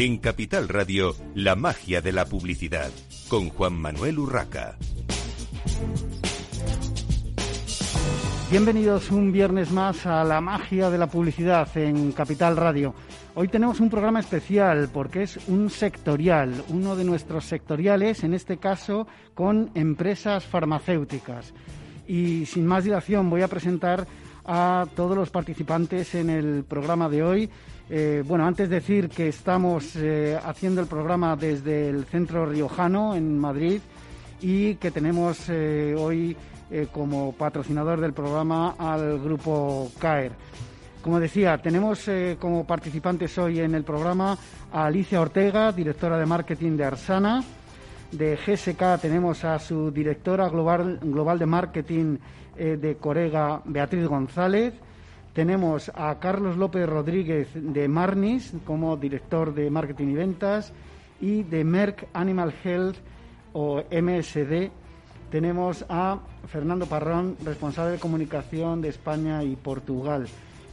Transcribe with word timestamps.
En 0.00 0.18
Capital 0.18 0.68
Radio, 0.68 1.16
la 1.34 1.56
magia 1.56 2.00
de 2.00 2.12
la 2.12 2.24
publicidad, 2.24 2.88
con 3.26 3.48
Juan 3.48 3.74
Manuel 3.74 4.20
Urraca. 4.20 4.76
Bienvenidos 8.48 9.10
un 9.10 9.32
viernes 9.32 9.72
más 9.72 10.06
a 10.06 10.22
la 10.22 10.40
magia 10.40 10.88
de 10.90 10.98
la 10.98 11.08
publicidad 11.08 11.76
en 11.76 12.12
Capital 12.12 12.56
Radio. 12.56 12.94
Hoy 13.34 13.48
tenemos 13.48 13.80
un 13.80 13.90
programa 13.90 14.20
especial 14.20 14.88
porque 14.94 15.24
es 15.24 15.40
un 15.48 15.68
sectorial, 15.68 16.62
uno 16.68 16.94
de 16.94 17.04
nuestros 17.04 17.46
sectoriales, 17.46 18.22
en 18.22 18.34
este 18.34 18.58
caso 18.58 19.08
con 19.34 19.72
empresas 19.74 20.44
farmacéuticas. 20.44 21.52
Y 22.06 22.46
sin 22.46 22.64
más 22.66 22.84
dilación 22.84 23.28
voy 23.28 23.42
a 23.42 23.48
presentar 23.48 24.06
a 24.48 24.86
todos 24.96 25.14
los 25.14 25.28
participantes 25.28 26.14
en 26.14 26.30
el 26.30 26.64
programa 26.64 27.08
de 27.10 27.22
hoy. 27.22 27.50
Eh, 27.90 28.24
bueno, 28.26 28.46
antes 28.46 28.70
decir 28.70 29.10
que 29.10 29.28
estamos 29.28 29.94
eh, 29.96 30.38
haciendo 30.42 30.80
el 30.80 30.86
programa 30.86 31.36
desde 31.36 31.90
el 31.90 32.06
Centro 32.06 32.46
Riojano 32.46 33.14
en 33.14 33.38
Madrid 33.38 33.80
y 34.40 34.76
que 34.76 34.90
tenemos 34.90 35.48
eh, 35.48 35.94
hoy 35.96 36.36
como 36.92 37.32
patrocinador 37.32 37.98
del 37.98 38.12
programa 38.12 38.74
al 38.78 39.18
grupo 39.20 39.90
CAER. 39.98 40.32
Como 41.00 41.18
decía, 41.18 41.56
tenemos 41.56 42.10
como 42.38 42.66
participantes 42.66 43.38
hoy 43.38 43.60
en 43.60 43.74
el 43.74 43.84
programa 43.84 44.36
a 44.70 44.84
Alicia 44.84 45.22
Ortega, 45.22 45.72
directora 45.72 46.18
de 46.18 46.26
marketing 46.26 46.76
de 46.76 46.84
Arsana. 46.84 47.42
De 48.12 48.36
GSK 48.36 49.00
tenemos 49.00 49.44
a 49.44 49.58
su 49.58 49.90
directora 49.90 50.50
global, 50.50 50.98
global 51.00 51.38
de 51.38 51.46
marketing 51.46 52.18
de 52.58 52.96
Corega, 52.96 53.62
Beatriz 53.64 54.06
González 54.06 54.74
tenemos 55.38 55.92
a 55.94 56.18
Carlos 56.18 56.56
López 56.56 56.88
Rodríguez 56.88 57.46
de 57.54 57.86
Marnis 57.86 58.52
como 58.64 58.96
director 58.96 59.54
de 59.54 59.70
marketing 59.70 60.08
y 60.08 60.14
ventas 60.14 60.72
y 61.20 61.42
de 61.44 61.62
Merck 61.62 62.08
Animal 62.12 62.52
Health 62.64 62.96
o 63.52 63.84
MSD. 63.88 64.70
Tenemos 65.30 65.84
a 65.88 66.18
Fernando 66.48 66.86
Parrón, 66.86 67.36
responsable 67.44 67.92
de 67.92 67.98
comunicación 68.00 68.80
de 68.80 68.88
España 68.88 69.44
y 69.44 69.54
Portugal. 69.54 70.26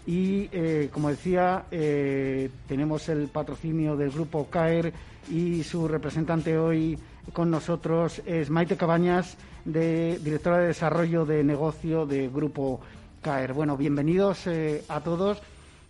Y 0.07 0.49
eh, 0.51 0.89
como 0.91 1.09
decía, 1.09 1.65
eh, 1.69 2.49
tenemos 2.67 3.07
el 3.09 3.27
patrocinio 3.27 3.95
del 3.95 4.09
grupo 4.09 4.47
CAER 4.49 4.91
y 5.29 5.61
su 5.61 5.87
representante 5.87 6.57
hoy 6.57 6.97
con 7.33 7.51
nosotros 7.51 8.19
es 8.25 8.49
Maite 8.49 8.77
Cabañas, 8.77 9.37
de, 9.65 10.19
directora 10.19 10.59
de 10.59 10.67
desarrollo 10.67 11.25
de 11.25 11.43
negocio 11.43 12.05
de 12.05 12.29
Grupo 12.29 12.79
caer. 13.21 13.53
Bueno, 13.53 13.75
bienvenidos 13.75 14.47
eh, 14.47 14.83
a 14.87 15.01
todos. 15.01 15.41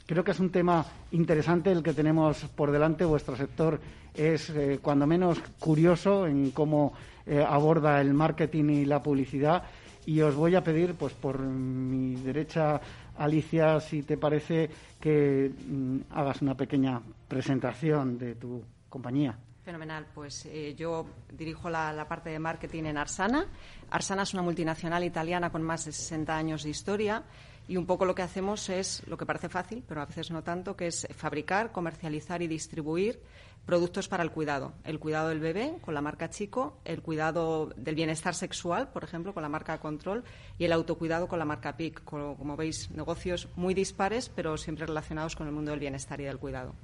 Creo 0.06 0.24
que 0.24 0.32
es 0.32 0.40
un 0.40 0.50
tema 0.50 0.86
interesante 1.12 1.72
el 1.72 1.84
que 1.84 1.94
tenemos 1.94 2.46
por 2.56 2.72
delante. 2.72 3.06
Vuestro 3.06 3.36
sector 3.36 3.80
es, 4.14 4.50
eh, 4.52 4.80
cuando 4.82 5.06
menos, 5.06 5.40
curioso 5.60 6.28
en 6.28 6.52
cómo 6.52 6.94
eh, 7.26 7.44
aborda 7.46 8.00
el 8.00 8.14
marketing 8.14 8.70
y 8.70 8.86
la 8.86 9.04
publicidad. 9.04 9.64
Y 10.06 10.22
os 10.22 10.36
voy 10.36 10.56
a 10.56 10.64
pedir, 10.64 10.94
pues 10.94 11.14
por 11.14 11.40
mi 11.40 12.16
derecha, 12.16 12.80
Alicia, 13.18 13.80
si 13.80 14.04
te 14.04 14.18
parece, 14.18 14.70
que 15.00 15.52
mm, 15.52 15.98
hagas 16.12 16.42
una 16.42 16.56
pequeña 16.56 17.02
presentación 17.28 18.18
de 18.18 18.36
tu 18.36 18.62
compañía. 18.88 19.36
Fenomenal. 19.66 20.06
Pues 20.14 20.46
eh, 20.46 20.76
yo 20.78 21.08
dirijo 21.34 21.72
la, 21.72 22.06
parte 22.08 22.30
de 22.30 22.38
marketing 22.38 22.84
en 22.84 22.98
Arsana. 22.98 23.48
Arsana 23.90 24.22
es 24.22 24.34
una 24.36 24.44
multinacional 24.44 25.04
italiana 25.04 25.52
con 25.52 25.64
más 25.64 25.86
de 25.86 25.92
60 25.92 26.38
años 26.38 26.62
de 26.62 26.70
historia 26.70 27.24
y 27.68 27.76
un 27.76 27.88
poco 27.88 28.06
lo 28.06 28.14
que 28.14 28.22
hacemos 28.22 28.70
es 28.70 29.02
lo 29.08 29.18
que 29.18 29.26
parece 29.26 29.50
fácil, 29.50 29.84
pero 29.88 30.02
a 30.02 30.06
veces 30.06 30.30
no 30.30 30.44
tanto, 30.44 30.76
que 30.76 30.86
es 30.86 31.08
fabricar, 31.16 31.72
comercializar 31.72 32.44
y 32.44 32.48
distribuir 32.48 33.20
productos 33.66 34.08
para 34.08 34.22
el 34.22 34.30
cuidado. 34.30 34.74
El 34.84 35.00
cuidado 35.00 35.30
del 35.30 35.40
bebé 35.40 35.80
con 35.82 35.96
la 35.96 36.02
marca 36.02 36.30
Chico, 36.30 36.78
el 36.86 37.02
cuidado 37.02 37.74
del 37.76 37.96
bienestar 37.96 38.36
sexual, 38.36 38.90
por 38.90 39.04
ejemplo, 39.04 39.34
con 39.34 39.42
la 39.42 39.50
marca 39.50 39.80
Control 39.80 40.24
y 40.60 40.66
el 40.66 40.74
autocuidado 40.74 41.28
con 41.28 41.40
la 41.40 41.46
marca 41.46 41.76
PIC. 41.76 42.04
como 42.04 42.56
veis, 42.56 42.92
negocios 42.92 43.50
muy 43.56 43.74
dispares, 43.74 44.30
pero 44.30 44.58
siempre 44.58 44.86
relacionados 44.86 45.36
con 45.36 45.48
el 45.48 45.54
mundo 45.54 45.72
del 45.72 45.80
bienestar 45.80 46.22
y 46.22 46.26
del 46.26 46.38
cuidado. 46.38 46.76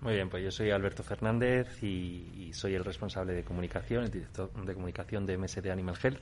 Muy 0.00 0.14
bien, 0.14 0.28
pues 0.28 0.44
yo 0.44 0.50
soy 0.50 0.70
Alberto 0.70 1.02
Fernández 1.02 1.82
y, 1.82 2.50
soy 2.52 2.74
el 2.74 2.84
responsable 2.84 3.32
de 3.32 3.42
comunicación, 3.42 4.04
el 4.04 4.10
director 4.10 4.52
de 4.52 4.74
comunicación 4.74 5.24
de 5.26 5.38
MSD 5.38 5.70
Animal 5.70 5.96
Health. 6.02 6.20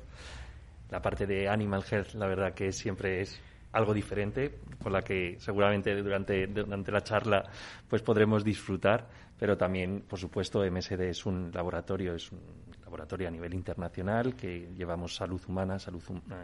La 0.90 1.02
parte 1.02 1.26
de 1.26 1.48
Animal 1.48 1.84
Health, 1.90 2.14
la 2.14 2.26
verdad 2.26 2.54
que 2.54 2.70
siempre 2.72 3.20
es 3.20 3.40
algo 3.72 3.92
diferente, 3.92 4.58
con 4.80 4.92
la 4.92 5.02
que 5.02 5.36
seguramente 5.40 5.94
durante, 5.96 6.46
durante 6.46 6.92
la 6.92 7.02
charla 7.02 7.44
pues 7.88 8.00
podremos 8.02 8.44
disfrutar, 8.44 9.08
pero 9.38 9.56
también, 9.56 10.04
por 10.08 10.20
supuesto, 10.20 10.64
MSD 10.64 11.00
es 11.08 11.26
un 11.26 11.50
laboratorio, 11.52 12.14
es 12.14 12.30
un 12.30 12.40
laboratorio 12.84 13.26
a 13.26 13.30
nivel 13.32 13.54
internacional 13.54 14.36
que 14.36 14.68
llevamos 14.76 15.16
salud 15.16 15.40
humana, 15.48 15.80
salud 15.80 16.02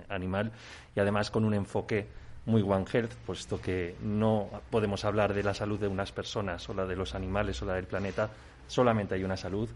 animal 0.08 0.50
y 0.96 1.00
además 1.00 1.30
con 1.30 1.44
un 1.44 1.54
enfoque 1.54 2.08
muy 2.50 2.62
One 2.62 2.84
Health, 2.92 3.14
puesto 3.24 3.60
que 3.60 3.94
no 4.02 4.50
podemos 4.70 5.04
hablar 5.04 5.32
de 5.32 5.42
la 5.42 5.54
salud 5.54 5.78
de 5.78 5.88
unas 5.88 6.10
personas 6.10 6.68
o 6.68 6.74
la 6.74 6.84
de 6.84 6.96
los 6.96 7.14
animales 7.14 7.62
o 7.62 7.64
la 7.64 7.74
del 7.74 7.86
planeta, 7.86 8.28
solamente 8.66 9.14
hay 9.14 9.24
una 9.24 9.36
salud 9.36 9.68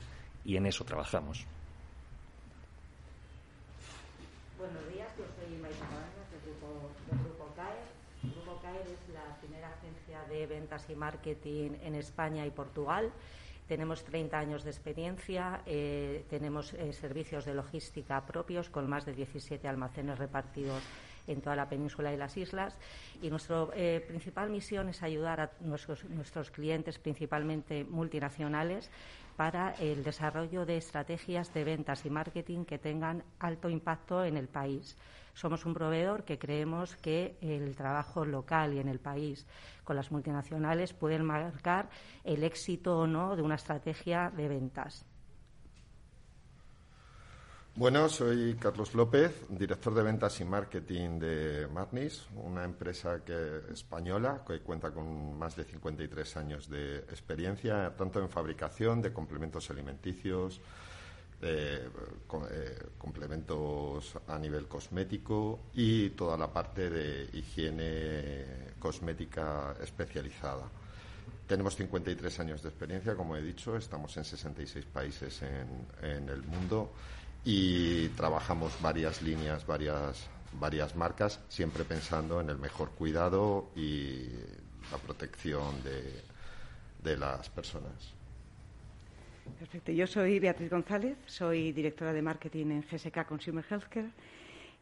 y 0.44 0.56
en 0.56 0.66
eso 0.66 0.84
trabajamos. 0.84 1.46
Buenos 4.58 4.88
días, 4.92 5.08
yo 5.16 5.24
soy 5.38 5.56
Maite 5.58 5.78
Cabañas 5.78 6.30
del 6.32 6.40
grupo, 6.42 6.90
del 7.10 7.18
grupo 7.20 7.52
CAER. 7.54 7.94
El 8.24 8.30
Grupo 8.32 8.60
CAER 8.60 8.82
es 8.82 9.14
la 9.14 9.36
primera 9.38 9.68
agencia 9.68 10.24
de 10.28 10.46
ventas 10.46 10.90
y 10.90 10.96
marketing 10.96 11.70
en 11.82 11.94
España 11.94 12.44
y 12.44 12.50
Portugal. 12.50 13.12
Tenemos 13.68 14.04
30 14.04 14.38
años 14.38 14.64
de 14.64 14.70
experiencia, 14.70 15.62
eh, 15.64 16.24
tenemos 16.28 16.74
eh, 16.74 16.92
servicios 16.92 17.46
de 17.46 17.54
logística 17.54 18.20
propios 18.26 18.68
con 18.68 18.90
más 18.90 19.06
de 19.06 19.14
17 19.14 19.66
almacenes 19.68 20.18
repartidos 20.18 20.82
en 21.26 21.40
toda 21.40 21.56
la 21.56 21.68
península 21.68 22.12
y 22.12 22.16
las 22.16 22.36
islas. 22.36 22.76
Y 23.22 23.30
nuestra 23.30 23.66
eh, 23.74 24.04
principal 24.06 24.50
misión 24.50 24.88
es 24.88 25.02
ayudar 25.02 25.40
a 25.40 25.50
nuestros, 25.60 26.04
nuestros 26.04 26.50
clientes, 26.50 26.98
principalmente 26.98 27.84
multinacionales, 27.84 28.90
para 29.36 29.72
el 29.80 30.04
desarrollo 30.04 30.64
de 30.64 30.76
estrategias 30.76 31.52
de 31.52 31.64
ventas 31.64 32.06
y 32.06 32.10
marketing 32.10 32.64
que 32.64 32.78
tengan 32.78 33.24
alto 33.40 33.68
impacto 33.68 34.24
en 34.24 34.36
el 34.36 34.48
país. 34.48 34.96
Somos 35.34 35.66
un 35.66 35.74
proveedor 35.74 36.24
que 36.24 36.38
creemos 36.38 36.94
que 36.96 37.36
el 37.40 37.74
trabajo 37.74 38.24
local 38.24 38.72
y 38.74 38.78
en 38.78 38.88
el 38.88 39.00
país 39.00 39.46
con 39.82 39.96
las 39.96 40.12
multinacionales 40.12 40.92
pueden 40.92 41.24
marcar 41.24 41.90
el 42.22 42.44
éxito 42.44 43.00
o 43.00 43.06
no 43.06 43.34
de 43.34 43.42
una 43.42 43.56
estrategia 43.56 44.30
de 44.30 44.48
ventas. 44.48 45.04
Bueno, 47.76 48.08
soy 48.08 48.54
Carlos 48.54 48.94
López, 48.94 49.32
director 49.48 49.92
de 49.94 50.04
ventas 50.04 50.38
y 50.40 50.44
marketing 50.44 51.18
de 51.18 51.66
Marnis, 51.66 52.24
una 52.36 52.62
empresa 52.62 53.24
que, 53.24 53.62
española 53.72 54.44
que 54.46 54.60
cuenta 54.60 54.92
con 54.92 55.36
más 55.36 55.56
de 55.56 55.64
53 55.64 56.36
años 56.36 56.70
de 56.70 56.98
experiencia, 56.98 57.92
tanto 57.96 58.20
en 58.20 58.28
fabricación 58.28 59.02
de 59.02 59.12
complementos 59.12 59.68
alimenticios, 59.70 60.60
eh, 61.42 61.88
complementos 62.96 64.20
a 64.28 64.38
nivel 64.38 64.68
cosmético 64.68 65.58
y 65.74 66.10
toda 66.10 66.38
la 66.38 66.52
parte 66.52 66.88
de 66.88 67.28
higiene 67.36 68.76
cosmética 68.78 69.74
especializada. 69.82 70.70
Tenemos 71.48 71.74
53 71.74 72.38
años 72.38 72.62
de 72.62 72.68
experiencia, 72.68 73.16
como 73.16 73.36
he 73.36 73.42
dicho, 73.42 73.76
estamos 73.76 74.16
en 74.16 74.24
66 74.24 74.84
países 74.84 75.42
en 75.42 76.28
el 76.28 76.42
mundo 76.44 76.92
y 77.44 78.08
trabajamos 78.11 78.81
varias 78.81 79.23
líneas, 79.23 79.67
varias, 79.67 80.29
varias 80.52 80.96
marcas, 80.96 81.41
siempre 81.49 81.85
pensando 81.85 82.41
en 82.41 82.49
el 82.49 82.58
mejor 82.58 82.91
cuidado 82.93 83.70
y 83.76 84.29
la 84.91 84.99
protección 84.99 85.82
de, 85.82 87.17
las 87.17 87.50
personas. 87.50 88.14
Perfecto. 89.58 89.93
Yo 89.93 90.06
soy 90.06 90.38
Beatriz 90.38 90.70
González, 90.70 91.19
soy 91.26 91.73
directora 91.73 92.14
de 92.14 92.23
marketing 92.23 92.67
en 92.67 92.82
GSK 92.82 93.26
Consumer 93.26 93.62
Healthcare 93.69 94.08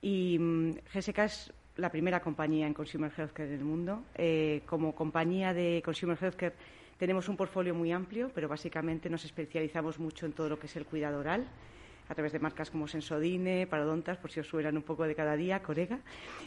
y 0.01 0.39
mm, 0.39 0.71
GSK 0.95 1.19
es 1.19 1.53
la 1.77 1.91
primera 1.91 2.21
compañía 2.21 2.69
en 2.69 2.75
Consumer 2.75 3.11
Healthcare 3.17 3.49
en 3.49 3.59
el 3.59 3.65
mundo. 3.65 4.05
Eh, 4.15 4.63
como 4.67 4.95
compañía 4.95 5.53
de 5.53 5.83
Consumer 5.85 6.17
Healthcare 6.21 6.55
tenemos 6.97 7.29
un 7.29 7.37
portfolio 7.37 7.75
muy 7.75 7.91
amplio, 7.91 8.31
pero 8.33 8.47
básicamente 8.47 9.11
nos 9.11 9.25
especializamos 9.25 9.99
mucho 9.99 10.27
en 10.27 10.33
todo 10.33 10.49
lo 10.49 10.61
que 10.61 10.67
es 10.67 10.77
el 10.77 10.87
cuidado 10.87 11.19
oral 11.19 11.49
a 12.13 12.15
través 12.15 12.33
de 12.33 12.39
marcas 12.39 12.71
como 12.71 12.87
Sensodine, 12.87 13.67
Parodontas, 13.67 14.19
por 14.19 14.31
si 14.31 14.41
os 14.41 14.47
suenan 14.47 14.77
un 14.77 14.83
poco 14.83 15.05
de 15.05 15.15
cada 15.15 15.35
día, 15.35 15.63
Corega. 15.63 16.01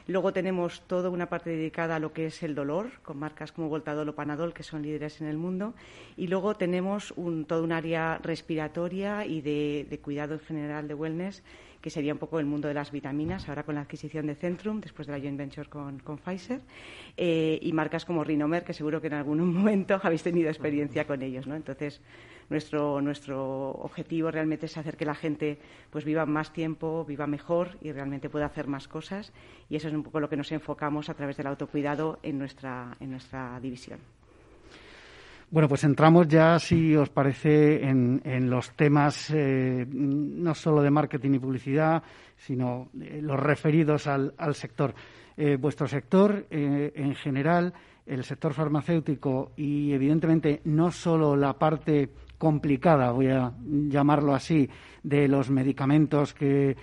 Luego 0.05 0.31
tenemos 0.31 0.81
toda 0.81 1.09
una 1.09 1.27
parte 1.27 1.49
dedicada 1.49 1.95
a 1.95 1.99
lo 1.99 2.13
que 2.13 2.27
es 2.27 2.43
el 2.43 2.53
dolor, 2.53 2.91
con 3.01 3.17
marcas 3.17 3.51
como 3.51 3.67
Voltadol 3.67 4.09
o 4.09 4.15
Panadol, 4.15 4.53
que 4.53 4.61
son 4.61 4.83
líderes 4.83 5.21
en 5.21 5.27
el 5.27 5.37
mundo. 5.37 5.73
Y 6.17 6.27
luego 6.27 6.55
tenemos 6.55 7.11
un, 7.17 7.45
todo 7.45 7.63
un 7.63 7.71
área 7.71 8.19
respiratoria 8.21 9.25
y 9.25 9.41
de, 9.41 9.99
cuidado 10.03 10.35
en 10.35 10.39
general 10.41 10.87
de 10.87 10.93
wellness 10.93 11.41
que 11.85 11.91
sería 11.91 12.13
un 12.13 12.17
poco 12.17 12.39
el 12.39 12.47
mundo 12.47 12.67
de 12.67 12.73
las 12.73 12.89
vitaminas, 12.89 13.47
ahora 13.47 13.61
con 13.61 13.75
la 13.75 13.81
adquisición 13.81 14.25
de 14.25 14.33
Centrum, 14.33 14.81
después 14.81 15.05
de 15.05 15.13
la 15.13 15.19
joint 15.19 15.37
venture 15.37 15.69
con, 15.69 15.99
Pfizer, 16.17 16.61
eh, 17.15 17.59
y 17.61 17.71
marcas 17.73 18.05
como 18.05 18.23
Rinomer, 18.23 18.63
que 18.63 18.73
seguro 18.73 18.99
que 18.99 19.05
en 19.05 19.13
algún 19.13 19.53
momento 19.53 19.99
habéis 20.01 20.23
tenido 20.23 20.49
experiencia 20.49 21.05
con 21.05 21.21
ellos. 21.21 21.45
¿no? 21.45 21.55
Entonces, 21.55 22.01
nuestro, 22.49 23.01
nuestro 23.01 23.69
objetivo 23.69 24.31
realmente 24.31 24.65
es 24.65 24.75
hacer 24.79 24.97
que 24.97 25.05
la 25.05 25.13
gente 25.13 25.59
pues 25.91 26.05
viva 26.05 26.25
más 26.25 26.51
tiempo, 26.53 27.05
viva 27.05 27.27
mejor 27.27 27.77
y 27.81 27.91
realmente 27.91 28.31
pueda 28.31 28.47
hacer 28.47 28.65
más 28.65 28.87
cosas. 28.87 29.31
Y 29.69 29.75
eso 29.75 29.87
es 29.87 29.93
un 29.93 30.01
poco 30.01 30.19
lo 30.19 30.27
que 30.27 30.37
nos 30.37 30.51
enfocamos 30.51 31.09
a 31.09 31.13
través 31.13 31.37
del 31.37 31.45
autocuidado 31.45 32.17
en 32.23 32.39
nuestra, 32.39 32.97
en 32.99 33.11
nuestra 33.11 33.59
división. 33.59 33.99
Bueno, 35.51 35.69
pues 35.69 35.83
entramos 35.83 36.27
ya, 36.27 36.57
si 36.57 36.95
os 36.95 37.09
parece, 37.09 37.87
en, 37.87 38.49
los 38.49 38.71
temas 38.71 39.29
eh, 39.29 39.85
no 39.87 40.55
solo 40.55 40.81
de 40.81 40.89
marketing 40.89 41.35
y 41.35 41.39
publicidad, 41.39 42.03
sino 42.35 42.89
eh, 42.99 43.19
los 43.21 43.39
referidos 43.39 44.07
al, 44.07 44.33
sector. 44.53 44.93
Eh, 45.37 45.57
vuestro 45.57 45.87
sector, 45.87 46.47
en 46.49 47.13
general, 47.15 47.73
el 48.05 48.23
sector 48.23 48.53
farmacéutico 48.53 49.51
y, 49.55 49.93
evidentemente, 49.93 50.61
no 50.65 50.91
solo 50.91 51.35
la 51.35 51.53
parte 51.53 52.09
complicada, 52.37 53.11
voy 53.11 53.27
a 53.27 53.53
llamarlo 53.63 54.33
así, 54.33 54.69
de 55.03 55.27
los 55.27 55.49
medicamentos 55.49 56.33
que 56.33 56.75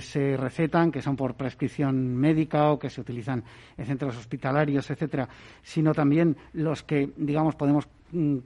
se 0.00 0.36
recetan, 0.36 0.90
que 0.90 1.02
son 1.02 1.16
por 1.16 1.34
prescripción 1.34 2.14
médica 2.16 2.70
o 2.70 2.78
que 2.78 2.88
se 2.88 3.00
utilizan 3.00 3.44
en 3.76 3.84
centros 3.84 4.16
hospitalarios, 4.16 4.90
etcétera, 4.90 5.28
sino 5.62 5.92
también 5.92 6.36
los 6.52 6.82
que, 6.82 7.10
digamos, 7.16 7.54
podemos 7.54 7.88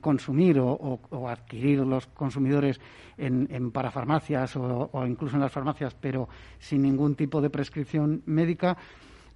consumir 0.01 0.59
o, 0.61 1.29
adquirir 1.29 1.81
los 1.81 2.07
consumidores 2.09 2.81
en, 3.17 3.71
parafarmacias 3.71 4.57
o, 4.57 5.07
incluso 5.07 5.37
en 5.37 5.43
las 5.43 5.53
farmacias, 5.53 5.95
pero 5.95 6.29
sin 6.59 6.83
ningún 6.83 7.15
tipo 7.15 7.41
de 7.41 7.51
prescripción 7.51 8.23
médica, 8.27 8.77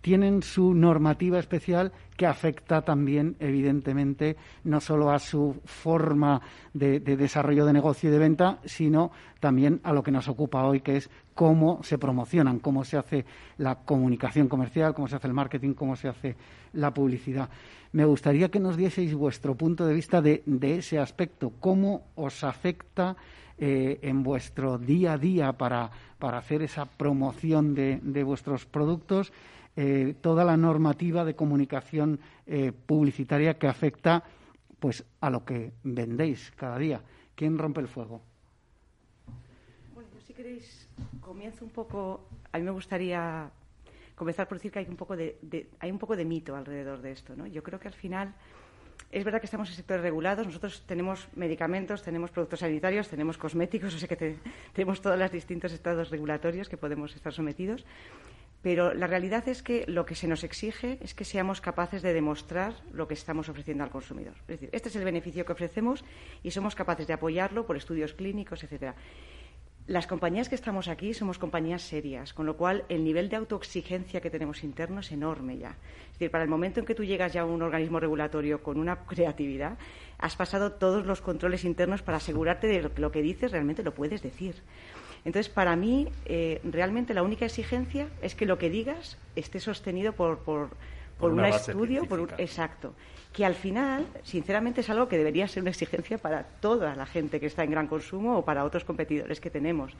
tienen 0.02 0.43
su 0.43 0.75
normativa 0.75 1.38
especial 1.38 1.93
que 2.17 2.26
afecta 2.26 2.82
también, 2.82 3.37
evidentemente, 3.38 4.37
no 4.64 4.81
solo 4.81 5.11
a 5.11 5.19
su 5.19 5.61
forma 5.64 6.43
de, 6.75 6.99
desarrollo 7.00 7.64
de 7.64 7.73
negocio 7.73 8.11
y 8.11 8.12
de 8.12 8.19
venta, 8.19 8.58
sino 8.64 9.12
también 9.40 9.81
a 9.84 9.93
lo 9.93 10.02
que 10.02 10.11
nos 10.11 10.29
ocupa 10.29 10.64
hoy, 10.64 10.81
que 10.81 10.96
es 10.96 11.08
cómo 11.34 11.82
se 11.84 11.99
promocionan, 11.99 12.58
cómo 12.58 12.84
se 12.84 12.99
hace 12.99 13.25
la 13.58 13.76
comunicación 13.76 14.49
comercial, 14.49 14.93
cómo 14.93 15.06
se 15.06 15.17
hace 15.17 15.29
el 15.29 15.34
marketing, 15.34 15.75
cómo 15.75 15.94
se 15.94 16.08
hace 16.08 16.37
la 16.73 16.93
publicidad. 16.93 17.49
Me 17.92 18.06
gustaría 18.06 18.50
que 18.50 18.58
nos 18.58 18.76
dieseis 18.76 19.12
vuestro 19.12 19.54
punto 19.54 19.84
de 19.84 19.92
vista 19.92 20.22
de, 20.22 20.42
ese 20.62 20.98
aspecto, 20.98 21.52
cómo 21.60 22.08
os 22.16 22.42
afecta 22.42 23.16
eh, 23.58 24.00
en 24.00 24.22
vuestro 24.22 24.78
día 24.78 25.12
a 25.12 25.18
día 25.18 25.52
para, 25.52 25.90
hacer 26.18 26.62
esa 26.62 26.86
promoción 26.86 27.74
de, 27.74 28.24
vuestros 28.24 28.64
productos 28.64 29.32
eh, 29.76 30.14
toda 30.20 30.44
la 30.44 30.56
normativa 30.56 31.24
de 31.24 31.36
comunicación 31.36 32.20
eh, 32.46 32.72
publicitaria 32.72 33.58
que 33.58 33.68
afecta 33.68 34.24
pues 34.80 35.04
a 35.20 35.30
lo 35.30 35.44
que 35.44 35.72
vendéis 35.84 36.50
cada 36.56 36.78
día. 36.78 37.00
¿Quién 37.34 37.58
rompe 37.58 37.80
el 37.80 37.88
fuego? 37.88 38.20
Bueno, 39.94 40.10
si 40.26 40.32
queréis 40.32 40.88
comienzo 41.20 41.64
un 41.64 41.70
poco. 41.70 42.24
A 42.52 42.58
mí 42.58 42.64
me 42.64 42.70
gustaría 42.70 43.50
comenzar 44.14 44.48
por 44.48 44.58
decir 44.58 44.72
que 44.72 44.80
hay 44.80 44.86
un 44.88 44.96
poco 44.96 45.16
de, 45.16 45.38
hay 45.78 45.90
un 45.90 45.98
poco 45.98 46.16
de 46.16 46.24
mito 46.24 46.54
alrededor 46.56 47.00
de 47.00 47.12
esto. 47.12 47.34
¿no? 47.36 47.46
Yo 47.46 47.62
creo 47.62 47.78
que 47.78 47.88
al 47.88 47.94
final 47.94 48.34
es 49.10 49.24
verdad 49.24 49.40
que 49.40 49.46
estamos 49.46 49.68
en 49.68 49.76
sectores 49.76 50.02
regulados. 50.02 50.46
Nosotros 50.46 50.84
tenemos 50.86 51.28
medicamentos, 51.34 52.02
tenemos 52.02 52.30
productos 52.30 52.60
sanitarios, 52.60 53.08
tenemos 53.08 53.36
cosméticos, 53.38 53.94
o 53.94 53.98
sea 53.98 54.08
que 54.08 54.36
tenemos 54.72 55.00
todos 55.00 55.18
los 55.18 55.30
distintos 55.30 55.72
estados 55.72 56.10
regulatorios 56.10 56.68
que 56.68 56.76
podemos 56.76 57.14
estar 57.14 57.32
sometidos. 57.32 57.84
Pero 58.62 58.94
la 58.94 59.08
realidad 59.08 59.48
es 59.48 59.60
que 59.62 59.84
lo 59.88 60.06
que 60.06 60.14
se 60.14 60.28
nos 60.28 60.44
exige 60.44 60.98
es 61.02 61.14
que 61.14 61.24
seamos 61.24 61.60
capaces 61.60 62.00
de 62.00 62.12
demostrar 62.12 62.74
lo 62.92 63.08
que 63.08 63.14
estamos 63.14 63.48
ofreciendo 63.48 63.82
al 63.82 63.90
consumidor. 63.90 64.34
Es 64.42 64.46
decir, 64.46 64.70
este 64.72 64.88
es 64.88 64.96
el 64.96 65.04
beneficio 65.04 65.44
que 65.44 65.52
ofrecemos 65.52 66.04
y 66.44 66.52
somos 66.52 66.76
capaces 66.76 67.08
de 67.08 67.12
apoyarlo 67.12 67.66
por 67.66 67.76
estudios 67.76 68.14
clínicos, 68.14 68.62
etcétera. 68.62 68.94
Las 69.88 70.06
compañías 70.06 70.49
que 70.49 70.55
estamos 70.55 70.87
aquí 70.87 71.12
somos 71.12 71.40
compañías 71.40 71.82
serias, 71.82 72.32
con 72.32 72.46
lo 72.46 72.56
cual 72.56 72.84
el 72.88 73.02
nivel 73.02 73.29
de 73.29 73.34
autoexigencia 73.34 74.20
que 74.20 74.31
tenemos 74.31 74.62
interno 74.62 75.00
es 75.00 75.11
enorme 75.11 75.58
ya. 75.58 75.70
Es 76.06 76.12
decir, 76.12 76.31
para 76.31 76.44
el 76.44 76.50
momento 76.50 76.79
en 76.79 76.87
que 76.87 76.94
tú 76.94 77.02
llegas 77.02 77.32
ya 77.32 77.40
a 77.40 77.46
un 77.46 77.62
organismo 77.62 77.99
regulatorio 77.99 78.62
con 78.62 78.79
una 78.79 79.05
creatividad, 79.05 79.76
has 80.19 80.37
pasado 80.37 80.73
todos 80.73 81.05
los 81.05 81.20
controles 81.20 81.64
internos 81.64 82.00
para 82.00 82.19
asegurarte 82.19 82.69
de 82.69 82.90
que 82.90 83.00
lo 83.00 83.11
que 83.11 83.23
dices 83.23 83.50
realmente 83.50 83.82
lo 83.82 83.93
puedes 83.93 84.23
decir. 84.23 84.55
Entonces, 85.25 85.52
para 85.52 85.75
mí, 85.75 86.08
eh, 86.26 86.61
realmente 86.62 87.12
la 87.12 87.25
única 87.25 87.46
exigencia 87.46 88.08
es 88.23 88.37
que 88.37 88.46
lo 88.46 88.58
que 88.58 88.70
digas 88.70 89.19
esté 89.34 89.58
sostenido 89.58 90.12
por, 90.12 90.38
por, 90.38 90.70
por, 91.18 91.32
un 91.32 91.44
estudio, 91.44 92.04
por 92.06 92.20
un, 92.20 92.28
exacto 92.38 92.94
que 93.32 93.44
al 93.46 93.54
final, 93.54 94.06
sinceramente, 94.22 94.82
es 94.82 94.90
algo 94.90 95.08
que 95.08 95.16
debería 95.16 95.48
ser 95.48 95.62
una 95.62 95.70
exigencia 95.70 96.18
para 96.18 96.42
toda 96.44 96.94
la 96.94 97.06
gente 97.06 97.40
que 97.40 97.46
está 97.46 97.64
en 97.64 97.70
gran 97.70 97.86
consumo 97.86 98.36
o 98.36 98.44
para 98.44 98.64
otros 98.64 98.84
competidores 98.84 99.40
que 99.40 99.50
tenemos. 99.50 99.96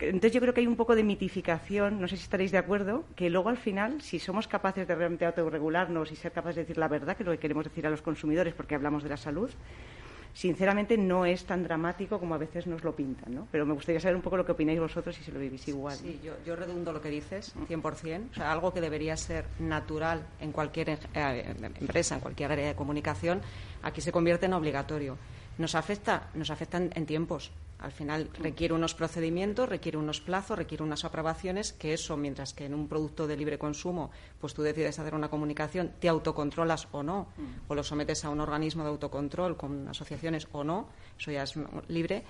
Entonces 0.00 0.32
yo 0.32 0.40
creo 0.40 0.54
que 0.54 0.60
hay 0.60 0.66
un 0.66 0.76
poco 0.76 0.94
de 0.94 1.02
mitificación, 1.02 2.00
no 2.00 2.06
sé 2.06 2.16
si 2.16 2.22
estaréis 2.22 2.52
de 2.52 2.58
acuerdo, 2.58 3.04
que 3.16 3.30
luego 3.30 3.48
al 3.48 3.56
final, 3.56 4.00
si 4.00 4.18
somos 4.18 4.46
capaces 4.46 4.86
de 4.86 4.94
realmente 4.94 5.24
autorregularnos 5.24 6.12
y 6.12 6.16
ser 6.16 6.30
capaces 6.32 6.56
de 6.56 6.62
decir 6.62 6.78
la 6.78 6.88
verdad, 6.88 7.16
que 7.16 7.24
es 7.24 7.26
lo 7.26 7.32
que 7.32 7.38
queremos 7.38 7.64
decir 7.64 7.86
a 7.86 7.90
los 7.90 8.02
consumidores 8.02 8.54
porque 8.54 8.76
hablamos 8.76 9.02
de 9.02 9.08
la 9.08 9.16
salud, 9.16 9.50
sinceramente 10.38 10.96
no 10.96 11.26
es 11.26 11.44
tan 11.44 11.64
dramático 11.64 12.20
como 12.20 12.32
a 12.36 12.38
veces 12.38 12.68
nos 12.68 12.84
lo 12.84 12.94
pintan, 12.94 13.34
¿no? 13.34 13.48
Pero 13.50 13.66
me 13.66 13.72
gustaría 13.74 14.00
saber 14.00 14.14
un 14.14 14.22
poco 14.22 14.36
lo 14.36 14.46
que 14.46 14.52
opináis 14.52 14.78
vosotros 14.78 15.18
y 15.18 15.24
si 15.24 15.32
lo 15.32 15.40
vivís 15.40 15.66
igual. 15.66 15.96
Sí, 15.96 16.20
yo, 16.22 16.34
yo 16.46 16.54
redundo 16.54 16.92
lo 16.92 17.00
que 17.00 17.08
dices, 17.08 17.52
100%. 17.68 18.30
O 18.30 18.34
sea, 18.34 18.52
algo 18.52 18.72
que 18.72 18.80
debería 18.80 19.16
ser 19.16 19.46
natural 19.58 20.24
en 20.38 20.52
cualquier 20.52 20.90
eh, 20.90 21.54
empresa, 21.80 22.14
en 22.14 22.20
cualquier 22.20 22.52
área 22.52 22.68
de 22.68 22.76
comunicación, 22.76 23.42
aquí 23.82 24.00
se 24.00 24.12
convierte 24.12 24.46
en 24.46 24.52
obligatorio. 24.52 25.18
Nos 25.58 25.74
afecta, 25.74 26.28
nos 26.34 26.50
afectan 26.50 26.92
en 26.94 27.04
tiempos. 27.04 27.50
Al 27.78 27.92
final 27.92 28.28
requiere 28.38 28.74
unos 28.74 28.94
procedimientos, 28.94 29.68
requiere 29.68 29.98
unos 29.98 30.20
plazos, 30.20 30.58
requiere 30.58 30.82
unas 30.82 31.04
aprobaciones, 31.04 31.72
que 31.72 31.92
eso, 31.92 32.16
mientras 32.16 32.52
que 32.52 32.64
en 32.64 32.74
un 32.74 32.88
producto 32.88 33.26
de 33.26 33.36
libre 33.36 33.58
consumo, 33.58 34.10
pues 34.40 34.52
tú 34.52 34.62
decides 34.62 34.98
hacer 34.98 35.14
una 35.14 35.30
comunicación, 35.30 35.92
te 36.00 36.08
autocontrolas 36.08 36.88
o 36.90 37.02
no, 37.02 37.28
o 37.68 37.74
lo 37.74 37.84
sometes 37.84 38.24
a 38.24 38.30
un 38.30 38.40
organismo 38.40 38.82
de 38.82 38.90
autocontrol 38.90 39.56
con 39.56 39.86
asociaciones 39.86 40.48
o 40.52 40.64
no, 40.64 40.88
eso 41.18 41.30
ya 41.30 41.44
es 41.44 41.54
libre. 41.86 42.24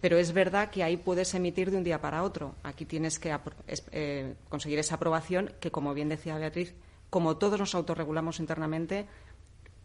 Pero 0.00 0.18
es 0.18 0.32
verdad 0.32 0.70
que 0.70 0.82
ahí 0.82 0.96
puedes 0.96 1.32
emitir 1.34 1.70
de 1.70 1.76
un 1.76 1.84
día 1.84 2.00
para 2.00 2.24
otro. 2.24 2.56
Aquí 2.64 2.84
tienes 2.84 3.20
que 3.20 3.36
eh, 3.92 4.34
conseguir 4.48 4.80
esa 4.80 4.96
aprobación 4.96 5.52
que, 5.60 5.70
como 5.70 5.94
bien 5.94 6.08
decía 6.08 6.38
Beatriz, 6.38 6.74
como 7.08 7.36
todos 7.36 7.60
nos 7.60 7.74
autorregulamos 7.74 8.40
internamente, 8.40 9.06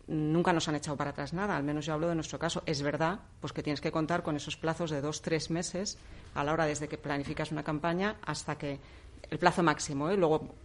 nunca 0.07 0.53
nos 0.53 0.67
han 0.67 0.75
echado 0.75 0.97
para 0.97 1.11
atrás 1.11 1.33
nada, 1.33 1.57
al 1.57 1.63
menos 1.63 1.85
yo 1.85 1.93
hablo 1.93 2.07
de 2.07 2.15
nuestro 2.15 2.39
caso. 2.39 2.63
Es 2.65 2.81
verdad 2.81 3.19
pues 3.39 3.53
que 3.53 3.63
tienes 3.63 3.81
que 3.81 3.91
contar 3.91 4.23
con 4.23 4.35
esos 4.35 4.57
plazos 4.57 4.89
de 4.89 5.01
dos, 5.01 5.21
tres 5.21 5.49
meses 5.49 5.97
a 6.33 6.43
la 6.43 6.53
hora 6.53 6.65
desde 6.65 6.87
que 6.87 6.97
planificas 6.97 7.51
una 7.51 7.63
campaña 7.63 8.17
hasta 8.25 8.57
que 8.57 8.79
el 9.29 9.39
plazo 9.39 9.63
máximo, 9.63 10.09
¿eh? 10.09 10.17
luego 10.17 10.55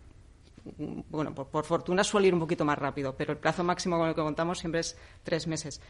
bueno, 1.10 1.34
por, 1.34 1.64
fortuna 1.64 2.04
suele 2.04 2.28
ir 2.28 2.34
un 2.34 2.40
poquito 2.40 2.64
más 2.64 2.78
rápido, 2.78 3.14
pero 3.16 3.32
el 3.32 3.38
plazo 3.38 3.64
máximo 3.64 3.98
con 3.98 4.08
el 4.08 4.14
que 4.14 4.20
contamos 4.20 4.58
siempre 4.58 4.80
es 4.80 4.96
tres 5.22 5.46
meses. 5.46 5.80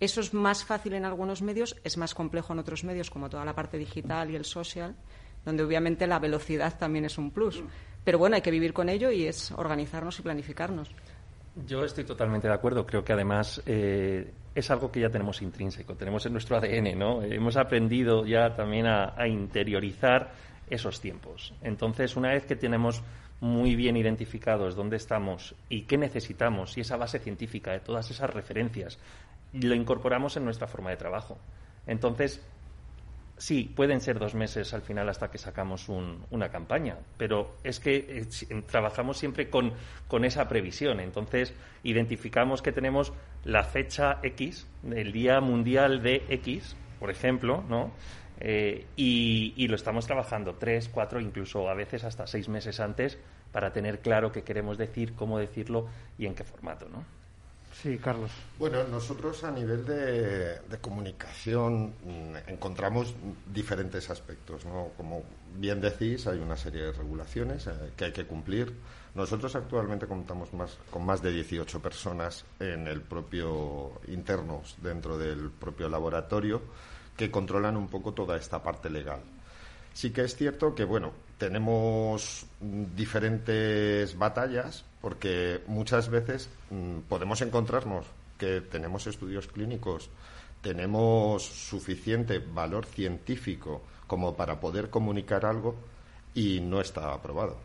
Eso 0.00 0.20
es 0.20 0.34
más 0.34 0.64
fácil 0.64 0.94
en 0.94 1.04
algunos 1.04 1.42
medios, 1.42 1.76
es 1.84 1.96
más 1.96 2.14
complejo 2.14 2.52
en 2.52 2.58
otros 2.58 2.82
medios, 2.82 3.10
como 3.10 3.28
toda 3.28 3.44
la 3.44 3.54
parte 3.54 3.78
digital 3.78 4.30
y 4.30 4.36
el 4.36 4.44
social, 4.44 4.96
donde 5.44 5.62
obviamente 5.62 6.06
la 6.06 6.18
velocidad 6.18 6.78
también 6.78 7.04
es 7.04 7.18
un 7.18 7.30
plus. 7.30 7.62
Pero 8.04 8.18
bueno, 8.18 8.36
hay 8.36 8.42
que 8.42 8.50
vivir 8.50 8.72
con 8.72 8.88
ello 8.88 9.10
y 9.10 9.26
es 9.26 9.52
organizarnos 9.52 10.18
y 10.18 10.22
planificarnos. 10.22 10.90
Yo 11.54 11.84
estoy 11.84 12.04
totalmente 12.04 12.48
de 12.48 12.54
acuerdo. 12.54 12.86
Creo 12.86 13.04
que 13.04 13.12
además 13.12 13.62
eh, 13.66 14.32
es 14.54 14.70
algo 14.70 14.90
que 14.90 15.00
ya 15.00 15.10
tenemos 15.10 15.42
intrínseco, 15.42 15.94
tenemos 15.94 16.24
en 16.26 16.32
nuestro 16.32 16.56
ADN, 16.56 16.98
¿no? 16.98 17.22
Hemos 17.22 17.56
aprendido 17.56 18.24
ya 18.24 18.54
también 18.54 18.86
a, 18.86 19.14
interiorizar 19.26 20.32
esos 20.68 21.00
tiempos. 21.00 21.52
Entonces, 21.62 22.16
una 22.16 22.30
vez 22.30 22.46
que 22.46 22.56
tenemos 22.56 23.02
muy 23.40 23.74
bien 23.74 23.96
identificados 23.96 24.76
dónde 24.76 24.96
estamos 24.96 25.54
y 25.68 25.82
qué 25.82 25.98
necesitamos 25.98 26.78
y 26.78 26.82
esa 26.82 26.96
base 26.96 27.18
científica 27.18 27.72
de 27.72 27.80
todas 27.80 28.10
esas 28.10 28.30
referencias, 28.30 28.98
lo 29.52 29.74
incorporamos 29.74 30.36
en 30.36 30.44
nuestra 30.44 30.66
forma 30.66 30.90
de 30.90 30.96
trabajo. 30.96 31.38
Entonces, 31.86 32.40
Sí, 33.42 33.68
pueden 33.74 34.00
ser 34.00 34.20
dos 34.20 34.36
meses 34.36 34.72
al 34.72 34.82
final 34.82 35.08
hasta 35.08 35.28
que 35.28 35.36
sacamos 35.36 35.88
una 35.88 36.48
campaña, 36.50 36.98
pero 37.16 37.56
es 37.64 37.80
que 37.80 37.96
eh, 37.96 38.62
trabajamos 38.70 39.18
siempre 39.18 39.50
con, 39.50 39.74
esa 40.24 40.46
previsión. 40.46 41.00
Entonces, 41.00 41.52
identificamos 41.82 42.62
que 42.62 42.70
tenemos 42.70 43.12
la 43.42 43.64
fecha 43.64 44.20
X, 44.22 44.68
el 44.94 45.10
Día 45.10 45.40
Mundial 45.40 46.04
de 46.04 46.22
X, 46.28 46.76
por 47.00 47.10
ejemplo, 47.10 47.64
¿no? 47.68 47.90
Eh, 48.38 48.86
y, 48.94 49.66
lo 49.66 49.74
estamos 49.74 50.06
trabajando 50.06 50.54
tres, 50.54 50.88
cuatro, 50.88 51.18
incluso 51.18 51.68
a 51.68 51.74
veces 51.74 52.04
hasta 52.04 52.28
seis 52.28 52.48
meses 52.48 52.78
antes 52.78 53.18
para 53.50 53.72
tener 53.72 54.02
claro 54.02 54.30
qué 54.30 54.42
queremos 54.42 54.78
decir, 54.78 55.14
cómo 55.16 55.40
decirlo 55.40 55.88
y 56.16 56.26
en 56.26 56.36
qué 56.36 56.44
formato, 56.44 56.88
¿no? 56.88 57.21
Sí, 57.82 57.98
Carlos. 57.98 58.30
Bueno, 58.60 58.84
nosotros 58.84 59.42
a 59.42 59.50
nivel 59.50 59.84
de, 59.84 60.60
comunicación 60.80 61.94
mm, 62.04 62.50
encontramos 62.50 63.12
diferentes 63.52 64.08
aspectos. 64.08 64.64
¿no? 64.64 64.90
Como 64.96 65.24
bien 65.56 65.80
decís, 65.80 66.28
hay 66.28 66.38
una 66.38 66.56
serie 66.56 66.82
de 66.82 66.92
regulaciones 66.92 67.66
eh, 67.66 67.72
que 67.96 68.04
hay 68.04 68.12
que 68.12 68.24
cumplir. 68.24 68.72
Nosotros 69.16 69.56
actualmente 69.56 70.06
contamos 70.06 70.54
más, 70.54 70.78
con 70.92 71.04
más 71.04 71.22
de 71.22 71.32
18 71.32 71.82
personas 71.82 72.44
en 72.60 72.86
el 72.86 73.02
propio 73.02 74.00
internos 74.06 74.76
dentro 74.80 75.18
del 75.18 75.50
propio 75.50 75.88
laboratorio 75.88 76.62
que 77.16 77.32
controlan 77.32 77.76
un 77.76 77.88
poco 77.88 78.14
toda 78.14 78.36
esta 78.36 78.62
parte 78.62 78.90
legal. 78.90 79.22
Sí 79.92 80.10
que 80.12 80.22
es 80.22 80.36
cierto 80.36 80.72
que, 80.72 80.84
bueno, 80.84 81.12
tenemos 81.36 82.46
diferentes 83.02 84.16
batallas 84.16 84.84
porque 85.00 85.60
muchas 85.66 86.08
veces 86.08 86.48
mm, 86.70 87.00
podemos 87.08 87.42
encontrarnos 87.42 88.06
que 88.38 88.60
tenemos 88.60 89.08
estudios 89.08 89.48
clínicos, 89.48 90.08
tenemos 90.60 91.42
suficiente 91.42 92.38
valor 92.38 92.86
científico 92.86 93.82
como 94.06 94.36
para 94.36 94.60
poder 94.60 94.88
comunicar 94.88 95.44
algo 95.44 95.74
y 96.32 96.60
no 96.60 96.80
está 96.80 97.12
aprobado, 97.12 97.56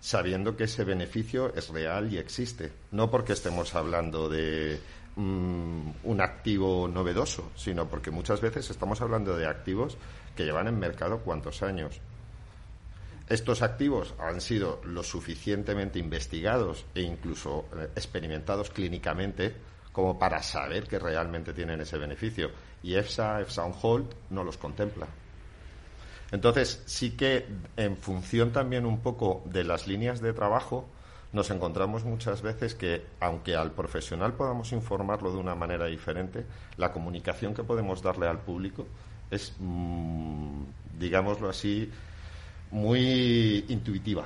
sabiendo 0.00 0.54
que 0.54 0.64
ese 0.64 0.84
beneficio 0.84 1.54
es 1.54 1.70
real 1.70 2.12
y 2.12 2.18
existe, 2.18 2.70
no 2.90 3.10
porque 3.10 3.32
estemos 3.32 3.74
hablando 3.74 4.28
de 4.28 4.78
mm, 5.16 5.90
un 6.04 6.20
activo 6.20 6.88
novedoso, 6.88 7.52
sino 7.56 7.88
porque 7.88 8.10
muchas 8.10 8.42
veces 8.42 8.68
estamos 8.68 9.00
hablando 9.00 9.34
de 9.34 9.46
activos 9.46 9.96
que 10.36 10.44
llevan 10.44 10.68
en 10.68 10.78
mercado 10.78 11.20
cuántos 11.20 11.62
años. 11.62 12.02
Estos 13.28 13.60
activos 13.60 14.14
han 14.18 14.40
sido 14.40 14.80
lo 14.84 15.02
suficientemente 15.02 15.98
investigados 15.98 16.86
e 16.94 17.02
incluso 17.02 17.66
eh, 17.76 17.90
experimentados 17.94 18.70
clínicamente 18.70 19.54
como 19.92 20.18
para 20.18 20.42
saber 20.42 20.86
que 20.86 20.98
realmente 20.98 21.52
tienen 21.52 21.80
ese 21.80 21.98
beneficio. 21.98 22.50
Y 22.82 22.94
EFSA, 22.94 23.40
EFSA 23.40 23.64
on 23.64 23.74
hold, 23.82 24.06
no 24.30 24.44
los 24.44 24.56
contempla. 24.56 25.06
Entonces, 26.30 26.82
sí 26.86 27.16
que 27.16 27.46
en 27.76 27.96
función 27.96 28.52
también 28.52 28.86
un 28.86 29.00
poco 29.00 29.42
de 29.46 29.64
las 29.64 29.86
líneas 29.86 30.20
de 30.20 30.32
trabajo, 30.32 30.86
nos 31.32 31.50
encontramos 31.50 32.04
muchas 32.04 32.40
veces 32.42 32.74
que, 32.74 33.04
aunque 33.20 33.56
al 33.56 33.72
profesional 33.72 34.34
podamos 34.34 34.72
informarlo 34.72 35.32
de 35.32 35.38
una 35.38 35.54
manera 35.54 35.86
diferente, 35.86 36.46
la 36.76 36.92
comunicación 36.92 37.54
que 37.54 37.64
podemos 37.64 38.02
darle 38.02 38.26
al 38.26 38.38
público 38.38 38.86
es, 39.30 39.54
mm, 39.58 40.62
digámoslo 40.98 41.48
así, 41.50 41.90
muy 42.70 43.64
intuitiva. 43.68 44.24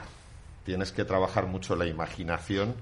Tienes 0.65 0.93
que 0.93 1.05
trabajar 1.05 1.47
mucho 1.47 1.77
la 1.77 1.87
imaginación 1.87 2.75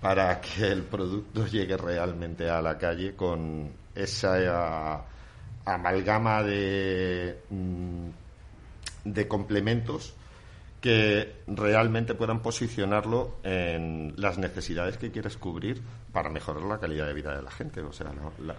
para 0.00 0.40
que 0.40 0.68
el 0.68 0.82
producto 0.82 1.46
llegue 1.50 1.76
realmente 1.76 2.50
a 2.50 2.60
la 2.60 2.78
calle 2.78 3.14
con 3.14 3.70
esa 3.94 5.04
amalgama 5.64 6.42
de, 6.42 7.40
mm, 7.50 8.08
de 9.04 9.28
complementos 9.28 10.15
que 10.86 11.42
realmente 11.48 12.14
puedan 12.14 12.40
posicionarlo 12.40 13.38
en 13.42 14.14
las 14.18 14.38
necesidades 14.38 14.96
que 14.96 15.10
quieres 15.10 15.36
cubrir 15.36 15.82
para 16.12 16.30
mejorar 16.30 16.62
la 16.62 16.78
calidad 16.78 17.08
de 17.08 17.12
vida 17.12 17.34
de 17.34 17.42
la 17.42 17.50
gente, 17.50 17.80
o 17.80 17.92
sea, 17.92 18.12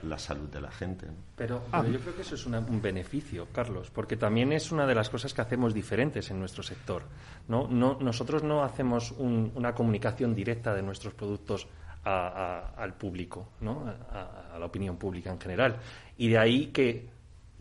la, 0.03 0.19
salud 0.19 0.50
de 0.50 0.60
la 0.60 0.69
gente. 0.69 1.07
Pero, 1.38 1.63
ah. 1.72 1.86
yo 1.89 1.98
creo 2.01 2.13
que 2.13 2.24
eso 2.24 2.36
es 2.36 2.46
un 2.46 2.81
beneficio, 2.81 3.48
Carlos, 3.53 3.91
porque 3.91 4.17
también 4.17 4.51
es 4.51 4.74
una 4.74 4.86
de 4.86 4.93
las 4.93 5.10
cosas 5.10 5.34
que 5.34 5.39
hacemos 5.39 5.74
diferentes 5.74 6.29
en 6.29 6.38
nuestro 6.38 6.63
sector. 6.63 7.03
No, 7.48 7.65
no 7.69 7.98
nosotros 8.01 8.43
no 8.43 8.62
hacemos 8.62 9.12
una 9.13 9.74
comunicación 9.74 10.36
directa 10.36 10.75
de 10.75 10.81
nuestros 10.81 11.13
productos 11.13 11.65
al 12.03 12.93
público, 12.96 13.51
¿no? 13.62 13.86
a, 13.88 14.60
la 14.60 14.65
opinión 14.65 14.98
pública 14.98 15.31
en 15.31 15.39
general. 15.39 15.77
Y 16.17 16.27
de 16.27 16.38
ahí 16.38 16.67
que 16.74 17.07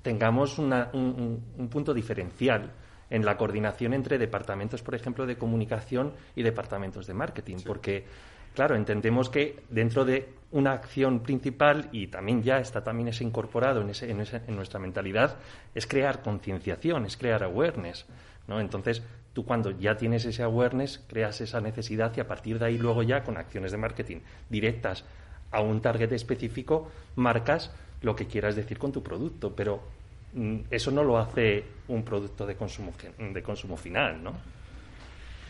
tengamos 0.03 0.59
un 0.59 1.69
punto 1.71 1.95
diferencial 1.95 2.73
en 3.11 3.25
la 3.25 3.37
coordinación 3.37 3.95
entre 3.95 4.19
departamentos, 4.19 4.83
por 4.83 4.95
ejemplo, 4.95 5.27
de 5.27 5.37
comunicación 5.37 6.13
y 6.35 6.43
departamentos 6.43 7.07
de 7.07 7.15
marketing, 7.15 7.59
porque 7.65 8.05
claro, 8.57 8.75
entendemos 8.75 9.29
que 9.29 9.63
dentro 9.69 10.05
de 10.05 10.31
una 10.51 10.73
acción 10.73 11.21
principal, 11.21 11.89
y 11.93 12.07
también 12.07 12.43
ya 12.43 12.59
está 12.59 12.83
también 12.83 13.09
ese 13.09 13.23
incorporado 13.23 13.83
en, 13.83 13.91
ese, 13.91 14.11
en, 14.11 14.57
nuestra 14.57 14.81
mentalidad, 14.81 15.37
es 15.75 15.87
crear 15.87 16.23
concienciación, 16.23 17.05
es 17.05 17.19
crear 17.19 17.45
awareness. 17.45 18.07
¿no? 18.49 18.59
Entonces, 18.59 19.03
tú 19.35 19.45
cuando 19.45 19.73
ya 19.73 19.97
tienes 19.99 20.25
ese 20.25 20.43
awareness, 20.43 21.05
creas 21.07 21.43
esa 21.43 21.61
necesidad 21.61 22.17
y 22.17 22.21
a 22.21 22.27
partir 22.27 22.59
de 22.59 22.65
ahí 22.65 22.79
luego 22.79 23.03
ya 23.03 23.23
con 23.23 23.37
acciones 23.37 23.73
de 23.73 23.79
marketing 23.79 24.21
directas 24.49 25.05
a 25.51 25.61
un 25.61 25.83
target 25.83 26.13
específico, 26.13 26.91
marcas 27.17 27.71
lo 28.01 28.17
que 28.17 28.27
quieras 28.27 28.57
decir 28.57 28.79
con 28.79 28.91
tu 28.91 29.03
producto. 29.03 29.55
Pero 29.55 29.83
eso 30.71 30.91
no 30.91 31.03
lo 31.03 31.19
hace 31.19 31.65
un 31.89 32.03
producto 32.03 32.47
de 32.47 32.55
consumo, 32.57 32.93
de 33.19 33.43
consumo 33.43 33.77
final, 33.77 34.23
¿no? 34.23 34.33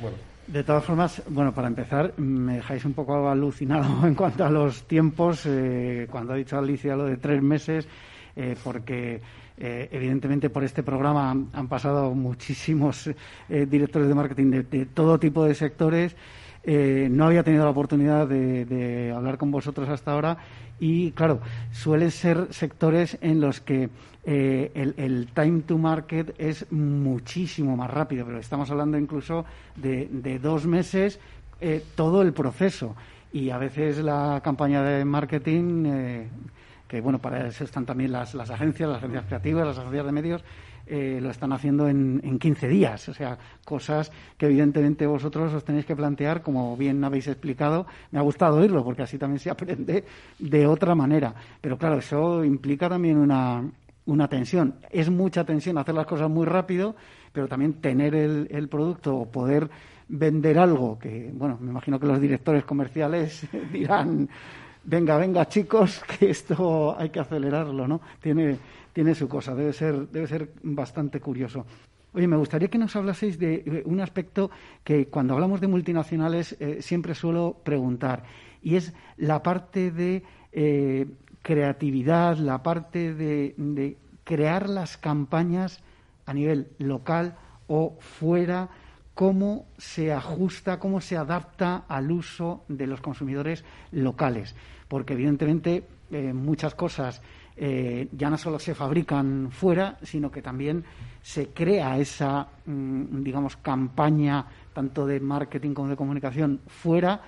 Bueno. 0.00 0.16
De 0.46 0.62
todas 0.62 0.84
formas, 0.84 1.22
bueno, 1.28 1.52
para 1.52 1.66
empezar, 1.66 2.12
me 2.18 2.56
dejáis 2.56 2.84
un 2.84 2.92
poco 2.92 3.28
alucinado 3.28 4.06
en 4.06 4.14
cuanto 4.14 4.44
a 4.44 4.50
los 4.50 4.84
tiempos, 4.84 5.44
eh, 5.44 6.06
cuando 6.08 6.34
ha 6.34 6.36
dicho 6.36 6.56
Alicia 6.56 6.94
lo 6.94 7.06
de 7.06 7.16
tres 7.16 7.42
meses, 7.42 7.88
eh, 8.36 8.54
porque 8.62 9.20
eh, 9.58 9.88
evidentemente 9.90 10.48
por 10.48 10.62
este 10.62 10.84
programa 10.84 11.30
han, 11.30 11.68
pasado 11.68 12.14
muchísimos 12.14 13.10
directores 13.48 14.06
de 14.06 14.14
marketing 14.14 14.50
de, 14.50 14.86
todo 14.86 15.18
tipo 15.18 15.44
de 15.44 15.54
sectores. 15.54 16.14
no 16.64 17.24
había 17.26 17.42
tenido 17.42 17.64
la 17.64 17.70
oportunidad 17.70 18.28
de 18.28 19.12
hablar 19.16 19.38
con 19.38 19.50
vosotros 19.50 19.88
hasta 19.88 20.12
ahora 20.12 20.36
y 20.78 21.12
claro, 21.12 21.40
suelen 21.72 22.10
ser 22.10 22.48
sectores 22.50 23.16
en 23.20 23.40
los 23.40 23.60
que 23.60 23.88
eh, 24.24 24.72
el, 24.74 25.28
time 25.32 25.62
to 25.62 25.78
market 25.78 26.34
es 26.38 26.70
muchísimo 26.72 27.76
más 27.76 27.90
rápido, 27.90 28.26
pero 28.26 28.38
estamos 28.38 28.70
hablando 28.70 28.98
incluso 28.98 29.44
de, 29.76 30.38
dos 30.42 30.66
meses 30.66 31.20
eh, 31.60 31.82
todo 31.94 32.22
el 32.22 32.32
proceso. 32.32 32.94
Y 33.32 33.50
a 33.50 33.58
veces 33.58 33.98
la 33.98 34.40
campaña 34.42 34.82
de 34.82 35.04
marketing, 35.04 35.84
eh, 35.86 36.28
que 36.88 37.00
bueno, 37.00 37.18
para 37.20 37.46
eso 37.46 37.64
están 37.64 37.86
también 37.86 38.12
las, 38.12 38.34
las 38.34 38.50
agencias, 38.50 38.88
las 38.88 38.98
agencias 38.98 39.24
creativas, 39.26 39.66
las 39.66 39.78
agencias 39.78 40.06
de 40.06 40.12
medios, 40.12 40.44
eh, 40.86 41.18
lo 41.20 41.30
están 41.30 41.52
haciendo 41.52 41.88
en, 41.88 42.20
en 42.24 42.38
15 42.38 42.68
días. 42.68 43.08
O 43.08 43.14
sea, 43.14 43.38
cosas 43.64 44.10
que 44.38 44.46
evidentemente 44.46 45.06
vosotros 45.06 45.52
os 45.52 45.64
tenéis 45.64 45.84
que 45.86 45.96
plantear, 45.96 46.42
como 46.42 46.76
bien 46.76 47.02
habéis 47.04 47.26
explicado. 47.26 47.86
Me 48.12 48.18
ha 48.18 48.22
gustado 48.22 48.58
oírlo 48.58 48.84
porque 48.84 49.02
así 49.02 49.18
también 49.18 49.40
se 49.40 49.50
aprende 49.50 50.04
de 50.38 50.66
otra 50.66 50.94
manera. 50.94 51.34
Pero 51.60 51.76
claro, 51.76 51.98
eso 51.98 52.44
implica 52.44 52.88
también 52.88 53.18
una, 53.18 53.62
una 54.06 54.28
tensión. 54.28 54.76
Es 54.90 55.10
mucha 55.10 55.44
tensión 55.44 55.78
hacer 55.78 55.94
las 55.94 56.06
cosas 56.06 56.30
muy 56.30 56.46
rápido, 56.46 56.94
pero 57.32 57.48
también 57.48 57.74
tener 57.74 58.14
el, 58.14 58.48
el 58.50 58.68
producto 58.68 59.16
o 59.16 59.30
poder 59.30 59.68
vender 60.08 60.58
algo 60.58 60.98
que, 60.98 61.32
bueno, 61.34 61.58
me 61.60 61.70
imagino 61.70 61.98
que 61.98 62.06
los 62.06 62.20
directores 62.20 62.64
comerciales 62.64 63.46
dirán 63.72 64.28
venga, 64.86 65.18
venga, 65.18 65.48
chicos, 65.48 66.02
que 66.18 66.30
esto 66.30 66.96
hay 66.98 67.10
que 67.10 67.20
acelerarlo, 67.20 67.86
¿no? 67.86 68.00
Tiene, 68.20 68.56
tiene 68.96 69.14
su 69.14 69.28
cosa, 69.28 69.54
debe 69.54 69.74
ser, 69.74 70.08
debe 70.08 70.26
ser 70.26 70.48
bastante 70.62 71.20
curioso. 71.20 71.66
Oye, 72.14 72.26
me 72.26 72.38
gustaría 72.38 72.68
que 72.68 72.78
nos 72.78 72.96
hablaseis 72.96 73.38
de 73.38 73.82
un 73.84 74.00
aspecto 74.00 74.50
que 74.82 75.08
cuando 75.08 75.34
hablamos 75.34 75.60
de 75.60 75.66
multinacionales 75.66 76.56
eh, 76.60 76.80
siempre 76.80 77.14
suelo 77.14 77.60
preguntar, 77.62 78.22
y 78.62 78.76
es 78.76 78.94
la 79.18 79.42
parte 79.42 79.90
de 79.90 80.22
eh, 80.50 81.06
creatividad, 81.42 82.38
la 82.38 82.62
parte 82.62 83.12
de, 83.12 83.98
crear 84.24 84.70
las 84.70 84.96
campañas 84.96 85.82
a 86.24 86.32
nivel 86.32 86.68
local 86.78 87.36
o 87.66 87.98
fuera, 88.00 88.70
cómo 89.12 89.66
se 89.76 90.10
ajusta, 90.10 90.78
cómo 90.78 91.02
se 91.02 91.18
adapta 91.18 91.84
al 91.86 92.10
uso 92.10 92.64
de 92.68 92.86
los 92.86 93.02
consumidores 93.02 93.62
locales. 93.92 94.54
Porque, 94.88 95.12
evidentemente, 95.12 95.84
eh, 96.10 96.32
muchas 96.32 96.74
cosas 96.74 97.20
eh, 97.56 98.08
ya 98.12 98.28
no 98.28 98.36
solo 98.36 98.58
se 98.58 98.74
fabrican 98.74 99.48
fuera, 99.50 99.96
sino 100.02 100.30
que 100.30 100.42
también 100.42 100.84
se 101.22 101.48
crea 101.48 101.98
esa, 101.98 102.46
mm, 102.66 103.22
digamos, 103.22 103.56
campaña 103.56 104.44
tanto 104.72 105.06
de 105.06 105.20
marketing 105.20 105.72
como 105.72 105.88
de 105.88 105.96
comunicación 105.96 106.60
fuera, 106.66 107.20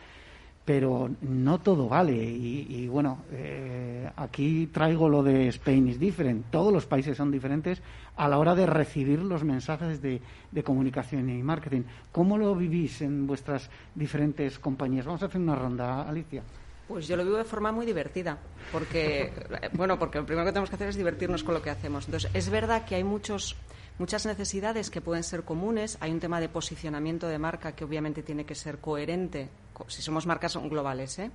pero 0.64 1.10
no 1.22 1.60
todo 1.60 1.88
vale. 1.88 2.14
Y, 2.14 2.86
bueno, 2.88 3.20
eh, 3.32 4.10
aquí 4.16 4.66
traigo 4.66 5.08
lo 5.08 5.22
de 5.22 5.48
Spain 5.48 5.88
is 5.88 5.98
different. 5.98 6.50
Todos 6.50 6.70
los 6.70 6.84
países 6.84 7.16
son 7.16 7.30
diferentes 7.30 7.80
a 8.16 8.28
la 8.28 8.38
hora 8.38 8.54
de 8.54 8.66
recibir 8.66 9.20
los 9.20 9.44
mensajes 9.44 10.02
de, 10.02 10.20
de 10.52 10.62
comunicación 10.62 11.30
y 11.30 11.42
marketing. 11.42 11.84
¿Cómo 12.12 12.36
lo 12.36 12.54
vivís 12.54 13.00
en 13.00 13.26
vuestras 13.26 13.70
diferentes 13.94 14.58
compañías? 14.58 15.06
Vamos 15.06 15.22
a 15.22 15.26
hacer 15.26 15.40
una 15.40 15.54
ronda, 15.54 16.06
Alicia. 16.06 16.42
Pues 16.88 17.06
yo 17.06 17.16
lo 17.16 17.24
vivo 17.24 17.36
de 17.36 17.44
forma 17.44 17.70
muy 17.70 17.84
divertida, 17.84 18.38
porque, 18.72 19.30
bueno, 19.74 19.98
porque 19.98 20.18
lo 20.18 20.26
primero 20.26 20.46
que 20.46 20.52
tenemos 20.52 20.70
que 20.70 20.76
hacer 20.76 20.88
es 20.88 20.96
divertirnos 20.96 21.44
con 21.44 21.54
lo 21.54 21.60
que 21.60 21.68
hacemos. 21.68 22.06
Entonces, 22.06 22.30
es 22.32 22.48
verdad 22.48 22.86
que 22.86 22.94
hay 22.94 23.04
muchos, 23.04 23.56
muchas 23.98 24.24
necesidades 24.24 24.88
que 24.88 25.02
pueden 25.02 25.22
ser 25.22 25.44
comunes. 25.44 25.98
Hay 26.00 26.10
un 26.10 26.18
tema 26.18 26.40
de 26.40 26.48
posicionamiento 26.48 27.28
de 27.28 27.38
marca 27.38 27.72
que 27.72 27.84
obviamente 27.84 28.22
tiene 28.22 28.46
que 28.46 28.54
ser 28.54 28.78
coherente, 28.78 29.50
si 29.86 30.00
somos 30.00 30.26
marcas 30.26 30.56
globales, 30.56 31.18
¿eh? 31.18 31.30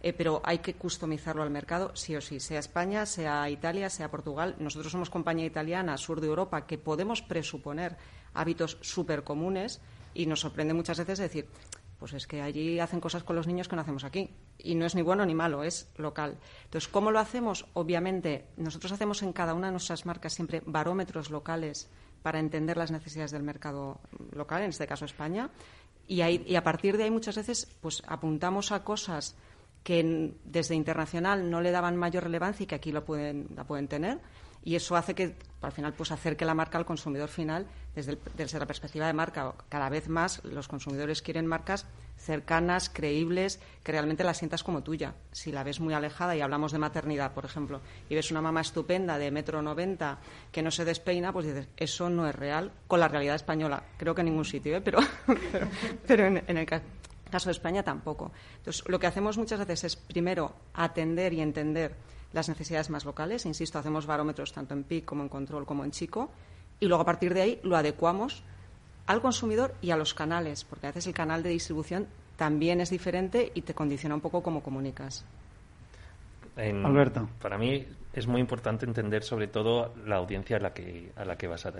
Eh, 0.00 0.12
pero 0.12 0.40
hay 0.44 0.58
que 0.58 0.74
customizarlo 0.74 1.42
al 1.42 1.50
mercado 1.50 1.90
sí 1.96 2.14
o 2.14 2.20
sí, 2.20 2.38
sea 2.38 2.60
España, 2.60 3.04
sea 3.04 3.50
Italia, 3.50 3.90
sea 3.90 4.10
Portugal. 4.10 4.54
Nosotros 4.60 4.92
somos 4.92 5.10
compañía 5.10 5.46
italiana, 5.46 5.96
sur 5.96 6.20
de 6.20 6.28
Europa, 6.28 6.66
que 6.66 6.78
podemos 6.78 7.22
presuponer 7.22 7.96
hábitos 8.34 8.78
súper 8.80 9.24
comunes 9.24 9.80
y 10.14 10.26
nos 10.26 10.40
sorprende 10.40 10.74
muchas 10.74 10.98
veces 10.98 11.18
decir, 11.18 11.48
pues 11.98 12.12
es 12.12 12.26
que 12.26 12.40
allí 12.40 12.78
hacen 12.78 13.00
cosas 13.00 13.24
con 13.24 13.36
los 13.36 13.46
niños 13.46 13.68
que 13.68 13.76
no 13.76 13.82
hacemos 13.82 14.04
aquí. 14.04 14.30
Y 14.58 14.74
no 14.74 14.86
es 14.86 14.94
ni 14.94 15.02
bueno 15.02 15.26
ni 15.26 15.34
malo, 15.34 15.64
es 15.64 15.90
local. 15.96 16.38
Entonces, 16.64 16.88
¿cómo 16.88 17.10
lo 17.10 17.18
hacemos? 17.18 17.66
Obviamente, 17.74 18.46
nosotros 18.56 18.92
hacemos 18.92 19.22
en 19.22 19.32
cada 19.32 19.54
una 19.54 19.66
de 19.66 19.72
nuestras 19.72 20.06
marcas 20.06 20.32
siempre 20.32 20.62
barómetros 20.64 21.30
locales 21.30 21.88
para 22.22 22.40
entender 22.40 22.76
las 22.76 22.90
necesidades 22.90 23.30
del 23.30 23.42
mercado 23.42 24.00
local, 24.32 24.62
en 24.62 24.70
este 24.70 24.86
caso 24.86 25.04
España. 25.04 25.50
Y, 26.06 26.22
y 26.22 26.56
a 26.56 26.62
partir 26.62 26.96
de 26.96 27.04
ahí 27.04 27.10
muchas 27.10 27.36
veces 27.36 27.66
pues 27.80 28.02
apuntamos 28.06 28.72
a 28.72 28.84
cosas 28.84 29.36
que 29.82 30.34
desde 30.44 30.74
internacional 30.74 31.50
no 31.50 31.60
le 31.60 31.70
daban 31.70 31.96
mayor 31.96 32.24
relevancia 32.24 32.64
y 32.64 32.66
que 32.66 32.74
aquí 32.74 32.92
lo 32.92 33.04
pueden, 33.04 33.48
la 33.54 33.64
pueden 33.64 33.88
tener 33.88 34.18
y 34.64 34.74
eso 34.74 34.96
hace 34.96 35.14
que 35.14 35.36
al 35.62 35.72
final 35.72 35.92
pues 35.92 36.12
acerque 36.12 36.44
la 36.44 36.54
marca 36.54 36.78
al 36.78 36.86
consumidor 36.86 37.28
final 37.28 37.66
desde, 37.94 38.18
desde, 38.36 38.58
la 38.58 38.66
perspectiva 38.66 39.06
de 39.06 39.12
marca. 39.12 39.54
Cada 39.68 39.88
vez 39.88 40.08
más 40.08 40.44
los 40.44 40.68
consumidores 40.68 41.22
quieren 41.22 41.46
marcas 41.46 41.86
cercanas, 42.16 42.90
creíbles, 42.90 43.60
que 43.82 43.92
realmente 43.92 44.24
la 44.24 44.34
sientas 44.34 44.64
como 44.64 44.82
tuya. 44.82 45.14
Si 45.32 45.52
la 45.52 45.64
ves 45.64 45.80
muy 45.80 45.94
alejada 45.94 46.36
y 46.36 46.40
hablamos 46.40 46.72
de 46.72 46.78
maternidad, 46.78 47.32
por 47.32 47.44
ejemplo, 47.44 47.80
y 48.08 48.14
ves 48.14 48.30
una 48.30 48.42
mamá 48.42 48.60
estupenda 48.60 49.18
de 49.18 49.30
metro 49.30 49.62
noventa 49.62 50.18
que 50.52 50.62
no 50.62 50.70
se 50.70 50.84
despeina, 50.84 51.32
pues 51.32 51.46
dices, 51.46 51.68
eso 51.76 52.10
no 52.10 52.28
es 52.28 52.34
real 52.34 52.72
con 52.86 53.00
la 53.00 53.08
realidad 53.08 53.36
española. 53.36 53.82
Creo 53.96 54.14
que 54.14 54.22
en 54.22 54.26
ningún 54.26 54.44
sitio, 54.44 54.76
¿eh? 54.76 54.80
pero, 54.80 54.98
pero, 56.06 56.26
en, 56.26 56.42
en 56.46 56.58
el 56.58 56.66
caso 56.66 57.46
de 57.46 57.52
España 57.52 57.82
tampoco. 57.82 58.32
Entonces, 58.58 58.84
lo 58.88 58.98
que 58.98 59.06
hacemos 59.06 59.38
muchas 59.38 59.60
veces 59.60 59.84
es, 59.84 59.96
primero, 59.96 60.54
atender 60.74 61.32
y 61.32 61.40
entender 61.40 61.94
las 62.32 62.48
necesidades 62.48 62.90
más 62.90 63.04
locales. 63.04 63.46
Insisto, 63.46 63.78
hacemos 63.78 64.06
barómetros 64.06 64.52
tanto 64.52 64.74
en 64.74 64.84
PIC 64.84 65.04
como 65.04 65.22
en 65.22 65.28
control 65.28 65.66
como 65.66 65.84
en 65.84 65.90
chico. 65.90 66.30
Y 66.80 66.86
luego 66.86 67.02
a 67.02 67.06
partir 67.06 67.34
de 67.34 67.42
ahí 67.42 67.60
lo 67.62 67.76
adecuamos 67.76 68.42
al 69.06 69.20
consumidor 69.20 69.74
y 69.80 69.90
a 69.90 69.96
los 69.96 70.14
canales, 70.14 70.64
porque 70.64 70.86
a 70.86 70.90
veces 70.90 71.06
el 71.06 71.14
canal 71.14 71.42
de 71.42 71.48
distribución 71.50 72.06
también 72.36 72.80
es 72.80 72.90
diferente 72.90 73.50
y 73.54 73.62
te 73.62 73.74
condiciona 73.74 74.14
un 74.14 74.20
poco 74.20 74.42
cómo 74.42 74.62
comunicas. 74.62 75.24
Alberto. 76.56 77.28
Para 77.40 77.56
mí 77.56 77.86
es 78.12 78.26
muy 78.26 78.40
importante 78.40 78.84
entender 78.84 79.22
sobre 79.22 79.46
todo 79.46 79.94
la 80.06 80.16
audiencia 80.16 80.56
a 80.56 80.60
la 80.60 80.74
que, 80.74 81.12
a 81.16 81.24
la 81.24 81.36
que 81.36 81.46
vas 81.46 81.66
a, 81.66 81.70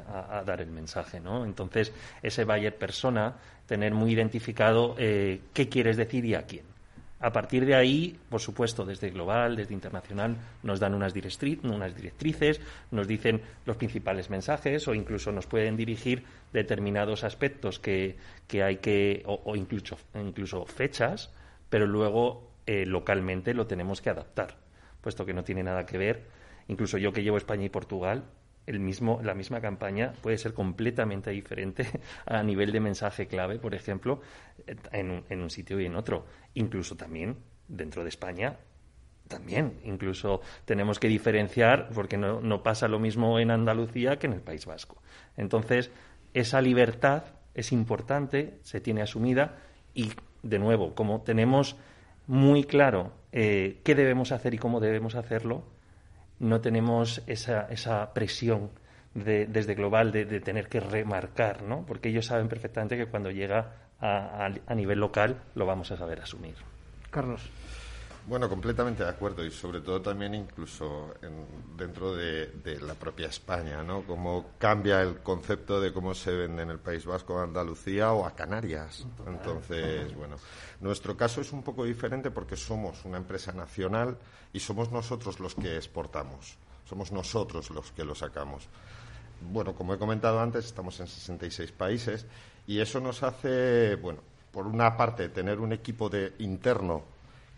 dar 0.45 0.61
el 0.61 0.71
mensaje. 0.71 1.21
¿no? 1.21 1.45
Entonces, 1.45 1.93
ese 2.23 2.45
buyer 2.45 2.76
persona, 2.76 3.35
tener 3.67 3.93
muy 3.93 4.12
identificado 4.12 4.95
eh, 4.99 5.40
qué 5.52 5.69
quieres 5.69 5.97
decir 5.97 6.25
y 6.25 6.35
a 6.35 6.43
quién. 6.43 6.64
A 7.20 7.32
partir 7.32 7.66
de 7.66 7.75
ahí, 7.75 8.16
por 8.28 8.40
supuesto, 8.40 8.84
desde 8.84 9.10
global, 9.10 9.56
desde 9.56 9.75
internacional, 9.75 10.37
nos 10.62 10.78
dan 10.78 10.94
unas, 10.94 11.12
unas 11.64 11.96
directrices, 11.96 12.60
nos 12.92 13.08
dicen 13.08 13.42
los 13.66 13.76
principales 13.76 14.30
mensajes 14.30 14.87
o 14.87 14.94
incluso 14.94 15.32
nos 15.32 15.46
pueden 15.46 15.76
dirigir 15.76 16.22
determinados 16.52 17.25
aspectos 17.25 17.80
que, 17.80 18.16
hay 18.62 18.76
que, 18.76 19.25
o, 19.26 19.56
incluso, 19.56 19.98
incluso 20.14 20.64
fechas, 20.64 21.32
pero 21.68 21.87
luego 21.87 22.52
eh, 22.66 22.87
localmente 22.87 23.52
lo 23.52 23.66
tenemos 23.66 24.00
que 24.00 24.10
adaptar, 24.10 24.56
puesto 25.00 25.26
que 25.26 25.34
no 25.34 25.42
tiene 25.42 25.64
nada 25.64 25.87
que 25.87 25.98
ver. 25.98 26.22
Incluso 26.68 26.98
yo 26.98 27.12
que 27.12 27.25
llevo 27.25 27.37
España 27.37 27.64
y 27.64 27.68
Portugal, 27.68 28.25
el 28.66 28.80
mismo, 28.80 29.20
la 29.25 29.34
misma 29.34 29.60
campaña 29.60 30.12
puede 30.20 30.37
ser 30.37 30.52
completamente 30.52 31.30
diferente 31.30 31.87
a 32.26 32.42
nivel 32.42 32.70
de 32.70 32.80
mensaje 32.80 33.26
clave, 33.26 33.58
por 33.58 33.75
ejemplo, 33.75 34.20
en 34.92 35.25
en 35.30 35.40
un 35.40 35.50
sitio 35.50 35.80
y 35.80 35.87
en 35.87 35.96
otro. 35.96 36.26
Incluso 36.59 36.97
también 36.97 37.37
dentro 37.69 38.03
de 38.03 38.09
España 38.09 38.57
también. 39.29 39.79
Incluso 39.85 40.41
tenemos 40.65 40.99
que 40.99 41.07
diferenciar 41.07 41.88
porque 41.95 42.17
no, 42.17 42.41
no, 42.41 42.62
pasa 42.65 42.88
lo 42.88 42.99
mismo 42.99 43.38
en 43.38 43.53
Andalucía 43.53 44.19
que 44.19 44.27
en 44.27 44.33
el 44.33 44.41
País 44.41 44.67
Vasco. 44.67 45.00
Entonces, 45.37 45.93
esa 46.35 46.61
libertad 46.61 47.25
es 47.55 47.71
importante, 47.71 48.59
se 48.62 48.81
tiene 48.81 49.03
asumida 49.03 49.57
y, 49.94 50.11
de 50.42 50.59
nuevo, 50.59 50.97
como 50.97 51.21
tenemos 51.23 51.77
muy 52.27 52.64
claro 52.64 53.12
eh, 53.31 53.81
qué 53.85 53.94
debemos 53.94 54.33
hacer 54.33 54.55
y 54.55 54.59
cómo 54.59 54.81
debemos 54.81 55.14
hacerlo, 55.14 55.62
no 56.40 56.61
tenemos 56.61 57.23
esa, 57.29 57.68
esa 57.71 58.12
presión 58.14 58.71
de, 59.14 59.47
desde 59.47 59.75
global 59.75 60.11
de, 60.11 60.25
de, 60.25 60.40
tener 60.40 60.68
que 60.68 60.81
remarcar, 60.81 61.62
¿no? 61.62 61.85
Porque 61.87 62.09
ellos 62.09 62.27
saben 62.27 62.49
perfectamente 62.49 62.97
que 62.97 63.07
cuando 63.07 63.31
llega 63.31 63.88
a, 64.00 64.50
a, 64.66 64.74
nivel 64.74 65.00
local 65.00 65.40
lo 65.54 65.66
vamos 65.66 65.90
a 65.90 65.96
saber 65.96 66.20
asumir. 66.20 66.54
Carlos. 67.11 67.42
Bueno, 68.28 68.46
completamente 68.46 69.02
de 69.02 69.08
acuerdo 69.08 69.42
y 69.42 69.50
sobre 69.50 69.80
todo 69.80 70.02
también 70.02 70.34
incluso 70.34 71.14
dentro 71.78 72.14
de, 72.14 72.48
de, 72.62 72.78
la 72.78 72.92
propia 72.92 73.28
España, 73.28 73.82
¿no? 73.82 74.02
Cómo 74.02 74.50
cambia 74.58 75.00
el 75.00 75.20
concepto 75.20 75.80
de 75.80 75.94
cómo 75.94 76.14
se 76.14 76.32
vende 76.32 76.62
en 76.62 76.68
el 76.68 76.78
País 76.78 77.06
Vasco, 77.06 77.38
a 77.38 77.44
Andalucía 77.44 78.12
o 78.12 78.26
a 78.26 78.32
Canarias. 78.32 79.06
Entonces, 79.26 80.14
bueno, 80.14 80.37
nuestro 80.80 81.16
caso 81.16 81.40
es 81.40 81.54
un 81.54 81.62
poco 81.62 81.87
diferente 81.87 82.30
porque 82.30 82.54
somos 82.54 83.02
una 83.06 83.16
empresa 83.16 83.52
nacional 83.52 84.18
y 84.52 84.61
somos 84.61 84.92
nosotros 84.92 85.40
los 85.40 85.54
que 85.54 85.76
exportamos, 85.78 86.58
somos 86.87 87.11
nosotros 87.11 87.70
los 87.70 87.92
que 87.92 88.04
lo 88.04 88.14
sacamos. 88.14 88.68
Bueno, 89.40 89.74
como 89.74 89.94
he 89.94 89.98
comentado 89.98 90.38
antes, 90.40 90.66
estamos 90.66 91.00
en 91.00 91.06
66 91.06 91.72
países 91.72 92.26
y 92.68 92.81
eso 92.81 93.00
nos 93.00 93.22
hace, 93.22 93.96
bueno, 93.96 94.20
por 94.52 94.66
una 94.66 94.94
parte, 94.94 95.31
tener 95.31 95.59
un 95.59 95.72
equipo 95.72 96.11
de 96.11 96.35
interno 96.38 97.02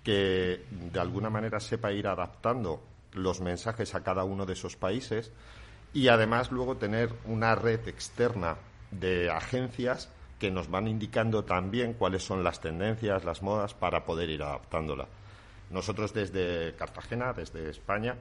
que 0.04 0.64
de 0.70 1.00
alguna 1.00 1.28
manera 1.28 1.58
sepa 1.58 1.90
ir 1.90 2.06
adaptando 2.06 2.80
los 3.14 3.40
mensajes 3.40 3.96
a 3.96 4.04
cada 4.04 4.22
uno 4.22 4.46
de 4.46 4.52
esos 4.52 4.76
países 4.76 5.32
y 5.92 6.06
además 6.06 6.52
luego 6.52 6.76
tener 6.76 7.12
una 7.24 7.56
red 7.56 7.88
externa 7.88 8.56
de 8.92 9.28
agencias 9.28 10.08
que 10.38 10.52
nos 10.52 10.70
van 10.70 10.86
indicando 10.86 11.44
también 11.44 11.94
cuáles 11.94 12.22
son 12.22 12.44
las 12.44 12.60
tendencias, 12.60 13.24
las 13.24 13.42
modas 13.42 13.74
para 13.74 14.04
poder 14.04 14.30
ir 14.30 14.44
adaptándola. 14.44 15.08
Nosotros 15.70 16.14
desde 16.14 16.76
Cartagena, 16.76 17.32
desde 17.32 17.68
España, 17.68 18.14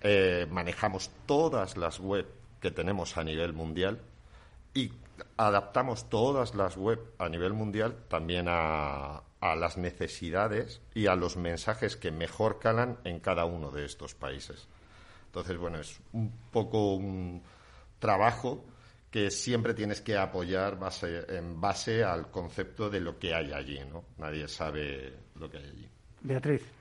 eh, 0.00 0.46
manejamos 0.48 1.10
todas 1.26 1.76
las 1.76 1.98
web 1.98 2.24
que 2.60 2.70
tenemos 2.70 3.18
a 3.18 3.24
nivel 3.24 3.52
mundial 3.52 3.98
y 4.74 4.92
adaptamos 5.36 6.08
todas 6.08 6.54
las 6.54 6.76
web 6.76 7.00
a 7.18 7.28
nivel 7.28 7.52
mundial 7.52 7.96
también 8.08 8.46
a, 8.48 9.22
las 9.40 9.78
necesidades 9.78 10.82
y 10.94 11.06
a 11.06 11.14
los 11.14 11.36
mensajes 11.36 11.96
que 11.96 12.10
mejor 12.10 12.58
calan 12.58 12.98
en 13.04 13.20
cada 13.20 13.46
uno 13.46 13.70
de 13.70 13.86
estos 13.86 14.14
países. 14.14 14.68
Entonces, 15.26 15.56
bueno, 15.56 15.80
es 15.80 15.98
un 16.12 16.30
poco 16.50 16.94
un 16.94 17.42
trabajo 17.98 18.64
que 19.10 19.30
siempre 19.30 19.74
tienes 19.74 20.00
que 20.02 20.16
apoyar 20.16 20.78
en 21.28 21.60
base 21.60 22.04
al 22.04 22.30
concepto 22.30 22.90
de 22.90 23.00
lo 23.00 23.18
que 23.18 23.34
hay 23.34 23.52
allí, 23.52 23.80
¿no? 23.90 24.04
Nadie 24.18 24.46
sabe 24.46 25.14
lo 25.36 25.50
que 25.50 25.56
hay 25.56 25.64
allí. 25.64 25.88
Beatriz. 26.20 26.80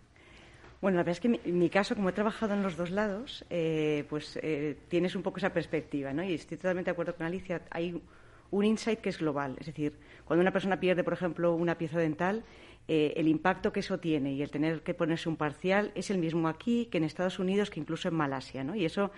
Bueno, 0.82 0.96
la 0.96 1.04
verdad 1.04 1.12
es 1.12 1.20
que 1.20 1.40
en 1.50 1.60
mi, 1.60 1.70
caso, 1.70 1.94
como 1.94 2.10
he 2.10 2.14
trabajado 2.14 2.54
en 2.54 2.64
los 2.64 2.78
dos 2.78 2.90
lados, 2.90 3.44
eh, 3.50 4.06
pues 4.10 4.40
eh, 4.42 4.78
tienes 4.88 5.14
un 5.16 5.24
poco 5.24 5.38
esa 5.38 5.52
perspectiva, 5.52 6.14
¿no? 6.14 6.24
Y 6.24 6.34
estoy 6.34 6.58
totalmente 6.58 6.90
de 6.90 6.94
acuerdo 6.94 7.16
con 7.16 7.26
Alicia. 7.26 7.62
Hay 7.70 8.02
un 8.52 8.66
insight 8.66 9.00
que 9.00 9.10
es 9.10 9.20
global. 9.20 9.56
Es 9.60 9.68
decir, 9.68 9.94
cuando 10.26 10.42
una 10.42 10.52
persona 10.52 10.80
pierde, 10.80 11.04
por 11.04 11.14
ejemplo, 11.14 11.54
una 11.54 11.78
pieza 11.78 12.00
dental, 12.00 12.44
eh, 12.88 13.14
el 13.18 13.28
impacto 13.28 13.72
que 13.72 13.82
eso 13.82 14.00
tiene 14.00 14.34
y 14.34 14.42
el 14.42 14.50
tener 14.50 14.82
que 14.82 14.94
ponerse 14.94 15.30
un 15.30 15.36
parcial 15.36 15.92
es 15.96 16.10
el 16.10 16.18
mismo 16.18 16.48
aquí 16.48 16.88
que 16.92 16.98
en 16.98 17.04
Estados 17.04 17.38
Unidos, 17.38 17.70
que 17.70 17.80
incluso 17.80 18.08
en 18.08 18.16
Malasia, 18.16 18.64
¿no? 18.64 18.76
Y 18.76 18.86
eso 18.86 19.12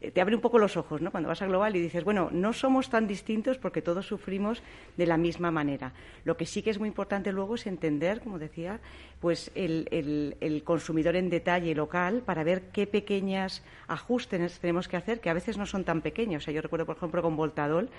te 0.00 0.20
abre 0.20 0.34
un 0.34 0.40
poco 0.40 0.58
los 0.58 0.76
ojos, 0.78 1.02
¿no? 1.02 1.10
Cuando 1.10 1.28
vas 1.28 1.42
a 1.42 1.46
global 1.46 1.76
y 1.76 1.80
dices, 1.80 2.04
bueno, 2.04 2.30
no 2.32 2.54
somos 2.54 2.88
tan 2.88 3.06
distintos 3.06 3.58
porque 3.58 3.82
todos 3.82 4.06
sufrimos 4.06 4.62
de 4.96 5.06
la 5.06 5.18
misma 5.18 5.50
manera. 5.50 5.92
Lo 6.24 6.38
que 6.38 6.46
sí 6.46 6.62
que 6.62 6.70
es 6.70 6.78
muy 6.78 6.88
importante 6.88 7.32
luego 7.32 7.56
es 7.56 7.66
entender, 7.66 8.20
como 8.20 8.38
decía, 8.38 8.80
pues 9.20 9.50
el, 9.54 10.62
consumidor 10.64 11.16
en 11.16 11.28
detalle 11.28 11.74
local 11.74 12.22
para 12.24 12.44
ver 12.44 12.70
qué 12.72 12.86
pequeños 12.86 13.62
ajustes 13.88 14.58
tenemos 14.58 14.88
que 14.88 14.96
hacer, 14.96 15.20
que 15.20 15.28
a 15.28 15.34
veces 15.34 15.58
no 15.58 15.66
son 15.66 15.84
tan 15.84 16.00
pequeños. 16.00 16.42
O 16.42 16.44
sea, 16.46 16.54
yo 16.54 16.62
recuerdo, 16.62 16.86
por 16.86 16.96
ejemplo, 16.96 17.20
con 17.20 17.36
Voltadol, 17.36 17.90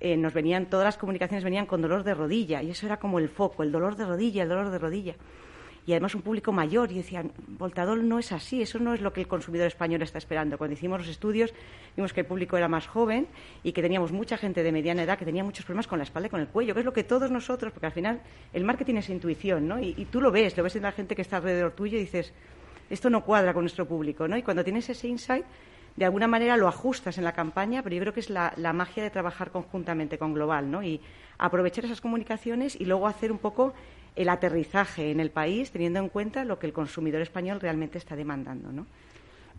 eh, 0.00 0.16
nos 0.16 0.34
venían, 0.34 0.66
todas 0.66 0.84
las 0.84 0.98
comunicaciones 0.98 1.44
venían 1.44 1.66
con 1.66 1.80
dolor 1.80 2.02
de 2.02 2.14
rodilla 2.14 2.62
y 2.62 2.70
eso 2.70 2.86
era 2.86 2.98
como 2.98 3.20
el 3.20 3.28
foco, 3.28 3.62
el 3.62 3.70
dolor 3.70 3.94
de 3.94 4.06
rodilla, 4.06 4.42
el 4.42 4.48
dolor 4.48 4.70
de 4.70 4.78
rodilla. 4.78 5.14
Y 5.86 5.92
además 5.92 6.14
un 6.14 6.22
público 6.22 6.52
mayor. 6.52 6.90
Y 6.90 6.96
decían, 6.96 7.32
Voltadol 7.46 8.08
no 8.08 8.18
es 8.18 8.32
así, 8.32 8.62
eso 8.62 8.78
no 8.78 8.94
es 8.94 9.00
lo 9.00 9.12
que 9.12 9.20
el 9.20 9.28
consumidor 9.28 9.66
español 9.66 10.02
está 10.02 10.18
esperando. 10.18 10.56
Cuando 10.58 10.74
hicimos 10.74 11.00
los 11.00 11.08
estudios 11.08 11.52
vimos 11.96 12.12
que 12.12 12.20
el 12.20 12.26
público 12.26 12.56
era 12.56 12.68
más 12.68 12.86
joven 12.86 13.26
y 13.62 13.72
que 13.72 13.82
teníamos 13.82 14.12
mucha 14.12 14.36
gente 14.36 14.62
de 14.62 14.72
mediana 14.72 15.02
edad 15.02 15.18
que 15.18 15.24
tenía 15.24 15.44
muchos 15.44 15.64
problemas 15.64 15.86
con 15.86 15.98
la 15.98 16.04
espalda 16.04 16.28
y 16.28 16.30
con 16.30 16.40
el 16.40 16.48
cuello, 16.48 16.74
que 16.74 16.80
es 16.80 16.86
lo 16.86 16.92
que 16.92 17.04
todos 17.04 17.30
nosotros, 17.30 17.72
porque 17.72 17.86
al 17.86 17.92
final 17.92 18.20
el 18.52 18.64
marketing 18.64 18.96
es 18.96 19.10
intuición, 19.10 19.68
¿no? 19.68 19.80
Y, 19.80 20.06
tú 20.10 20.20
lo 20.20 20.30
ves, 20.30 20.56
lo 20.56 20.62
ves 20.62 20.76
en 20.76 20.82
la 20.82 20.92
gente 20.92 21.14
que 21.14 21.22
está 21.22 21.38
alrededor 21.38 21.72
tuyo 21.72 21.96
y 21.98 22.00
dices, 22.00 22.32
esto 22.90 23.10
no 23.10 23.24
cuadra 23.24 23.52
con 23.52 23.62
nuestro 23.62 23.86
público, 23.86 24.28
¿no? 24.28 24.36
Y 24.36 24.42
cuando 24.42 24.64
tienes 24.64 24.88
ese 24.88 25.08
insight, 25.08 25.44
de 25.96 26.04
alguna 26.04 26.26
manera 26.26 26.56
lo 26.56 26.66
ajustas 26.66 27.18
en 27.18 27.24
la 27.24 27.32
campaña, 27.32 27.82
pero 27.82 27.94
yo 27.94 28.00
creo 28.00 28.12
que 28.12 28.20
es 28.20 28.30
la, 28.30 28.52
la 28.56 28.72
magia 28.72 29.02
de 29.02 29.10
trabajar 29.10 29.50
conjuntamente 29.50 30.18
con 30.18 30.34
Global, 30.34 30.70
¿no? 30.70 30.82
Y 30.82 31.00
aprovechar 31.38 31.84
esas 31.84 32.00
comunicaciones 32.00 32.76
y 32.80 32.84
luego 32.84 33.06
hacer 33.06 33.30
un 33.30 33.38
poco 33.38 33.74
el 34.16 34.28
aterrizaje 34.28 35.10
en 35.10 35.20
el 35.20 35.30
país, 35.30 35.70
teniendo 35.70 35.98
en 35.98 36.08
cuenta 36.08 36.44
lo 36.44 36.58
que 36.58 36.66
el 36.66 36.72
consumidor 36.72 37.20
español 37.20 37.60
realmente 37.60 37.98
está 37.98 38.16
demandando, 38.16 38.72
¿no? 38.72 38.86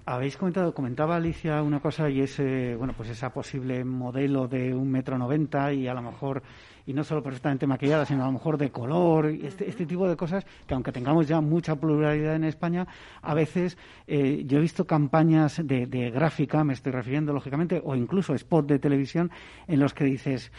Habéis 0.08 0.38
comentado, 0.38 0.72
comentaba 0.72 1.16
Alicia 1.16 1.64
una 1.64 1.80
cosa 1.80 2.08
y 2.12 2.22
es, 2.22 2.40
eh, 2.40 2.76
bueno, 2.78 2.94
pues 2.96 3.10
esa 3.10 3.34
posible 3.34 3.84
modelo 3.84 4.48
de 4.48 4.72
un 4.72 4.92
metro 4.92 5.18
noventa 5.18 5.74
y 5.74 5.88
a 5.88 5.96
lo 5.96 6.04
mejor, 6.04 6.44
y 6.86 6.94
no 6.94 7.04
solo 7.04 7.24
perfectamente 7.24 7.66
maquillada, 7.66 8.06
sino 8.06 8.22
a 8.22 8.28
lo 8.28 8.34
mejor 8.34 8.60
de 8.60 8.70
color, 8.70 9.32
y 9.32 9.48
este, 9.48 9.68
este 9.68 9.88
tipo 9.88 10.08
de 10.08 10.16
cosas 10.16 10.46
que 10.68 10.76
aunque 10.76 10.92
tengamos 10.92 11.28
ya 11.28 11.42
mucha 11.42 11.76
pluralidad 11.76 12.36
en 12.36 12.44
España, 12.44 12.86
a 13.24 13.34
veces 13.34 13.80
eh, 14.06 14.44
yo 14.46 14.60
he 14.60 14.62
visto 14.62 14.86
campañas 14.86 15.60
de, 15.66 15.88
de 15.88 16.12
gráfica, 16.12 16.64
me 16.64 16.74
estoy 16.74 16.92
refiriendo 16.92 17.34
lógicamente, 17.34 17.82
o 17.84 17.96
incluso 17.96 18.36
spot 18.36 18.68
de 18.68 18.78
televisión 18.78 19.32
en 19.68 19.80
los 19.80 19.96
que 19.96 20.04
dices, 20.04 20.52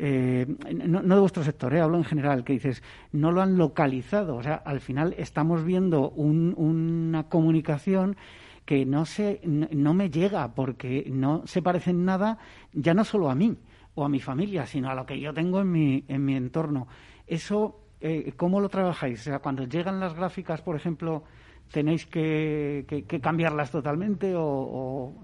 eh, 0.00 0.46
no, 0.86 1.02
no, 1.02 1.14
de 1.16 1.20
vuestro 1.20 1.42
sector, 1.42 1.74
eh, 1.74 1.80
hablo 1.80 1.98
en 1.98 2.04
general, 2.04 2.44
que 2.44 2.52
dices, 2.52 2.84
no 3.10 3.32
lo 3.32 3.42
han 3.42 3.58
localizado. 3.58 4.36
O 4.36 4.42
sea, 4.44 4.54
al 4.54 4.80
final 4.80 5.14
estamos 5.18 5.64
viendo 5.64 6.10
un, 6.10 6.54
una 6.56 7.24
comunicación 7.24 8.16
que 8.64 8.86
no, 8.86 9.06
se, 9.06 9.40
no 9.44 9.94
me 9.94 10.08
llega 10.08 10.54
porque 10.54 11.06
no 11.10 11.42
se 11.46 11.62
parece 11.62 11.90
en 11.90 12.04
nada 12.04 12.38
ya 12.72 12.94
no 12.94 13.02
solo 13.04 13.28
a 13.28 13.34
mí 13.34 13.56
o 13.96 14.04
a 14.04 14.08
mi 14.08 14.20
familia, 14.20 14.66
sino 14.66 14.88
a 14.88 14.94
lo 14.94 15.04
que 15.04 15.18
yo 15.18 15.34
tengo 15.34 15.60
en 15.60 15.72
mi, 15.72 16.04
en 16.06 16.24
mi 16.24 16.36
entorno. 16.36 16.86
Eso, 17.26 17.80
eh, 18.00 18.32
¿cómo 18.36 18.60
lo 18.60 18.68
trabajáis? 18.68 19.20
O 19.20 19.24
sea, 19.24 19.40
cuando 19.40 19.64
llegan 19.64 19.98
las 19.98 20.14
gráficas, 20.14 20.62
por 20.62 20.76
ejemplo, 20.76 21.24
tenéis 21.72 22.06
que, 22.06 22.84
que, 22.86 23.20
cambiarlas 23.20 23.72
totalmente 23.72 24.36
o, 24.36 24.44
o 24.44 25.14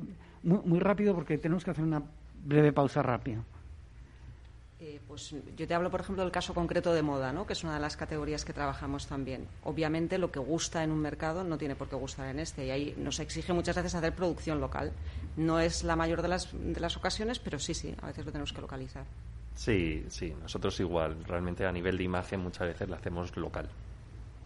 muy, 0.43 0.59
muy 0.65 0.81
rápido 0.81 1.15
porque 1.15 1.39
tenemos 1.39 1.65
que 1.65 1.71
hacer 1.71 1.85
una 1.85 2.03
breve 2.45 2.73
pausa 2.73 3.03
rápida. 3.03 3.45
Eh, 4.81 5.01
pues 5.07 5.35
yo 5.57 5.67
te 5.69 5.75
hablo, 5.75 5.91
por 5.91 6.01
ejemplo, 6.01 6.25
del 6.25 6.33
caso 6.33 6.53
concreto 6.53 6.93
de 6.93 7.03
moda, 7.03 7.33
¿no? 7.33 7.47
que 7.47 7.53
es 7.53 7.63
una 7.63 7.75
de 7.75 7.81
las 7.81 7.97
categorías 7.97 8.45
que 8.45 8.53
trabajamos 8.53 9.07
también. 9.07 9.47
Obviamente, 9.63 10.19
lo 10.19 10.33
que 10.33 10.41
gusta 10.41 10.83
en 10.83 10.91
un 10.91 10.99
mercado 10.99 11.45
no 11.45 11.57
tiene 11.57 11.77
por 11.77 11.89
qué 11.89 11.97
gustar 11.97 12.29
en 12.29 12.41
este, 12.41 12.67
y 12.67 12.71
ahí 12.71 12.95
nos 12.99 13.21
exige 13.21 13.53
muchas 13.53 13.77
veces 13.77 13.95
hacer 13.95 14.15
producción 14.15 14.61
local. 14.61 14.93
No 15.37 15.61
es 15.61 15.85
la 15.85 15.95
mayor 15.95 16.23
de 16.23 16.29
las, 16.29 16.51
de 16.53 16.81
las 16.81 16.97
ocasiones, 16.97 17.39
pero 17.39 17.59
sí, 17.59 17.73
sí, 17.73 17.95
a 18.03 18.09
veces 18.09 18.27
lo 18.27 18.33
tenemos 18.33 18.53
que 18.53 18.61
localizar. 18.61 19.05
Sí, 19.55 20.05
sí, 20.09 20.35
nosotros 20.43 20.79
igual. 20.81 21.25
Realmente 21.25 21.65
a 21.65 21.73
nivel 21.73 21.97
de 21.97 22.05
imagen 22.05 22.41
muchas 22.41 22.67
veces 22.67 22.89
la 22.89 22.97
hacemos 22.97 23.37
local. 23.37 23.69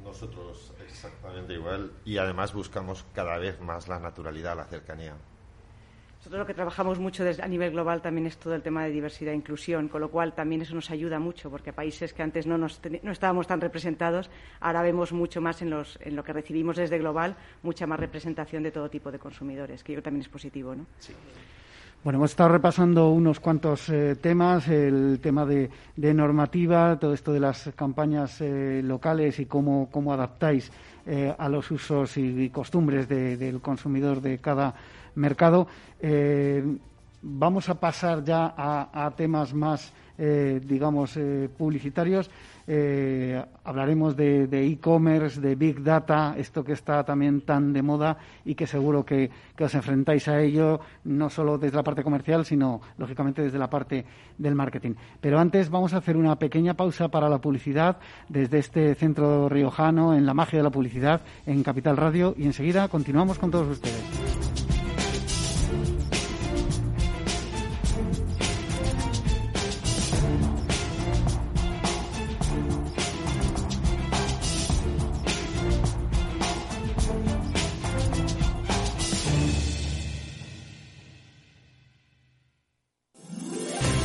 Nosotros 0.04 0.72
exactamente 0.86 1.54
igual 1.54 1.90
y 2.04 2.18
además 2.18 2.52
buscamos 2.52 3.04
cada 3.14 3.38
vez 3.38 3.60
más 3.60 3.88
la 3.88 3.98
naturalidad, 3.98 4.56
la 4.56 4.66
cercanía. 4.66 5.14
Nosotros 6.18 6.40
lo 6.40 6.46
que 6.46 6.54
trabajamos 6.54 6.98
mucho 6.98 7.22
desde, 7.22 7.44
a 7.44 7.48
nivel 7.48 7.70
global 7.70 8.02
también 8.02 8.26
es 8.26 8.36
todo 8.38 8.54
el 8.54 8.62
tema 8.62 8.84
de 8.84 8.90
diversidad 8.90 9.32
e 9.32 9.36
inclusión, 9.36 9.86
con 9.88 10.00
lo 10.00 10.10
cual 10.10 10.34
también 10.34 10.62
eso 10.62 10.74
nos 10.74 10.90
ayuda 10.90 11.20
mucho, 11.20 11.48
porque 11.48 11.72
países 11.72 12.12
que 12.12 12.24
antes 12.24 12.44
no, 12.44 12.58
nos, 12.58 12.80
no 13.02 13.12
estábamos 13.12 13.46
tan 13.46 13.60
representados, 13.60 14.28
ahora 14.60 14.82
vemos 14.82 15.12
mucho 15.12 15.40
más 15.40 15.62
en, 15.62 15.70
los, 15.70 15.96
en, 16.02 16.16
lo 16.16 16.24
que 16.24 16.32
recibimos 16.32 16.76
desde 16.76 16.98
global, 16.98 17.36
mucha 17.62 17.86
más 17.86 18.00
representación 18.00 18.64
de 18.64 18.72
todo 18.72 18.90
tipo 18.90 19.12
de 19.12 19.20
consumidores, 19.20 19.84
que 19.84 19.92
yo 19.92 19.96
creo 19.96 20.02
que 20.02 20.04
también 20.06 20.22
es 20.22 20.28
positivo. 20.28 20.74
¿no? 20.74 20.86
Sí. 20.98 21.12
Bueno, 22.02 22.18
hemos 22.18 22.30
estado 22.30 22.50
repasando 22.50 23.10
unos 23.10 23.38
cuantos 23.38 23.88
eh, 23.88 24.16
temas, 24.20 24.66
el 24.68 25.20
tema 25.20 25.46
de, 25.46 25.70
de, 25.96 26.14
normativa, 26.14 26.98
todo 26.98 27.14
esto 27.14 27.32
de 27.32 27.40
las 27.40 27.70
campañas 27.76 28.40
eh, 28.40 28.82
locales 28.84 29.38
y 29.38 29.46
cómo, 29.46 29.88
cómo 29.90 30.12
adaptáis 30.12 30.70
eh, 31.06 31.34
a 31.36 31.48
los 31.48 31.70
usos 31.70 32.16
y, 32.16 32.44
y 32.44 32.50
costumbres 32.50 33.08
de, 33.08 33.36
del 33.36 33.60
consumidor 33.60 34.20
de 34.20 34.38
cada 34.38 34.74
mercado. 35.18 35.66
Eh, 36.00 36.62
vamos 37.22 37.68
a 37.68 37.74
pasar 37.74 38.24
ya 38.24 38.54
a, 38.56 39.10
temas 39.16 39.54
más, 39.54 39.92
eh, 40.16 40.60
digamos, 40.64 41.16
eh, 41.16 41.48
publicitarios. 41.56 42.30
Eh, 42.70 43.42
hablaremos 43.64 44.14
de 44.14 44.44
e-commerce, 44.66 45.40
de, 45.40 45.54
Big 45.54 45.82
Data, 45.82 46.34
esto 46.36 46.62
que 46.62 46.72
está 46.72 47.02
también 47.02 47.40
tan 47.40 47.72
de 47.72 47.80
moda 47.80 48.18
y 48.44 48.54
que 48.54 48.66
seguro 48.66 49.06
que, 49.06 49.30
os 49.58 49.74
enfrentáis 49.74 50.28
a 50.28 50.40
ello, 50.40 50.78
no 51.04 51.30
solo 51.30 51.56
desde 51.56 51.76
la 51.76 51.82
parte 51.82 52.04
comercial, 52.04 52.44
sino, 52.44 52.82
lógicamente, 52.98 53.40
desde 53.40 53.58
la 53.58 53.70
parte 53.70 54.04
del 54.36 54.54
marketing. 54.54 54.94
Pero 55.18 55.38
antes 55.38 55.70
vamos 55.70 55.94
a 55.94 55.98
hacer 55.98 56.16
una 56.16 56.36
pequeña 56.36 56.74
pausa 56.74 57.08
para 57.08 57.30
la 57.30 57.40
publicidad 57.40 57.96
desde 58.28 58.58
este 58.58 58.94
centro 58.94 59.48
riojano 59.48 60.14
en 60.14 60.26
la 60.26 60.34
magia 60.34 60.58
de 60.58 60.64
la 60.64 60.70
publicidad 60.70 61.22
en 61.46 61.62
Capital 61.62 61.96
Radio 61.96 62.34
y 62.36 62.44
enseguida 62.44 62.88
continuamos 62.88 63.38
con 63.38 63.50
todos 63.50 63.68
ustedes. 63.68 64.57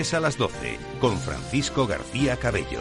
a 0.00 0.18
las 0.20 0.38
12, 0.38 0.78
con 0.98 1.18
Francisco 1.18 1.86
García 1.86 2.38
Cabello. 2.38 2.80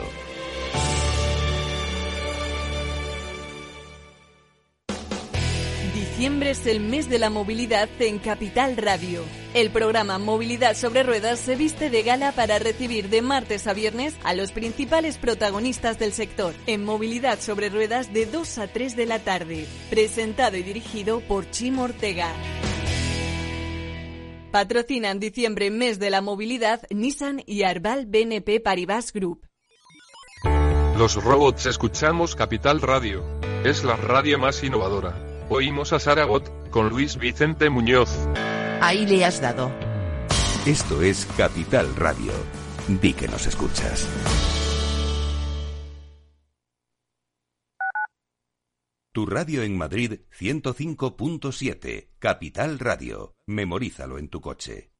Diciembre 5.93 6.51
es 6.51 6.65
el 6.65 6.79
mes 6.79 7.09
de 7.09 7.19
la 7.19 7.29
movilidad 7.29 7.89
en 7.99 8.19
Capital 8.19 8.77
Radio. 8.77 9.23
El 9.53 9.69
programa 9.69 10.17
Movilidad 10.17 10.77
sobre 10.77 11.03
Ruedas 11.03 11.39
se 11.39 11.57
viste 11.57 11.89
de 11.89 12.03
gala 12.03 12.31
para 12.31 12.57
recibir 12.57 13.09
de 13.09 13.21
martes 13.21 13.67
a 13.67 13.73
viernes 13.73 14.15
a 14.23 14.33
los 14.33 14.53
principales 14.53 15.17
protagonistas 15.17 15.99
del 15.99 16.13
sector 16.13 16.53
en 16.67 16.85
Movilidad 16.85 17.41
sobre 17.41 17.67
Ruedas 17.67 18.13
de 18.13 18.25
2 18.27 18.57
a 18.59 18.67
3 18.67 18.95
de 18.95 19.05
la 19.05 19.19
tarde. 19.19 19.67
Presentado 19.89 20.55
y 20.55 20.63
dirigido 20.63 21.19
por 21.19 21.51
Chimo 21.51 21.83
Ortega. 21.83 22.33
Patrocinan 24.51 25.19
diciembre 25.19 25.69
mes 25.69 25.99
de 25.99 26.09
la 26.09 26.21
movilidad 26.21 26.81
Nissan 26.89 27.43
y 27.45 27.63
Arbal 27.63 28.07
BNP 28.07 28.59
Paribas 28.59 29.13
Group. 29.13 29.45
Los 30.97 31.23
robots 31.23 31.67
escuchamos 31.67 32.35
Capital 32.35 32.81
Radio. 32.81 33.23
Es 33.63 33.83
la 33.83 33.95
radio 33.95 34.39
más 34.39 34.63
innovadora. 34.63 35.15
Oímos 35.49 35.93
a 35.93 35.99
Saragot, 35.99 36.51
con 36.71 36.89
Luis 36.89 37.17
Vicente 37.17 37.69
Muñoz. 37.69 38.09
Ahí 38.81 39.05
le 39.05 39.23
has 39.23 39.39
dado. 39.39 39.71
Esto 40.65 41.01
es 41.03 41.27
Capital 41.37 41.95
Radio. 41.95 42.31
Di 42.87 43.13
que 43.13 43.27
nos 43.27 43.45
escuchas. 43.45 44.07
Tu 49.11 49.25
radio 49.25 49.63
en 49.63 49.75
Madrid 49.75 50.19
105.7, 50.39 52.09
Capital 52.19 52.77
Radio. 52.77 53.33
Memorízalo 53.47 54.19
en 54.19 54.29
tu 54.29 54.39
coche. 54.39 54.91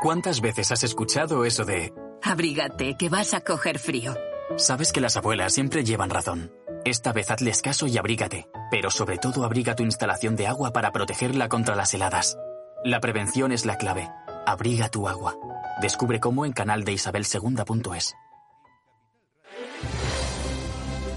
¿Cuántas 0.00 0.40
veces 0.40 0.70
has 0.70 0.84
escuchado 0.84 1.44
eso 1.44 1.64
de... 1.64 1.92
Abrígate, 2.22 2.96
que 2.96 3.08
vas 3.08 3.34
a 3.34 3.40
coger 3.40 3.80
frío? 3.80 4.14
Sabes 4.56 4.92
que 4.92 5.00
las 5.00 5.16
abuelas 5.16 5.52
siempre 5.52 5.82
llevan 5.82 6.10
razón. 6.10 6.52
Esta 6.84 7.12
vez 7.12 7.28
hazles 7.32 7.60
caso 7.60 7.88
y 7.88 7.98
abrígate, 7.98 8.46
pero 8.70 8.92
sobre 8.92 9.18
todo 9.18 9.44
abriga 9.44 9.74
tu 9.74 9.82
instalación 9.82 10.36
de 10.36 10.46
agua 10.46 10.72
para 10.72 10.92
protegerla 10.92 11.48
contra 11.48 11.74
las 11.74 11.92
heladas. 11.92 12.38
La 12.84 13.00
prevención 13.00 13.50
es 13.50 13.66
la 13.66 13.78
clave. 13.78 14.08
Abriga 14.46 14.88
tu 14.90 15.08
agua. 15.08 15.36
Descubre 15.82 16.20
cómo 16.20 16.46
en 16.46 16.52
canal 16.52 16.84
de 16.84 16.92
Isabel 16.92 17.24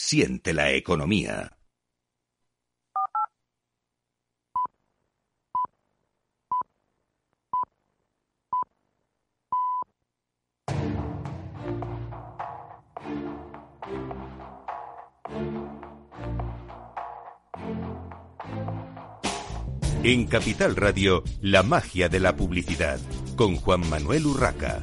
Siente 0.00 0.54
la 0.54 0.70
economía. 0.70 1.58
En 20.04 20.26
Capital 20.28 20.76
Radio, 20.76 21.24
la 21.40 21.64
magia 21.64 22.08
de 22.08 22.20
la 22.20 22.36
publicidad, 22.36 23.00
con 23.36 23.56
Juan 23.56 23.90
Manuel 23.90 24.26
Urraca. 24.26 24.80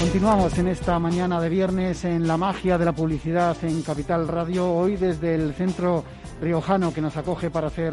Continuamos 0.00 0.56
en 0.56 0.68
esta 0.68 0.98
mañana 0.98 1.38
de 1.42 1.50
viernes 1.50 2.06
en 2.06 2.26
la 2.26 2.38
magia 2.38 2.78
de 2.78 2.86
la 2.86 2.94
publicidad 2.94 3.54
en 3.62 3.82
Capital 3.82 4.26
Radio, 4.28 4.72
hoy 4.72 4.96
desde 4.96 5.34
el 5.34 5.52
centro 5.52 6.04
riojano 6.40 6.94
que 6.94 7.02
nos 7.02 7.18
acoge 7.18 7.50
para 7.50 7.66
hacer 7.66 7.92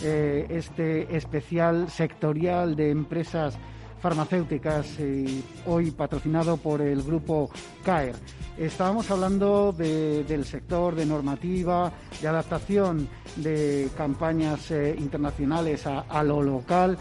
eh, 0.00 0.46
este 0.50 1.16
especial 1.16 1.90
sectorial 1.90 2.76
de 2.76 2.92
empresas 2.92 3.58
farmacéuticas, 4.00 5.00
y 5.00 5.42
hoy 5.66 5.90
patrocinado 5.90 6.58
por 6.58 6.80
el 6.80 7.02
grupo 7.02 7.50
CAER. 7.84 8.14
Estábamos 8.56 9.10
hablando 9.10 9.72
del 9.72 10.44
sector 10.44 10.94
de 10.94 11.06
normativa, 11.06 11.92
de 12.22 12.28
adaptación 12.28 13.08
de 13.34 13.88
campañas 13.96 14.70
eh, 14.70 14.94
internacionales 14.96 15.84
a 15.86 16.22
lo 16.22 16.40
local 16.40 16.96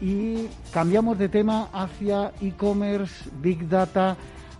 y 0.00 0.48
cambiamos 0.72 1.18
de 1.18 1.28
tema 1.28 1.68
hacia 1.72 2.32
e-commerce, 2.40 3.28
big 3.42 3.68
data, 3.68 4.16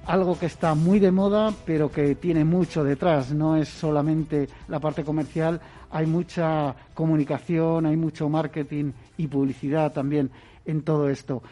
algo 0.06 0.38
que 0.38 0.46
está 0.46 0.74
muy 0.74 0.98
de 0.98 1.10
moda, 1.10 1.52
pero 1.64 1.90
que 1.90 2.14
tiene 2.14 2.44
mucho 2.44 2.84
detrás. 2.84 3.32
No 3.32 3.56
es 3.56 3.68
solamente 3.68 4.48
la 4.68 4.80
parte 4.80 5.04
comercial, 5.04 5.60
hay 5.90 6.06
mucha 6.06 6.74
comunicación, 6.94 7.86
hay 7.86 7.96
mucho 7.96 8.28
marketing 8.28 8.92
y 9.16 9.26
publicidad 9.28 9.92
también 9.92 10.30
en 10.66 10.82
todo 10.82 11.08
esto. 11.08 11.42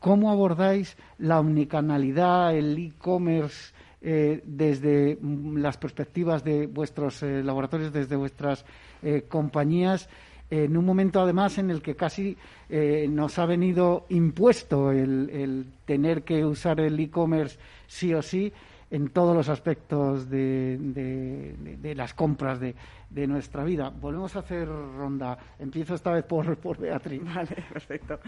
¿Cómo 0.00 0.30
abordáis 0.30 0.96
la 1.18 1.40
omnicanalidad, 1.40 2.54
el 2.54 2.76
e-commerce 2.78 3.74
eh, 4.00 4.42
desde 4.44 5.18
las 5.54 5.76
perspectivas 5.78 6.44
de 6.44 6.66
vuestros 6.66 7.22
eh, 7.22 7.42
laboratorios, 7.42 7.92
desde 7.92 8.16
vuestras 8.16 8.64
eh, 9.02 9.24
compañías? 9.28 10.08
En 10.50 10.76
un 10.76 10.84
momento 10.84 11.20
además 11.20 11.58
en 11.58 11.70
el 11.70 11.82
que 11.82 11.96
casi 11.96 12.36
eh, 12.68 13.06
nos 13.08 13.38
ha 13.38 13.46
venido 13.46 14.06
impuesto 14.08 14.92
el, 14.92 15.66
tener 15.84 16.22
que 16.22 16.44
usar 16.44 16.80
el 16.80 16.98
e-commerce 16.98 17.58
sí 17.86 18.14
o 18.14 18.22
sí 18.22 18.52
en 18.90 19.08
todos 19.08 19.34
los 19.34 19.48
aspectos 19.48 20.30
de, 20.30 20.78
de, 20.78 21.94
las 21.96 22.14
compras 22.14 22.60
de, 22.60 22.74
nuestra 23.26 23.64
vida. 23.64 23.90
Volvemos 23.90 24.36
a 24.36 24.40
hacer 24.40 24.68
ronda. 24.68 25.36
Empiezo 25.58 25.94
esta 25.94 26.12
vez 26.12 26.24
por, 26.24 26.56
por 26.58 26.78
Beatriz. 26.78 27.22
Vale, 27.24 27.64
perfecto. 27.72 28.20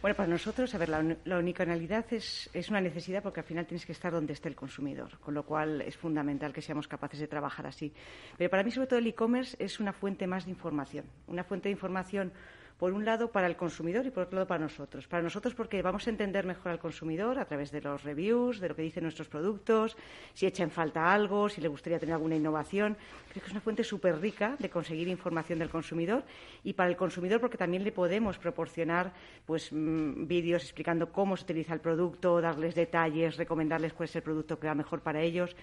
Bueno, 0.00 0.16
para 0.16 0.28
nosotros, 0.28 0.72
a 0.76 0.78
ver, 0.78 0.90
la, 0.90 1.16
la 1.24 1.38
unicanalidad 1.38 2.06
es, 2.12 2.48
es, 2.52 2.68
una 2.68 2.80
necesidad 2.80 3.20
porque 3.20 3.40
al 3.40 3.46
final 3.46 3.66
tienes 3.66 3.84
que 3.84 3.90
estar 3.90 4.12
donde 4.12 4.32
esté 4.32 4.48
el 4.48 4.54
consumidor, 4.54 5.18
con 5.18 5.34
lo 5.34 5.42
cual 5.42 5.80
es 5.80 5.96
fundamental 5.96 6.52
que 6.52 6.62
seamos 6.62 6.86
capaces 6.86 7.18
de 7.18 7.26
trabajar 7.26 7.66
así. 7.66 7.92
Pero 8.36 8.48
para 8.48 8.62
mí, 8.62 8.70
sobre 8.70 8.86
todo, 8.86 9.00
el 9.00 9.08
e-commerce 9.08 9.56
es 9.58 9.80
una 9.80 9.92
fuente 9.92 10.28
más 10.28 10.44
de 10.44 10.52
información, 10.52 11.04
una 11.26 11.42
fuente 11.42 11.68
de 11.68 11.72
información 11.72 12.32
por 12.78 12.92
un 12.92 13.04
lado 13.04 13.30
para 13.32 13.48
el 13.48 13.56
consumidor 13.56 14.06
y 14.06 14.10
por 14.10 14.24
otro 14.24 14.36
lado 14.36 14.46
para 14.46 14.62
nosotros. 14.62 15.08
Para 15.08 15.22
nosotros 15.22 15.54
porque 15.54 15.82
vamos 15.82 16.06
a 16.06 16.10
entender 16.10 16.46
mejor 16.46 16.70
al 16.70 16.78
consumidor 16.78 17.38
a 17.38 17.44
través 17.44 17.72
de 17.72 17.80
los 17.80 18.04
reviews, 18.04 18.60
de 18.60 18.68
lo 18.68 18.76
que 18.76 18.82
dicen 18.82 19.02
nuestros 19.02 19.28
productos, 19.28 19.96
si 20.32 20.46
echa 20.46 20.62
en 20.62 20.70
falta 20.70 21.12
algo, 21.12 21.48
si 21.48 21.60
le 21.60 21.66
gustaría 21.66 21.98
tener 21.98 22.14
alguna 22.14 22.36
innovación. 22.36 22.96
Creo 23.30 23.42
que 23.42 23.46
es 23.46 23.52
una 23.52 23.60
fuente 23.60 23.82
súper 23.82 24.20
rica 24.20 24.54
de 24.60 24.70
conseguir 24.70 25.08
información 25.08 25.58
del 25.58 25.70
consumidor 25.70 26.22
y 26.62 26.72
para 26.74 26.88
el 26.88 26.96
consumidor 26.96 27.40
porque 27.40 27.58
también 27.58 27.82
le 27.82 27.90
podemos 27.90 28.38
proporcionar 28.38 29.12
pues 29.44 29.72
mm, 29.72 30.28
vídeos 30.28 30.62
explicando 30.62 31.10
cómo 31.10 31.36
se 31.36 31.42
utiliza 31.44 31.74
el 31.74 31.80
producto, 31.80 32.40
darles 32.40 32.76
detalles, 32.76 33.36
recomendarles 33.36 33.92
cuál 33.92 34.08
es 34.08 34.14
el 34.14 34.22
producto 34.22 34.58
que 34.58 34.68
va 34.68 34.74
mejor 34.74 35.00
para 35.00 35.20
ellos. 35.20 35.56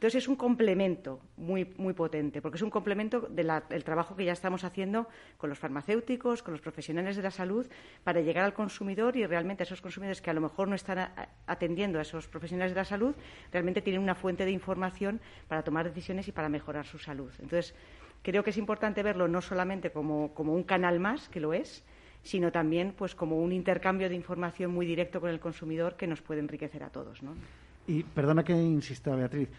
Entonces 0.00 0.22
es 0.22 0.28
un 0.28 0.36
complemento 0.36 1.20
muy, 1.36 1.74
muy 1.76 1.92
potente, 1.92 2.40
porque 2.40 2.56
es 2.56 2.62
un 2.62 2.70
complemento 2.70 3.20
del 3.28 3.84
trabajo 3.84 4.16
que 4.16 4.24
ya 4.24 4.32
estamos 4.32 4.64
haciendo 4.64 5.06
con 5.36 5.50
los 5.50 5.58
farmacéuticos, 5.58 6.42
con 6.42 6.52
los 6.52 6.62
profesionales 6.62 7.16
de 7.16 7.22
la 7.22 7.30
salud, 7.30 7.66
para 8.02 8.22
llegar 8.22 8.46
al 8.46 8.54
consumidor 8.54 9.14
y 9.18 9.26
realmente 9.26 9.62
a 9.62 9.64
esos 9.66 9.82
consumidores 9.82 10.22
que 10.22 10.30
a 10.30 10.32
lo 10.32 10.40
mejor 10.40 10.68
no 10.68 10.74
están 10.74 11.10
atendiendo 11.46 11.98
a 11.98 12.02
esos 12.02 12.28
profesionales 12.28 12.72
de 12.72 12.80
la 12.80 12.86
salud, 12.86 13.14
realmente 13.52 13.82
tienen 13.82 14.00
una 14.00 14.14
fuente 14.14 14.46
de 14.46 14.52
información 14.52 15.20
para 15.48 15.62
tomar 15.64 15.84
decisiones 15.84 16.26
y 16.28 16.32
para 16.32 16.48
mejorar 16.48 16.86
su 16.86 16.98
salud. 16.98 17.30
Entonces, 17.38 17.74
creo 18.22 18.42
que 18.42 18.48
es 18.48 18.56
importante 18.56 19.02
verlo 19.02 19.28
no 19.28 19.42
solamente 19.42 19.90
como, 19.92 20.32
como 20.32 20.54
un 20.54 20.62
canal 20.62 20.98
más, 20.98 21.28
que 21.28 21.40
lo 21.40 21.52
es, 21.52 21.84
sino 22.22 22.50
también 22.50 22.94
pues 22.96 23.14
como 23.14 23.36
un 23.36 23.52
intercambio 23.52 24.08
de 24.08 24.14
información 24.14 24.72
muy 24.72 24.86
directo 24.86 25.20
con 25.20 25.28
el 25.28 25.40
consumidor 25.40 25.96
que 25.96 26.06
nos 26.06 26.22
puede 26.22 26.40
enriquecer 26.40 26.84
a 26.84 26.88
todos. 26.88 27.20
Y 27.86 28.02
perdona 28.02 28.42
que 28.42 28.54
insista, 28.54 29.14
Beatriz, 29.14 29.50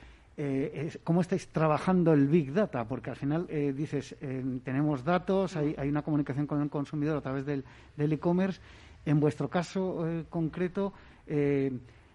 eh, 0.43 0.97
cómo 1.03 1.21
estáis 1.21 1.47
trabajando 1.49 2.13
el 2.13 2.27
Big 2.27 2.51
Data, 2.51 2.85
porque 2.85 3.11
al 3.11 3.15
final 3.15 3.45
eh, 3.47 3.73
dices, 3.75 4.15
eh, 4.21 4.43
tenemos 4.63 5.03
datos, 5.03 5.55
hay, 5.55 5.75
una 5.87 6.01
comunicación 6.01 6.47
con 6.47 6.63
el 6.63 6.69
consumidor 6.69 7.17
a 7.17 7.21
través 7.21 7.45
del 7.45 7.63
e-commerce. 7.95 8.59
en 9.05 9.19
vuestro 9.19 9.49
caso 9.49 10.03
concreto, 10.29 10.93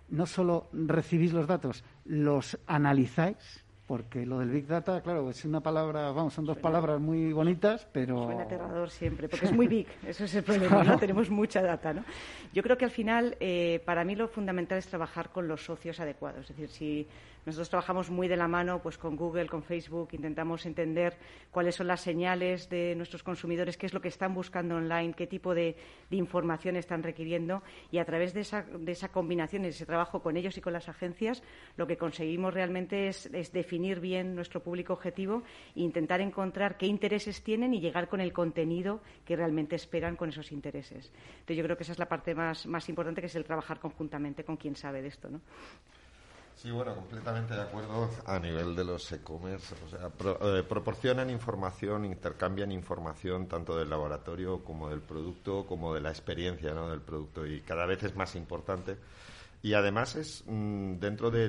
no 0.09 0.27
solo 0.27 0.67
recibís 0.73 1.33
los 1.33 1.47
datos, 1.47 1.85
los 2.05 2.59
analizáis 2.67 3.65
porque 3.87 4.27
lo 4.27 4.41
del 4.41 4.51
Big 4.51 4.67
Data, 4.67 5.01
claro, 5.01 5.31
es 5.31 5.45
una 5.45 5.61
palabra, 5.61 6.11
vamos, 6.11 6.35
son 6.35 6.45
dos 6.45 6.59
palabras 6.59 7.01
muy 7.01 7.33
bonitas, 7.33 7.87
pero... 7.93 8.25
Suena 8.25 8.43
aterrador 8.43 8.91
siempre, 8.91 9.29
porque 9.29 9.47
es 9.47 9.53
muy 9.53 9.69
big, 9.69 9.87
eso 10.05 10.25
es 10.25 10.35
el 10.35 10.43
problema, 10.43 10.83
¿no? 10.83 10.99
Tenemos 10.99 11.31
mucha 11.31 11.63
data, 11.63 11.95
¿no? 11.95 12.05
Yo 12.53 12.65
creo 12.65 12.77
que 12.77 12.85
al 12.85 12.91
final, 12.91 13.37
para 13.85 14.05
mí 14.05 14.17
lo 14.17 14.27
fundamental 14.27 14.79
es 14.79 14.89
trabajar 14.89 15.31
con 15.31 15.47
los 15.47 15.65
socios 15.65 16.01
adecuados, 16.01 16.51
es 16.51 16.57
decir, 16.57 16.69
si 16.69 17.09
nosotros 17.47 17.71
trabajamos 17.71 18.11
muy 18.11 18.27
de 18.27 18.37
la 18.37 18.49
mano 18.49 18.83
pues, 18.83 18.99
con 18.99 19.15
Google, 19.15 19.47
con 19.47 19.63
Facebook, 19.63 20.09
intentamos 20.11 20.67
entender 20.67 21.17
cuáles 21.53 21.77
son 21.77 21.87
las 21.87 22.01
señales 22.01 22.69
de 22.69 22.97
nuestros 22.97 23.23
consumidores, 23.23 23.77
qué 23.77 23.87
es 23.87 23.95
lo 23.95 24.01
que 24.01 24.09
están 24.09 24.35
buscando 24.35 24.75
online, 24.75 25.15
qué 25.15 25.29
tipo 25.29 25.55
de, 25.55 25.77
información 26.11 26.75
están 26.77 27.05
requiriendo 27.05 27.63
y 27.93 27.99
a 27.99 28.05
través 28.05 28.35
de 28.35 28.41
esa, 28.41 29.13
combinación 29.13 29.63
y 29.63 29.67
de 29.67 29.71
ese 29.71 29.87
trabajo 29.87 30.23
con 30.23 30.37
ellos 30.37 30.59
y 30.59 30.61
con 30.61 30.73
las 30.73 30.89
agencias, 30.89 31.43
lo 31.77 31.87
que 31.87 31.97
conseguimos 31.97 32.53
realmente 32.53 33.07
es, 33.07 33.31
definir 33.53 34.01
bien 34.01 34.35
nuestro 34.35 34.61
público 34.61 34.93
objetivo 34.93 35.45
e 35.77 35.83
intentar 35.83 36.21
encontrar 36.21 36.77
qué 36.77 36.87
intereses 36.87 37.45
tienen 37.45 37.75
y 37.75 37.81
llegar 37.81 38.09
con 38.09 38.21
el 38.21 38.33
contenido 38.33 39.03
que 39.25 39.37
realmente 39.37 39.77
esperan 39.77 40.17
con 40.17 40.31
esos 40.31 40.51
intereses. 40.51 41.13
Entonces, 41.31 41.57
yo 41.59 41.63
creo 41.63 41.77
que 41.77 41.85
esa 41.85 41.93
es 41.93 41.99
la 42.01 42.09
parte 42.09 42.35
más, 42.35 42.67
más 42.67 42.89
importante, 42.89 43.21
que 43.21 43.29
es 43.29 43.37
el 43.37 43.45
trabajar 43.45 43.79
conjuntamente 43.79 44.43
con 44.43 44.57
quien 44.57 44.75
sabe 44.75 45.01
de 45.01 45.09
esto. 45.09 45.29
¿no? 45.29 45.41
Sí, 46.57 46.71
bueno, 46.71 46.95
completamente 46.95 47.55
de 47.55 47.61
acuerdo 47.61 48.09
a 48.25 48.39
nivel 48.39 48.75
de 48.75 48.83
los 48.83 49.13
e-commerce. 49.13 49.75
O 49.85 49.91
sea, 49.91 50.11
eh, 50.41 50.63
proporcionan 50.67 51.29
información, 51.29 52.07
intercambian 52.07 52.73
información 52.73 53.47
tanto 53.47 53.77
del 53.77 53.91
laboratorio 53.91 54.65
como 54.65 54.89
del 54.89 55.03
producto, 55.03 55.67
como 55.67 55.93
de 55.93 56.01
la 56.01 56.09
experiencia 56.09 56.73
¿no? 56.73 56.89
del 56.89 57.03
producto 57.03 57.47
y 57.47 57.61
cada 57.61 57.85
vez 57.85 58.03
es 58.05 58.17
más 58.17 58.35
importante. 58.37 58.97
Y 59.63 59.75
además 59.75 60.17
es 60.17 60.45
mm, 60.47 60.95
dentro 60.95 61.31
de 61.31 61.49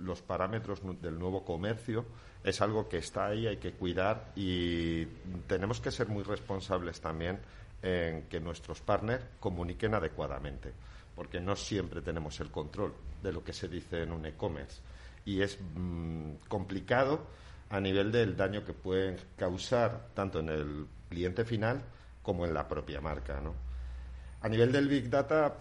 los 0.00 0.22
parámetros 0.22 0.80
del 1.00 1.16
nuevo 1.16 1.44
comercio, 1.44 2.04
es 2.42 2.60
algo 2.60 2.88
que 2.88 2.98
está 2.98 3.26
ahí, 3.26 3.46
hay 3.46 3.58
que 3.58 3.72
cuidar 3.72 4.32
y 4.34 5.04
tenemos 5.46 5.80
que 5.80 5.92
ser 5.92 6.08
muy 6.08 6.24
responsables 6.24 7.00
también 7.00 7.38
en 7.82 8.24
que 8.24 8.40
nuestros 8.40 8.80
partners 8.80 9.24
comuniquen 9.38 9.94
adecuadamente 9.94 10.72
porque 11.18 11.40
no 11.40 11.56
siempre 11.56 12.00
tenemos 12.00 12.38
el 12.38 12.48
control 12.52 12.94
de 13.20 13.32
lo 13.32 13.42
que 13.42 13.52
se 13.52 13.66
dice 13.66 14.04
en 14.04 14.12
un 14.12 14.24
e-commerce 14.24 14.80
y 15.24 15.42
es 15.42 15.58
mm, 15.74 16.34
complicado 16.46 17.26
a 17.70 17.80
nivel 17.80 18.12
del 18.12 18.36
daño 18.36 18.64
que 18.64 18.72
pueden 18.72 19.16
causar 19.36 20.10
tanto 20.14 20.38
en 20.38 20.48
el 20.48 20.86
cliente 21.08 21.44
final 21.44 21.82
como 22.22 22.46
en 22.46 22.54
la 22.54 22.68
propia 22.68 23.00
marca, 23.00 23.40
¿no? 23.40 23.52
A 24.42 24.48
nivel 24.48 24.70
del 24.70 24.86
Big 24.86 25.10
Data, 25.10 25.58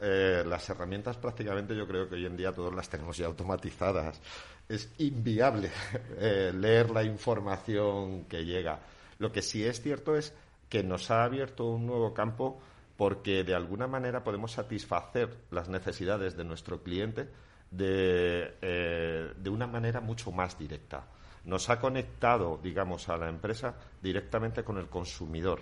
eh, 0.00 0.44
las 0.46 0.70
herramientas 0.70 1.16
prácticamente 1.16 1.74
yo 1.74 1.88
creo 1.88 2.08
que 2.08 2.14
hoy 2.14 2.26
en 2.26 2.36
día 2.36 2.52
todas 2.52 2.72
las 2.72 2.88
tenemos 2.88 3.16
ya 3.16 3.26
automatizadas. 3.26 4.20
Es 4.68 4.88
inviable 4.98 5.72
eh, 6.16 6.52
leer 6.54 6.90
la 6.90 7.02
información 7.02 8.26
que 8.26 8.44
llega. 8.44 8.78
Lo 9.18 9.32
que 9.32 9.42
sí 9.42 9.64
es 9.64 9.82
cierto 9.82 10.14
es 10.14 10.32
que 10.68 10.84
nos 10.84 11.10
ha 11.10 11.24
abierto 11.24 11.66
un 11.66 11.86
nuevo 11.86 12.14
campo 12.14 12.60
porque 12.96 13.44
de 13.44 13.54
alguna 13.54 13.86
manera 13.86 14.22
podemos 14.22 14.52
satisfacer 14.52 15.28
las 15.50 15.68
necesidades 15.68 16.36
de 16.36 16.44
nuestro 16.44 16.82
cliente 16.82 17.28
de, 17.70 18.54
eh, 18.60 19.32
de 19.36 19.50
una 19.50 19.66
manera 19.66 20.00
mucho 20.00 20.30
más 20.30 20.58
directa. 20.58 21.06
Nos 21.44 21.70
ha 21.70 21.80
conectado, 21.80 22.60
digamos, 22.62 23.08
a 23.08 23.16
la 23.16 23.28
empresa 23.28 23.74
directamente 24.00 24.62
con 24.62 24.78
el 24.78 24.88
consumidor 24.88 25.60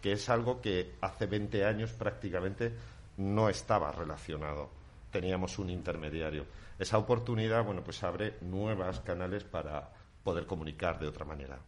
que 0.00 0.12
es 0.12 0.28
algo 0.28 0.60
que 0.60 0.94
hace 1.00 1.26
20 1.26 1.64
años 1.64 1.92
prácticamente 1.92 2.72
no 3.18 3.48
estaba 3.48 3.92
relacionado. 3.92 4.70
Teníamos 5.10 5.58
un 5.58 5.70
intermediario. 5.70 6.46
Esa 6.78 6.98
oportunidad, 6.98 7.64
bueno, 7.64 7.82
pues 7.82 8.02
abre 8.02 8.36
nuevos 8.40 9.00
canales 9.00 9.44
para 9.44 9.90
poder 10.24 10.46
comunicar 10.46 10.98
de 10.98 11.08
otra 11.08 11.24
manera. 11.24 11.58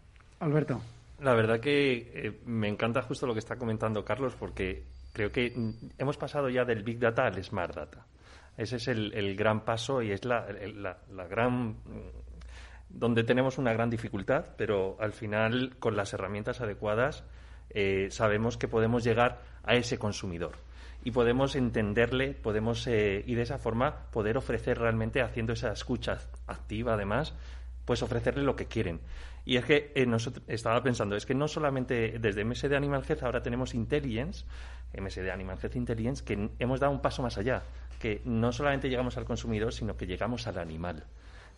Alberto. 0.41 0.81
La 1.21 1.35
verdad 1.35 1.61
que 1.61 2.11
eh, 2.15 2.41
me 2.47 2.69
encanta 2.69 3.03
justo 3.03 3.27
lo 3.27 3.33
que 3.33 3.39
está 3.39 3.57
comentando 3.57 4.05
Carlos, 4.05 4.35
porque 4.39 4.85
creo 5.13 5.31
que 5.31 5.53
hemos 5.99 6.17
pasado 6.17 6.49
ya 6.49 6.65
del 6.65 6.83
Big 6.83 6.99
Data 6.99 7.27
al 7.27 7.43
Smart 7.43 7.75
Data. 7.75 8.07
Ese 8.57 8.77
es 8.77 8.89
el, 8.89 9.35
gran 9.37 9.65
paso 9.65 10.03
y 10.03 10.13
es 10.13 10.25
la, 10.25 10.47
la 11.11 11.27
gran 11.27 11.77
donde 12.95 13.25
tenemos 13.25 13.59
una 13.59 13.73
gran 13.73 13.91
dificultad, 13.91 14.45
pero 14.57 14.97
al 15.01 15.13
final 15.13 15.77
con 15.79 15.97
las 15.97 16.13
herramientas 16.13 16.61
adecuadas 16.61 17.25
eh, 17.71 18.09
sabemos 18.11 18.57
que 18.57 18.69
podemos 18.69 19.03
llegar 19.03 19.41
a 19.65 19.75
ese 19.75 19.99
consumidor 19.99 20.53
y 21.05 21.11
podemos 21.11 21.57
entenderle, 21.57 22.35
podemos 22.35 22.87
eh, 22.87 23.25
y 23.27 23.35
de 23.35 23.43
esa 23.43 23.59
forma 23.59 24.11
poder 24.11 24.37
ofrecer 24.37 24.79
realmente 24.79 25.23
haciendo 25.23 25.55
esa 25.55 25.73
escucha 25.73 26.19
activa 26.47 26.95
además, 26.95 27.35
pues 27.85 28.03
ofrecerle 28.03 28.43
lo 28.43 28.57
que 28.57 28.67
quieren. 28.67 29.01
Y 29.45 29.57
es 29.57 29.65
que 29.65 29.93
eh, 29.95 30.07
nosotros, 30.07 30.45
estaba 30.47 30.83
pensando, 30.83 31.17
es 31.17 31.27
que 31.27 31.35
no 31.35 31.49
solamente 31.49 32.19
desde 32.19 32.45
MSD 32.45 32.75
Animal 32.75 33.05
Health 33.09 33.23
ahora 33.23 33.43
tenemos 33.43 33.75
Intelligence, 33.75 34.45
MSD 34.97 35.31
Animal 35.31 35.59
Health 35.61 35.77
Intelligence, 35.77 36.25
que 36.25 36.51
hemos 36.59 36.81
dado 36.81 36.93
un 36.93 37.01
paso 37.01 37.23
más 37.23 37.39
allá, 37.39 37.63
que 37.99 38.21
no 38.25 38.53
solamente 38.53 38.89
llegamos 38.89 39.17
al 39.17 39.25
consumidor, 39.25 39.73
sino 39.73 39.97
que 39.97 40.07
llegamos 40.07 40.47
al 40.47 40.59
animal 40.59 41.05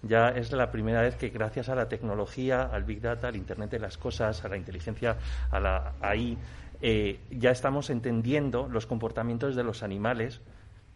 ya 0.07 0.29
es 0.29 0.53
la 0.53 0.71
primera 0.71 1.01
vez 1.01 1.17
que 1.17 1.31
gracias 1.31 1.69
a 1.69 1.75
la 1.75 1.89
tecnología, 1.89 2.63
al 2.65 2.85
Big 2.85 3.01
Data, 3.01 3.29
al 3.29 3.37
Internet 3.37 3.71
de 3.71 3.79
las 3.79 3.97
Cosas, 3.97 4.45
a 4.45 4.49
la 4.49 4.57
inteligencia, 4.57 5.17
a 5.51 5.61
la 5.61 5.95
AI, 6.01 6.37
eh, 6.83 7.21
ya 7.31 7.51
estamos 7.51 7.91
entendiendo 7.91 8.69
los 8.69 8.87
comportamientos 8.87 9.57
de 9.57 9.65
los 9.65 9.83
animales 9.83 10.41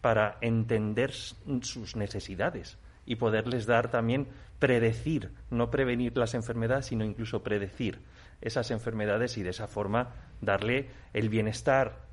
para 0.01 0.37
entender 0.41 1.11
sus 1.11 1.95
necesidades 1.95 2.77
y 3.09 3.15
poderles 3.15 3.65
dar 3.65 3.89
también 3.89 4.27
predecir, 4.59 5.31
no 5.49 5.71
prevenir 5.71 6.15
las 6.15 6.35
enfermedades, 6.35 6.85
sino 6.85 7.03
incluso 7.03 7.41
predecir 7.41 7.99
esas 8.39 8.69
enfermedades 8.69 9.35
y 9.39 9.43
de 9.43 9.49
esa 9.49 9.67
forma 9.67 10.13
darle 10.41 10.89
el 11.11 11.27
bienestar 11.27 12.05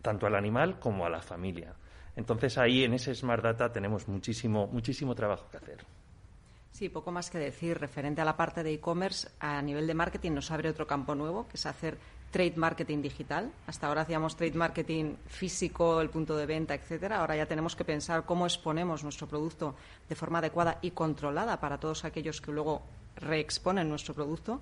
tanto 0.00 0.28
al 0.28 0.36
animal 0.36 0.78
como 0.78 1.04
a 1.04 1.10
la 1.10 1.20
familia. 1.20 1.74
Entonces 2.14 2.56
ahí 2.56 2.84
en 2.84 2.94
ese 2.94 3.12
Smart 3.16 3.42
Data 3.42 3.72
tenemos 3.72 4.06
muchísimo, 4.06 4.68
muchísimo 4.68 5.16
trabajo 5.16 5.48
que 5.50 5.56
hacer. 5.56 5.78
Sí, 6.70 6.88
poco 6.88 7.10
más 7.10 7.30
que 7.30 7.38
decir. 7.38 7.76
Referente 7.78 8.20
a 8.20 8.24
la 8.24 8.36
parte 8.36 8.62
de 8.62 8.72
e-commerce, 8.74 9.28
a 9.40 9.60
nivel 9.60 9.88
de 9.88 9.94
marketing 9.94 10.32
nos 10.32 10.52
abre 10.52 10.68
otro 10.68 10.86
campo 10.86 11.16
nuevo, 11.16 11.48
que 11.48 11.56
es 11.56 11.66
hacer 11.66 11.98
trade 12.34 12.56
marketing 12.56 13.00
digital. 13.00 13.52
Hasta 13.68 13.86
ahora 13.86 14.02
hacíamos 14.02 14.34
trade 14.34 14.58
marketing 14.58 15.14
físico, 15.28 16.00
el 16.00 16.10
punto 16.10 16.36
de 16.36 16.46
venta, 16.46 16.74
etcétera. 16.74 17.20
Ahora 17.20 17.36
ya 17.36 17.46
tenemos 17.46 17.76
que 17.76 17.84
pensar 17.84 18.26
cómo 18.26 18.44
exponemos 18.44 19.04
nuestro 19.04 19.28
producto 19.28 19.76
de 20.08 20.16
forma 20.16 20.40
adecuada 20.40 20.78
y 20.82 20.90
controlada 20.90 21.60
para 21.60 21.78
todos 21.78 22.04
aquellos 22.04 22.40
que 22.40 22.50
luego 22.50 22.82
reexponen 23.14 23.88
nuestro 23.88 24.14
producto. 24.14 24.60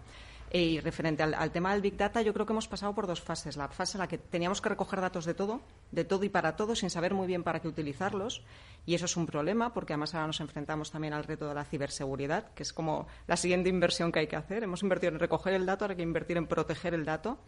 Y 0.55 0.81
referente 0.81 1.23
al, 1.23 1.51
tema 1.51 1.73
del 1.73 1.81
Big 1.81 1.97
Data, 1.97 2.21
yo 2.21 2.35
creo 2.35 2.45
que 2.45 2.53
hemos 2.53 2.69
pasado 2.69 2.95
por 2.95 3.07
dos 3.07 3.23
fases. 3.23 3.57
La 3.57 3.69
fase 3.69 3.97
en 3.97 4.01
la 4.01 4.07
que 4.07 4.19
teníamos 4.19 4.61
que 4.61 4.69
recoger 4.69 5.01
datos 5.01 5.25
de 5.25 5.33
todo, 5.33 5.63
de 5.91 6.05
todo 6.05 6.25
y 6.25 6.29
para 6.29 6.57
todo, 6.57 6.77
sin 6.77 6.91
saber 6.91 7.15
muy 7.15 7.27
bien 7.27 7.43
para 7.43 7.61
qué 7.61 7.69
utilizarlos. 7.69 8.43
Y 8.85 8.95
eso 8.95 9.07
es 9.07 9.17
un 9.17 9.25
problema, 9.25 9.73
porque 9.73 9.95
además 9.95 10.15
ahora 10.15 10.27
nos 10.27 10.41
enfrentamos 10.41 10.91
también 10.91 11.15
al 11.15 11.25
reto 11.25 11.49
de 11.49 11.55
la 11.55 11.65
ciberseguridad, 11.65 12.53
que 12.53 12.65
es 12.65 12.75
como 12.75 13.07
la 13.27 13.39
siguiente 13.39 13.71
inversión 13.71 14.13
que 14.13 14.19
hay 14.19 14.27
que 14.27 14.37
hacer. 14.37 14.63
Hemos 14.63 14.83
invertido 14.83 15.15
en 15.15 15.21
recoger 15.21 15.55
el 15.55 15.65
dato, 15.65 15.85
ahora 15.85 15.93
hay 15.93 15.97
que 15.97 16.03
invertir 16.03 16.37
en 16.37 16.47
proteger 16.47 16.93
el 16.93 17.07
dato. 17.07 17.39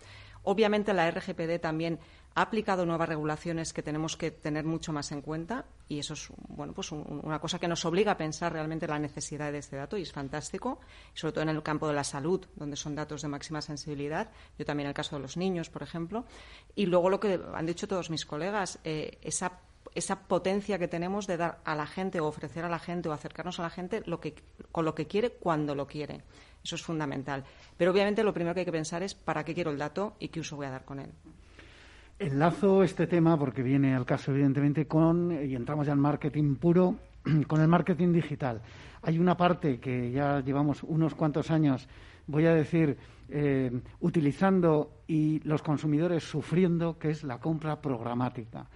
Obviamente 0.44 0.92
la 0.92 1.11
RGPD 1.11 1.61
también 1.61 1.98
ha 2.35 2.42
aplicado 2.42 2.85
nuevas 2.85 3.09
regulaciones 3.09 3.72
que 3.72 3.83
tenemos 3.83 4.16
que 4.16 4.30
tener 4.30 4.64
mucho 4.64 4.92
más 4.92 5.12
en 5.12 5.22
cuenta 5.22 5.66
y 5.88 6.00
eso 6.00 6.14
es 6.14 6.28
bueno 6.48 6.72
pues 6.74 6.90
una 6.90 7.38
cosa 7.38 7.59
que 7.59 7.68
nos 7.68 7.85
obliga 7.85 8.12
a 8.12 8.16
pensar 8.16 8.52
realmente 8.52 8.88
la 8.88 8.98
necesidad 8.98 9.52
de 9.52 9.59
este 9.59 9.76
dato 9.76 9.96
y 9.96 10.02
es 10.02 10.12
fantástico, 10.12 10.80
sobre 11.14 11.33
todo 11.33 11.42
en 11.42 11.50
el 11.50 11.62
campo 11.62 11.87
de 11.87 11.94
la 11.94 12.04
salud, 12.04 12.44
donde 12.57 12.76
son 12.76 12.94
datos 12.94 13.22
de 13.22 13.28
máxima 13.28 13.62
sensibilidad. 13.62 14.30
Yo 14.59 14.64
también 14.64 14.87
en 14.87 14.90
el 14.90 14.94
caso 14.94 15.16
de 15.16 15.22
los 15.22 15.37
niños, 15.37 15.70
por 15.70 15.83
ejemplo. 15.83 16.24
Y 16.74 16.87
luego 16.87 17.09
lo 17.09 17.20
que 17.20 17.40
han 17.54 17.66
dicho 17.66 17.87
todos 17.87 18.11
mis 18.11 18.26
colegas, 18.26 18.78
eh, 18.85 19.18
esa 19.22 19.61
esa 19.94 20.26
potencia 20.26 20.78
que 20.78 20.88
tenemos 20.88 21.26
de 21.26 21.37
dar 21.37 21.61
a 21.64 21.74
la 21.74 21.87
gente 21.87 22.20
o 22.20 22.26
ofrecer 22.26 22.64
a 22.64 22.68
la 22.68 22.78
gente 22.78 23.09
o 23.09 23.12
acercarnos 23.12 23.61
a 23.61 23.62
la 23.62 23.70
gente 23.70 24.02
lo 24.07 24.20
que, 24.20 24.35
con 24.72 24.85
lo 24.85 24.94
que 24.94 25.07
quiere 25.07 25.30
cuando 25.30 25.74
lo 25.74 25.87
quiere. 25.87 26.22
Eso 26.64 26.77
es 26.77 26.83
fundamental. 26.83 27.44
Pero 27.77 27.92
obviamente 27.92 28.24
lo 28.24 28.33
primero 28.33 28.55
que 28.55 28.61
hay 28.61 28.66
que 28.66 28.72
pensar 28.72 29.03
es 29.03 29.14
para 29.14 29.44
qué 29.44 29.53
quiero 29.53 29.70
el 29.70 29.79
dato 29.79 30.14
y 30.18 30.29
qué 30.29 30.40
uso 30.40 30.57
voy 30.57 30.66
a 30.66 30.70
dar 30.70 30.85
con 30.85 30.98
él. 30.98 31.11
Enlazo 32.18 32.83
este 32.83 33.07
tema 33.07 33.38
porque 33.38 33.62
viene 33.62 33.94
al 33.94 34.07
caso, 34.07 34.31
evidentemente, 34.33 34.87
con, 34.87 35.31
y 35.31 35.55
entramos 35.55 35.87
ya 35.87 35.92
en 35.92 35.98
marketing 35.98 36.57
puro, 36.57 36.96
con 37.46 37.61
el 37.61 37.68
marketing 37.68 38.12
digital. 38.12 38.62
Hay 39.03 39.18
una 39.18 39.37
parte 39.37 39.79
que 39.79 40.11
ya 40.11 40.40
llevamos 40.40 40.83
unos 40.85 41.14
cuantos 41.14 41.50
años, 41.50 41.87
voy 42.27 42.46
a 42.46 42.55
decir, 42.55 42.96
eh, 43.29 43.70
utilizando 44.00 45.03
y 45.07 45.40
los 45.40 45.61
consumidores 45.61 46.24
sufriendo, 46.24 46.98
que 46.98 47.11
es 47.11 47.24
la 47.24 47.38
compra 47.40 47.79
programática. 47.81 48.66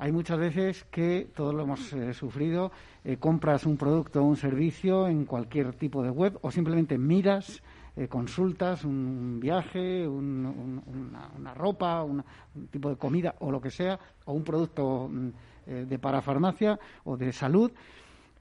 Hay 0.00 0.12
muchas 0.12 0.38
veces 0.38 0.86
que, 0.92 1.28
todos 1.34 1.52
lo 1.52 1.64
hemos 1.64 1.92
eh, 1.92 2.14
sufrido, 2.14 2.70
eh, 3.04 3.16
compras 3.16 3.66
un 3.66 3.76
producto 3.76 4.22
o 4.22 4.24
un 4.24 4.36
servicio 4.36 5.08
en 5.08 5.24
cualquier 5.24 5.72
tipo 5.72 6.04
de 6.04 6.10
web 6.10 6.38
o 6.42 6.52
simplemente 6.52 6.96
miras, 6.96 7.60
eh, 7.96 8.06
consultas 8.06 8.84
un 8.84 9.40
viaje, 9.40 10.06
una, 10.06 11.52
ropa, 11.52 12.04
un 12.04 12.22
tipo 12.70 12.90
de 12.90 12.96
comida 12.96 13.34
o 13.40 13.50
lo 13.50 13.60
que 13.60 13.72
sea, 13.72 13.98
o 14.24 14.34
un 14.34 14.44
producto 14.44 15.10
mm, 15.10 15.28
de 15.66 15.98
parafarmacia 15.98 16.78
o 17.04 17.16
de 17.16 17.32
salud 17.32 17.72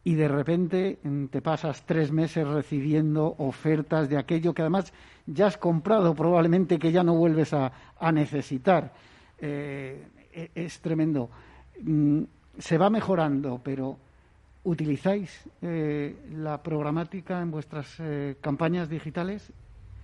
y 0.03 0.13
de 0.13 0.27
repente 0.27 0.99
mm, 1.01 1.25
te 1.25 1.41
pasas 1.41 1.87
tres 1.87 2.11
meses 2.11 2.47
recibiendo 2.47 3.33
ofertas 3.39 4.09
de 4.09 4.17
aquello 4.19 4.53
que 4.53 4.61
además 4.61 4.93
ya 5.25 5.47
has 5.47 5.57
comprado, 5.57 6.13
probablemente 6.13 6.77
que 6.77 6.91
ya 6.91 7.01
no 7.01 7.15
vuelves 7.15 7.51
a, 7.53 7.71
necesitar. 8.11 8.93
E, 9.39 10.51
es 10.53 10.79
tremendo. 10.81 11.31
Mm, 11.81 12.23
se 12.57 12.77
va 12.77 12.89
mejorando, 12.89 13.61
pero 13.63 13.97
¿utilizáis 14.63 15.43
eh, 15.61 16.15
la 16.31 16.61
programática 16.61 17.41
en 17.41 17.51
vuestras 17.51 17.95
eh, 17.99 18.35
campañas 18.41 18.89
digitales? 18.89 19.51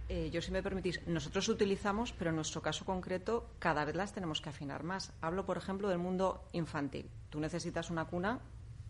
Eh, 0.09 0.29
yo, 0.31 0.41
si 0.41 0.51
me 0.51 0.61
permitís, 0.61 1.05
nosotros 1.07 1.47
utilizamos, 1.49 2.13
pero 2.13 2.29
en 2.29 2.35
nuestro 2.35 2.61
caso 2.61 2.85
concreto 2.85 3.47
cada 3.59 3.85
vez 3.85 3.95
las 3.95 4.13
tenemos 4.13 4.41
que 4.41 4.49
afinar 4.49 4.83
más. 4.83 5.11
Hablo, 5.21 5.45
por 5.45 5.57
ejemplo, 5.57 5.89
del 5.89 5.97
mundo 5.97 6.43
infantil. 6.51 7.09
Tú 7.29 7.39
necesitas 7.39 7.89
una 7.89 8.05
cuna 8.05 8.39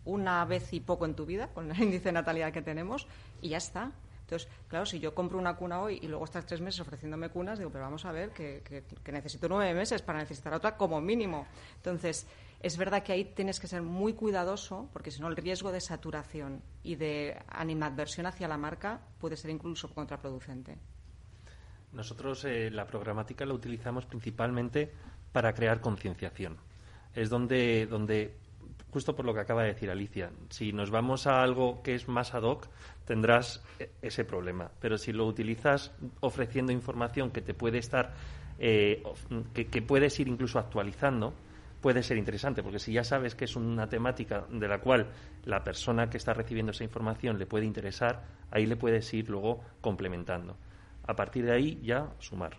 una 0.04 0.44
vez 0.44 0.72
y 0.74 0.80
poco 0.80 1.06
en 1.06 1.14
tu 1.14 1.24
vida, 1.24 1.48
con 1.48 1.70
el 1.70 1.82
índice 1.82 2.10
de 2.10 2.12
natalidad 2.12 2.52
que 2.52 2.60
tenemos, 2.60 3.06
y 3.40 3.48
ya 3.50 3.56
está. 3.56 3.92
Entonces, 4.20 4.48
claro, 4.68 4.86
si 4.86 5.00
yo 5.00 5.14
compro 5.14 5.38
una 5.38 5.56
cuna 5.56 5.80
hoy 5.80 5.98
y 6.02 6.08
luego 6.08 6.24
estás 6.24 6.44
tres 6.46 6.60
meses 6.60 6.80
ofreciéndome 6.80 7.28
cunas, 7.28 7.58
digo, 7.58 7.70
pero 7.70 7.84
vamos 7.84 8.04
a 8.04 8.12
ver, 8.12 8.30
que, 8.30 8.62
que 9.02 9.12
necesito 9.12 9.48
nueve 9.48 9.72
meses 9.72 10.02
para 10.02 10.18
necesitar 10.18 10.52
otra 10.52 10.76
como 10.76 11.00
mínimo. 11.00 11.46
Entonces, 11.76 12.26
es 12.64 12.78
verdad 12.78 13.02
que 13.02 13.12
ahí 13.12 13.26
tienes 13.26 13.60
que 13.60 13.66
ser 13.66 13.82
muy 13.82 14.14
cuidadoso 14.14 14.88
porque 14.90 15.10
si 15.10 15.20
no 15.20 15.28
el 15.28 15.36
riesgo 15.36 15.70
de 15.70 15.82
saturación 15.82 16.62
y 16.82 16.94
de 16.96 17.36
animadversión 17.48 18.24
hacia 18.24 18.48
la 18.48 18.56
marca 18.56 19.02
puede 19.20 19.36
ser 19.36 19.50
incluso 19.50 19.92
contraproducente. 19.92 20.78
Nosotros 21.92 22.42
eh, 22.46 22.70
la 22.70 22.86
programática 22.86 23.44
la 23.44 23.52
utilizamos 23.52 24.06
principalmente 24.06 24.90
para 25.30 25.52
crear 25.52 25.82
concienciación. 25.82 26.56
Es 27.14 27.28
donde, 27.28 27.84
donde, 27.84 28.38
justo 28.90 29.14
por 29.14 29.26
lo 29.26 29.34
que 29.34 29.40
acaba 29.40 29.62
de 29.64 29.74
decir 29.74 29.90
Alicia, 29.90 30.30
si 30.48 30.72
nos 30.72 30.90
vamos 30.90 31.26
a 31.26 31.42
algo 31.42 31.82
que 31.82 31.94
es 31.94 32.08
más 32.08 32.32
ad 32.32 32.44
hoc, 32.44 32.68
tendrás 33.04 33.62
e, 33.78 33.90
ese 34.00 34.24
problema. 34.24 34.70
Pero 34.80 34.96
si 34.96 35.12
lo 35.12 35.26
utilizas 35.26 35.92
ofreciendo 36.20 36.72
información 36.72 37.30
que 37.30 37.42
te 37.42 37.52
puede 37.52 37.76
estar, 37.76 38.14
eh, 38.58 39.02
que 39.52 39.82
puedes 39.82 40.18
ir 40.18 40.28
incluso 40.28 40.58
actualizando, 40.58 41.34
puede 41.84 42.02
ser 42.02 42.16
interesante, 42.16 42.62
porque 42.62 42.78
si 42.78 42.94
ya 42.94 43.04
sabes 43.04 43.34
que 43.34 43.44
es 43.44 43.56
una 43.56 43.86
temática 43.86 44.46
de 44.48 44.66
la 44.66 44.80
cual 44.80 45.06
la 45.44 45.62
persona 45.62 46.08
que 46.08 46.16
está 46.16 46.32
recibiendo 46.32 46.72
esa 46.72 46.82
información 46.82 47.38
le 47.38 47.44
puede 47.44 47.66
interesar, 47.66 48.22
ahí 48.50 48.64
le 48.64 48.74
puedes 48.74 49.12
ir 49.12 49.28
luego 49.28 49.60
complementando. 49.82 50.56
A 51.06 51.14
partir 51.14 51.44
de 51.44 51.52
ahí 51.52 51.78
ya 51.82 52.08
sumar. 52.20 52.56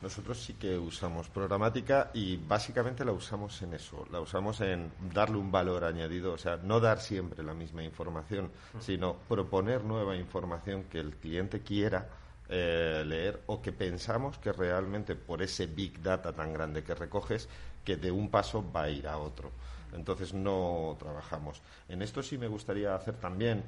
Nosotros 0.00 0.38
sí 0.38 0.54
que 0.54 0.78
usamos 0.78 1.28
programática 1.28 2.12
y 2.14 2.36
básicamente 2.36 3.04
la 3.04 3.10
usamos 3.10 3.60
en 3.62 3.74
eso, 3.74 4.06
la 4.12 4.20
usamos 4.20 4.60
en 4.60 4.92
darle 5.12 5.38
un 5.38 5.50
valor 5.50 5.82
añadido, 5.82 6.34
o 6.34 6.38
sea, 6.38 6.56
no 6.58 6.78
dar 6.78 7.00
siempre 7.00 7.42
la 7.42 7.52
misma 7.52 7.82
información, 7.82 8.52
sino 8.78 9.16
proponer 9.28 9.82
nueva 9.82 10.14
información 10.14 10.84
que 10.84 11.00
el 11.00 11.16
cliente 11.16 11.62
quiera 11.62 12.08
eh, 12.48 13.02
leer 13.04 13.42
o 13.46 13.60
que 13.60 13.72
pensamos 13.72 14.38
que 14.38 14.52
realmente 14.52 15.16
por 15.16 15.40
ese 15.42 15.66
big 15.66 16.00
data 16.00 16.32
tan 16.32 16.52
grande 16.52 16.84
que 16.84 16.94
recoges, 16.94 17.48
que 17.84 17.96
de 17.96 18.10
un 18.10 18.30
paso 18.30 18.64
va 18.72 18.84
a 18.84 18.90
ir 18.90 19.06
a 19.06 19.18
otro. 19.18 19.50
Entonces 19.92 20.34
no 20.34 20.96
trabajamos. 20.98 21.62
En 21.88 22.02
esto 22.02 22.22
sí 22.22 22.38
me 22.38 22.48
gustaría 22.48 22.94
hacer 22.94 23.14
también 23.16 23.62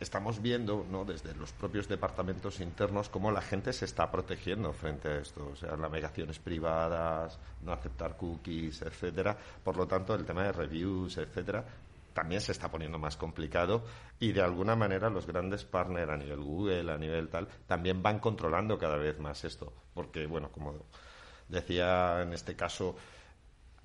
estamos 0.00 0.42
viendo 0.42 0.84
¿no? 0.90 1.04
desde 1.04 1.34
los 1.34 1.52
propios 1.52 1.88
departamentos 1.88 2.60
internos 2.60 3.08
cómo 3.08 3.30
la 3.30 3.40
gente 3.40 3.72
se 3.72 3.84
está 3.84 4.10
protegiendo 4.10 4.72
frente 4.72 5.08
a 5.08 5.18
esto, 5.18 5.50
o 5.52 5.56
sea, 5.56 5.76
navegaciones 5.76 6.38
privadas, 6.38 7.38
no 7.62 7.72
aceptar 7.72 8.16
cookies, 8.16 8.82
etcétera. 8.82 9.36
Por 9.62 9.76
lo 9.76 9.86
tanto, 9.86 10.14
el 10.14 10.24
tema 10.24 10.44
de 10.44 10.52
reviews, 10.52 11.18
etcétera, 11.18 11.64
también 12.12 12.40
se 12.40 12.52
está 12.52 12.70
poniendo 12.70 12.98
más 12.98 13.16
complicado 13.16 13.84
y 14.20 14.32
de 14.32 14.42
alguna 14.42 14.76
manera 14.76 15.10
los 15.10 15.26
grandes 15.26 15.64
partners 15.64 16.10
a 16.10 16.16
nivel 16.16 16.40
Google, 16.40 16.92
a 16.92 16.98
nivel 16.98 17.28
tal, 17.28 17.48
también 17.66 18.02
van 18.02 18.20
controlando 18.20 18.78
cada 18.78 18.96
vez 18.96 19.18
más 19.18 19.44
esto, 19.44 19.72
porque 19.94 20.26
bueno, 20.26 20.50
como 20.50 20.74
decía 21.48 22.22
en 22.22 22.32
este 22.32 22.56
caso 22.56 22.96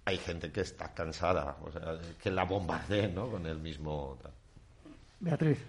hay 0.09 0.17
gente 0.17 0.51
que 0.51 0.61
está 0.61 0.93
cansada, 0.93 1.57
o 1.63 1.71
sea, 1.71 1.99
que 2.21 2.31
la 2.31 2.43
bombardeen, 2.43 3.13
¿no? 3.13 3.29
Con 3.29 3.45
el 3.45 3.59
mismo. 3.59 4.17
Beatriz. 5.19 5.59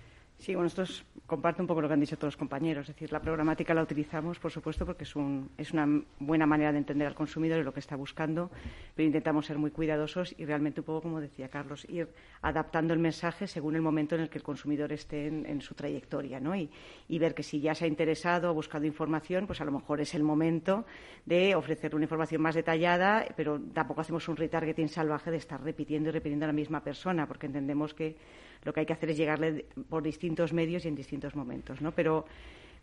Sí, 0.41 0.55
bueno, 0.55 0.68
esto 0.68 0.84
es, 0.84 1.05
comparte 1.26 1.61
un 1.61 1.68
poco 1.68 1.82
lo 1.82 1.88
que 1.88 1.93
han 1.93 2.01
dicho 2.01 2.16
todos 2.16 2.32
los 2.32 2.38
compañeros. 2.38 2.88
Es 2.88 2.95
decir, 2.95 3.12
la 3.12 3.20
programática 3.20 3.74
la 3.74 3.82
utilizamos, 3.82 4.38
por 4.38 4.51
supuesto, 4.51 4.86
porque 4.86 5.05
es, 5.05 5.14
un, 5.14 5.51
es 5.59 5.70
una 5.74 5.86
buena 6.18 6.47
manera 6.47 6.72
de 6.72 6.78
entender 6.78 7.07
al 7.07 7.14
consumidor 7.14 7.61
y 7.61 7.62
lo 7.62 7.74
que 7.74 7.80
está 7.80 7.95
buscando, 7.95 8.51
pero 8.95 9.07
intentamos 9.07 9.45
ser 9.45 9.59
muy 9.59 9.70
cuidadosos 9.70 10.34
y 10.38 10.47
realmente 10.47 10.80
un 10.80 10.86
poco, 10.86 11.03
como 11.03 11.20
decía 11.20 11.51
Carlos, 11.51 11.84
ir 11.91 12.09
adaptando 12.41 12.95
el 12.95 13.01
mensaje 13.01 13.47
según 13.47 13.76
el 13.76 13.82
momento 13.82 14.14
en 14.14 14.22
el 14.22 14.30
que 14.30 14.38
el 14.38 14.43
consumidor 14.43 14.93
esté 14.93 15.26
en, 15.26 15.61
su 15.61 15.74
trayectoria, 15.74 16.41
¿no? 16.41 16.57
Y, 16.57 16.70
y, 17.07 17.18
ver 17.18 17.34
que 17.34 17.43
si 17.43 17.61
ya 17.61 17.74
se 17.74 17.84
ha 17.84 17.88
interesado 17.88 18.51
o 18.51 18.55
buscado 18.55 18.86
información, 18.86 19.47
pues 19.47 19.61
a 19.61 19.66
lo 19.66 19.72
mejor 19.72 20.01
es 20.01 20.14
el 20.14 20.22
momento 20.22 20.86
de 21.26 21.55
ofrecer 21.55 21.95
una 21.95 22.05
información 22.05 22.41
más 22.41 22.55
detallada, 22.55 23.26
pero 23.36 23.61
tampoco 23.74 24.01
hacemos 24.01 24.26
un 24.26 24.36
retargeting 24.36 24.88
salvaje 24.88 25.30
de 25.30 25.36
estar 25.36 25.62
repitiendo 25.62 26.09
y 26.09 26.12
repitiendo 26.12 26.47
a 26.47 26.49
la 26.49 26.55
misma 26.55 26.82
persona, 26.82 27.26
porque 27.26 27.45
entendemos 27.45 27.93
que 27.93 28.16
lo 28.64 28.72
que 28.72 28.80
hay 28.80 28.86
que 28.86 28.92
hacer 28.92 29.11
es 29.11 29.16
llegarle 29.16 29.66
por 29.88 30.02
distintos 30.02 30.52
medios 30.52 30.84
y 30.84 30.88
en 30.88 30.94
distintos 30.94 31.34
momentos, 31.34 31.80
¿no? 31.80 31.92
Pero, 31.92 32.26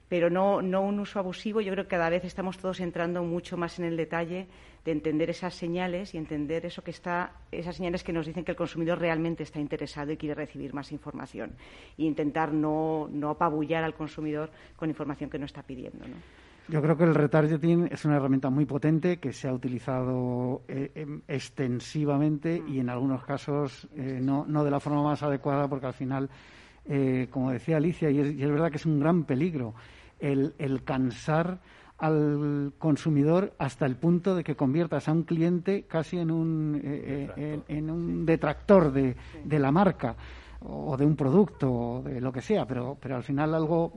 pero 0.09 0.29
no, 0.29 0.61
no 0.61 0.81
un 0.81 0.99
uso 0.99 1.19
abusivo. 1.19 1.61
Yo 1.61 1.71
creo 1.73 1.83
que 1.85 1.89
cada 1.89 2.09
vez 2.09 2.23
estamos 2.25 2.57
todos 2.57 2.79
entrando 2.79 3.23
mucho 3.23 3.57
más 3.57 3.77
en 3.79 3.85
el 3.85 3.97
detalle 3.97 4.47
de 4.85 4.91
entender 4.91 5.29
esas 5.29 5.53
señales 5.53 6.13
y 6.13 6.17
entender 6.17 6.65
eso 6.65 6.81
que 6.81 6.91
está, 6.91 7.33
esas 7.51 7.75
señales 7.75 8.03
que 8.03 8.13
nos 8.13 8.25
dicen 8.25 8.43
que 8.43 8.51
el 8.51 8.57
consumidor 8.57 8.99
realmente 8.99 9.43
está 9.43 9.59
interesado 9.59 10.11
y 10.11 10.17
quiere 10.17 10.33
recibir 10.33 10.73
más 10.73 10.91
información. 10.91 11.51
E 11.97 12.03
intentar 12.03 12.53
no, 12.53 13.09
no 13.11 13.29
apabullar 13.29 13.83
al 13.83 13.93
consumidor 13.93 14.49
con 14.75 14.89
información 14.89 15.29
que 15.29 15.39
no 15.39 15.45
está 15.45 15.61
pidiendo, 15.61 16.07
¿no? 16.07 16.46
Yo 16.69 16.81
creo 16.81 16.97
que 16.97 17.05
el 17.05 17.15
retargeting 17.15 17.87
es 17.91 18.03
una 18.03 18.17
herramienta 18.17 18.49
muy 18.49 18.65
potente 18.65 19.19
que 19.19 19.31
se 19.31 19.47
ha 19.47 19.53
utilizado 19.53 20.63
eh, 20.67 20.91
em, 20.95 21.21
extensivamente 21.25 22.61
y 22.67 22.79
en 22.79 22.89
algunos 22.89 23.23
casos 23.23 23.87
eh, 23.95 24.19
no, 24.21 24.45
no, 24.45 24.65
de 24.65 24.71
la 24.71 24.81
forma 24.81 25.01
más 25.01 25.23
adecuada 25.23 25.69
porque 25.69 25.85
al 25.85 25.93
final, 25.93 26.29
eh, 26.85 27.29
como 27.31 27.51
decía 27.51 27.77
Alicia, 27.77 28.09
y 28.09 28.19
es, 28.19 28.49
verdad 28.49 28.69
que 28.69 28.77
es 28.77 28.85
un 28.85 28.99
gran 28.99 29.23
peligro 29.23 29.75
el, 30.19 30.55
el, 30.57 30.83
cansar 30.83 31.59
al 31.99 32.73
consumidor 32.77 33.53
hasta 33.59 33.85
el 33.85 33.95
punto 33.95 34.35
de 34.35 34.43
que 34.43 34.57
conviertas 34.57 35.07
a 35.07 35.13
un 35.13 35.23
cliente 35.23 35.83
casi 35.83 36.17
en 36.17 36.31
un, 36.31 36.81
en, 36.83 37.89
un 37.89 38.25
detractor 38.25 38.91
de, 38.91 39.15
de 39.43 39.59
la 39.59 39.71
marca 39.71 40.17
o 40.61 40.97
de 40.97 41.05
un 41.05 41.15
producto 41.15 41.71
o 41.71 42.01
de 42.01 42.19
lo 42.19 42.31
que 42.31 42.41
sea, 42.41 42.65
pero, 42.65 42.97
pero 42.99 43.15
al 43.15 43.23
final 43.23 43.53
algo 43.53 43.93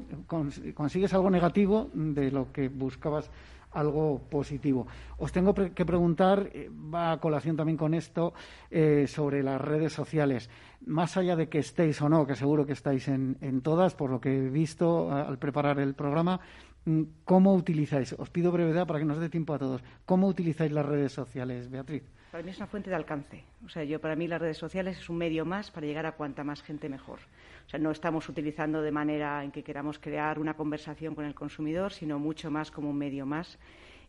consigues 0.75 1.15
algo 1.15 1.31
negativo 1.31 1.89
de 1.95 2.31
lo 2.31 2.53
que 2.53 2.69
buscabas 2.69 3.31
algo 3.73 4.19
positivo. 4.31 4.87
Os 5.19 5.33
tengo 5.33 5.55
que 5.55 5.85
preguntar, 5.85 6.51
eh, 6.53 6.69
va 6.71 7.13
a 7.13 7.21
colación 7.21 7.57
también 7.57 7.77
con 7.77 7.95
esto, 7.95 8.35
eh, 8.71 9.07
sobre 9.07 9.43
las 9.43 9.61
redes 9.61 9.93
sociales. 9.93 10.51
Más 10.87 11.17
allá 11.17 11.37
de 11.37 11.49
que 11.49 11.59
estéis 11.59 12.01
o 12.03 12.09
no, 12.09 12.27
que 12.27 12.35
seguro 12.35 12.67
que 12.67 12.73
estáis 12.73 13.09
en, 13.09 13.37
en 13.41 13.61
todas, 13.61 13.95
por 13.95 14.11
lo 14.11 14.21
que 14.21 14.37
he 14.37 14.49
visto 14.49 15.13
al 15.13 15.39
preparar 15.39 15.79
el 15.79 15.95
programa, 15.95 16.41
mm, 16.85 17.03
¿cómo 17.25 17.55
utilizáis? 17.55 18.13
Os 18.19 18.31
pido 18.31 18.51
brevedad 18.51 18.87
para 18.87 18.99
que 18.99 19.05
nos 19.05 19.21
dé 19.21 19.29
tiempo 19.29 19.55
a 19.55 19.59
todos. 19.59 19.83
¿Cómo 20.05 20.27
utilizáis 20.27 20.73
las 20.73 20.87
redes 20.87 21.13
sociales, 21.13 21.71
Beatriz? 21.71 22.03
Para 22.31 22.45
mí 22.45 22.51
es 22.51 22.59
una 22.59 22.69
fuente 22.69 22.91
de 22.91 22.97
alcance. 22.97 23.43
O 23.65 23.69
sea, 23.69 23.83
yo 23.83 24.01
para 24.01 24.15
mí 24.15 24.29
las 24.29 24.41
redes 24.41 24.57
sociales 24.57 24.99
es 24.99 25.09
un 25.09 25.19
medio 25.19 25.45
más 25.45 25.71
para 25.71 25.87
llegar 25.87 26.07
a 26.07 26.13
cuanta 26.13 26.45
más 26.45 26.63
gente 26.63 26.89
mejor. 26.89 27.19
O 27.67 27.69
sea, 27.69 27.81
no 27.81 27.91
estamos 27.91 28.29
utilizando 28.29 28.83
de 28.83 28.93
manera 28.93 29.43
en 29.43 29.51
que 29.51 29.65
queramos 29.65 29.99
crear 29.99 30.39
una 30.39 30.55
conversación 30.55 31.15
con 31.15 31.25
el 31.25 31.35
consumidor, 31.35 31.93
sino 31.93 32.19
mucho 32.19 32.51
más 32.51 32.71
como 32.71 32.91
un 32.91 32.99
medio 32.99 33.27
más 33.27 33.59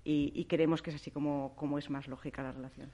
y, 0.04 0.46
creemos 0.46 0.82
que 0.82 0.90
es 0.90 0.96
así 0.96 1.12
como, 1.12 1.54
como 1.56 1.78
es 1.78 1.90
más 1.90 2.08
lógica 2.08 2.42
la 2.42 2.52
relación. 2.52 2.92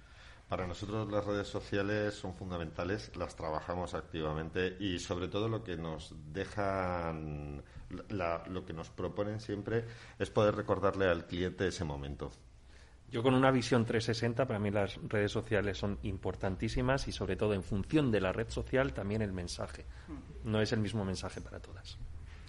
Para 0.49 0.65
nosotros 0.65 1.11
las 1.11 1.25
redes 1.25 1.47
sociales 1.47 2.13
son 2.13 2.33
fundamentales, 2.33 3.15
las 3.17 3.35
trabajamos 3.35 3.93
activamente 3.93 4.77
y 4.79 4.99
sobre 4.99 5.27
todo 5.27 5.49
lo 5.49 5.63
que 5.63 5.75
nos 5.75 6.15
dejan, 6.31 7.63
lo 8.09 8.65
que 8.65 8.73
nos 8.73 8.89
proponen 8.89 9.41
siempre 9.41 9.85
es 10.19 10.29
poder 10.29 10.55
recordarle 10.55 11.07
al 11.07 11.27
cliente 11.27 11.67
ese 11.67 11.83
momento. 11.83 12.31
Yo 13.09 13.23
con 13.23 13.33
una 13.33 13.51
visión 13.51 13.85
360, 13.85 14.45
para 14.45 14.59
mí 14.59 14.69
las 14.69 14.99
redes 15.07 15.31
sociales 15.31 15.77
son 15.77 15.97
importantísimas 16.03 17.07
y 17.07 17.11
sobre 17.11 17.37
todo 17.37 17.53
en 17.53 17.63
función 17.63 18.11
de 18.11 18.19
la 18.19 18.33
red 18.33 18.49
social 18.49 18.93
también 18.93 19.21
el 19.21 19.31
mensaje. 19.31 19.85
Mm. 20.07 20.51
No 20.51 20.61
es 20.61 20.73
el 20.73 20.79
mismo 20.79 21.05
mensaje 21.05 21.39
para 21.39 21.59
todas. 21.59 21.97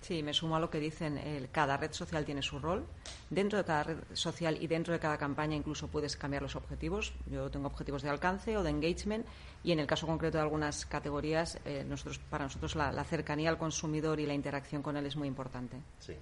Sí, 0.01 0.23
me 0.23 0.33
sumo 0.33 0.57
a 0.57 0.61
lo 0.61 0.71
que 0.71 0.81
dicen. 0.81 1.21
cada 1.53 1.77
red 1.77 1.93
social 1.93 2.25
tiene 2.25 2.43
su 2.43 2.59
rol. 2.59 2.87
Dentro 3.31 3.59
de 3.59 3.65
cada 3.65 3.83
red 3.85 3.99
social 4.13 4.57
y 4.61 4.67
dentro 4.67 4.93
de 4.93 5.01
cada 5.01 5.19
campaña 5.19 5.57
incluso 5.57 5.89
puedes 5.89 6.17
cambiar 6.17 6.43
los 6.43 6.57
objetivos. 6.57 7.13
Yo 7.27 7.51
tengo 7.51 7.67
objetivos 7.67 8.03
de 8.03 8.09
alcance 8.09 8.57
o 8.57 8.63
de 8.63 8.71
engagement 8.71 9.27
y 9.63 9.73
en 9.73 9.81
el 9.81 9.87
caso 9.87 10.07
concreto 10.07 10.39
de 10.39 10.43
algunas 10.43 10.87
categorías, 10.87 11.59
eh, 11.65 11.85
nosotros, 11.87 12.19
para 12.19 12.45
nosotros 12.45 12.77
la, 12.77 12.93
la, 12.93 13.05
cercanía 13.05 13.51
al 13.51 13.59
consumidor 13.59 14.21
y 14.21 14.27
la 14.27 14.35
interacción 14.35 14.83
con 14.83 14.97
él 14.97 15.07
es 15.07 15.17
muy 15.17 15.29
importante. 15.29 15.77
Sí. 15.99 16.15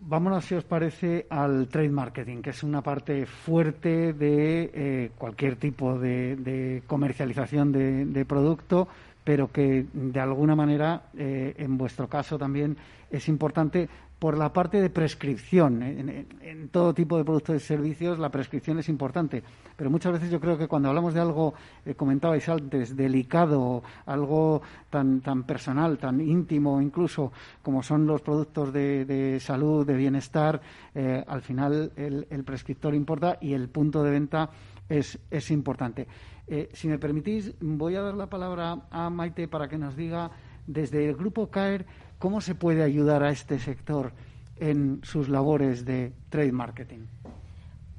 Vámonos, 0.00 0.44
si 0.44 0.54
os 0.54 0.64
parece, 0.64 1.26
al 1.30 1.68
trade 1.68 1.88
marketing, 1.88 2.42
que 2.42 2.50
es 2.50 2.62
una 2.62 2.82
parte 2.82 3.24
fuerte 3.26 4.12
de 4.12 4.70
eh, 4.74 5.10
cualquier 5.16 5.56
tipo 5.56 5.98
de, 5.98 6.82
comercialización 6.86 7.72
de, 7.72 8.24
producto, 8.26 8.86
pero 9.24 9.50
que 9.50 9.86
de 9.92 10.20
alguna 10.20 10.54
manera, 10.54 11.04
eh, 11.16 11.54
en 11.56 11.78
vuestro 11.78 12.08
caso 12.08 12.36
también, 12.36 12.76
es 13.10 13.28
importante 13.28 13.88
por 14.24 14.38
la 14.38 14.54
parte 14.54 14.80
de 14.80 14.88
prescripción. 14.88 15.82
En, 15.82 16.68
todo 16.70 16.94
tipo 16.94 17.18
de 17.18 17.24
productos 17.24 17.56
y 17.56 17.60
servicios 17.60 18.18
la 18.18 18.30
prescripción 18.30 18.78
es 18.78 18.88
importante, 18.88 19.42
pero 19.76 19.90
muchas 19.90 20.14
veces 20.14 20.30
yo 20.30 20.40
creo 20.40 20.56
que 20.56 20.66
cuando 20.66 20.88
hablamos 20.88 21.12
de 21.12 21.20
algo, 21.20 21.52
eh, 21.84 21.94
comentabais 21.94 22.48
antes, 22.48 22.96
delicado, 22.96 23.82
algo 24.06 24.62
tan, 24.88 25.20
tan 25.20 25.42
personal, 25.42 25.98
tan 25.98 26.22
íntimo 26.22 26.80
incluso, 26.80 27.32
como 27.62 27.82
son 27.82 28.06
los 28.06 28.22
productos 28.22 28.72
de, 28.72 29.36
salud, 29.42 29.86
de 29.86 29.94
bienestar, 29.94 30.58
eh, 30.94 31.22
al 31.28 31.42
final 31.42 31.92
el, 31.94 32.44
prescriptor 32.44 32.94
importa 32.94 33.36
y 33.42 33.52
el 33.52 33.68
punto 33.68 34.02
de 34.02 34.10
venta 34.10 34.48
es, 34.88 35.18
es 35.30 35.50
importante. 35.50 36.08
Eh, 36.46 36.70
si 36.72 36.88
me 36.88 36.98
permitís, 36.98 37.52
voy 37.60 37.96
a 37.96 38.00
dar 38.00 38.14
la 38.14 38.30
palabra 38.30 38.86
a 38.90 39.10
Maite 39.10 39.48
para 39.48 39.68
que 39.68 39.76
nos 39.76 39.94
diga 39.94 40.30
desde 40.66 41.06
el 41.06 41.14
grupo 41.14 41.50
CAER 41.50 41.84
¿Cómo 42.24 42.40
se 42.40 42.54
puede 42.54 42.82
ayudar 42.82 43.22
a 43.22 43.28
este 43.28 43.58
sector 43.58 44.10
en 44.56 45.00
sus 45.02 45.28
labores 45.28 45.84
de 45.84 46.14
trade 46.30 46.52
marketing? 46.52 47.00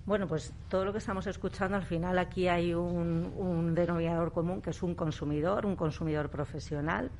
Bueno, 0.07 0.27
pues 0.27 0.51
todo 0.67 0.83
lo 0.83 0.91
que 0.91 0.97
estamos 0.97 1.27
escuchando, 1.27 1.77
al 1.77 1.83
final 1.83 2.17
aquí 2.17 2.47
hay 2.47 2.73
un, 2.73 3.75
denominador 3.75 4.31
común 4.31 4.63
que 4.63 4.71
es 4.71 4.81
un 4.81 4.95
consumidor, 4.95 5.67
un 5.67 5.75
consumidor 5.75 6.31
profesional, 6.31 7.11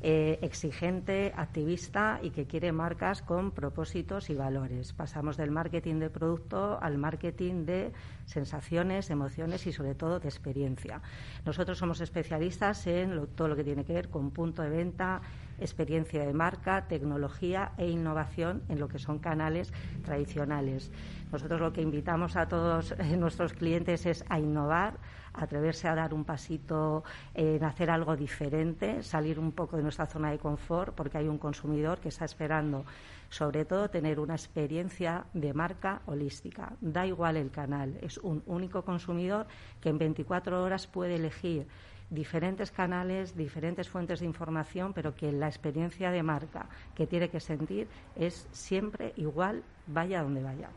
eh, 0.00 0.40
exigente, 0.42 1.32
activista 1.36 2.18
y 2.24 2.30
que 2.30 2.46
quiere 2.46 2.72
marcas 2.72 3.22
con 3.22 3.52
propósitos 3.52 4.28
y 4.28 4.34
valores. 4.34 4.92
Pasamos 4.92 5.36
del 5.36 5.52
marketing 5.52 6.00
de 6.00 6.10
producto 6.10 6.76
al 6.82 6.98
marketing 6.98 7.66
de 7.66 7.92
sensaciones, 8.26 9.10
emociones 9.10 9.64
y 9.68 9.72
sobre 9.72 9.94
todo 9.94 10.18
de 10.18 10.28
experiencia. 10.28 11.02
Nosotros 11.46 11.78
somos 11.78 12.00
especialistas 12.00 12.84
en 12.88 13.28
todo 13.36 13.46
lo 13.46 13.54
que 13.54 13.62
tiene 13.62 13.84
que 13.84 13.92
ver 13.92 14.08
con 14.08 14.32
punto 14.32 14.62
de 14.62 14.70
venta, 14.70 15.20
experiencia 15.58 16.24
de 16.24 16.32
marca, 16.32 16.86
tecnología 16.88 17.72
e 17.76 17.88
innovación 17.88 18.62
en 18.68 18.80
lo 18.80 18.88
que 18.88 18.98
son 18.98 19.18
canales 19.18 19.72
tradicionales. 20.04 20.90
Nosotros 21.32 21.60
lo 21.60 21.72
que 21.72 21.82
invitamos 21.82 22.36
a 22.36 22.48
todos 22.48 22.92
eh, 22.92 23.16
nuestros 23.16 23.52
clientes 23.52 24.06
es 24.06 24.24
a 24.28 24.38
innovar, 24.38 24.98
atreverse 25.34 25.88
a 25.88 25.94
dar 25.94 26.14
un 26.14 26.24
pasito 26.24 27.04
en 27.34 27.62
hacer 27.64 27.90
algo 27.90 28.16
diferente, 28.16 29.02
salir 29.02 29.38
un 29.38 29.52
poco 29.52 29.76
de 29.76 29.82
nuestra 29.82 30.06
zona 30.06 30.30
de 30.30 30.38
confort, 30.38 30.94
porque 30.94 31.18
hay 31.18 31.28
un 31.28 31.38
consumidor 31.38 32.00
que 32.00 32.08
está 32.08 32.24
esperando 32.24 32.84
sobre 33.30 33.64
todo 33.64 33.90
tener 33.90 34.20
una 34.20 34.34
experiencia 34.34 35.26
de 35.34 35.52
marca 35.52 36.00
holística. 36.06 36.72
Da 36.80 37.06
igual 37.06 37.36
el 37.36 37.50
canal, 37.50 37.98
es 38.00 38.18
un 38.18 38.42
único 38.46 38.82
consumidor 38.82 39.46
que 39.80 39.90
en 39.90 39.98
24 39.98 40.62
horas 40.62 40.86
puede 40.86 41.16
elegir 41.16 41.66
diferentes 42.10 42.70
canales, 42.70 43.36
diferentes 43.36 43.88
fuentes 43.88 44.20
de 44.20 44.26
información, 44.26 44.92
pero 44.92 45.14
que 45.14 45.32
la 45.32 45.48
experiencia 45.48 46.10
de 46.10 46.22
marca 46.22 46.66
que 46.94 47.06
tiene 47.06 47.28
que 47.28 47.40
sentir 47.40 47.88
es 48.16 48.46
siempre 48.52 49.12
igual, 49.16 49.62
vaya 49.86 50.22
donde 50.22 50.42
vaya. 50.42 50.68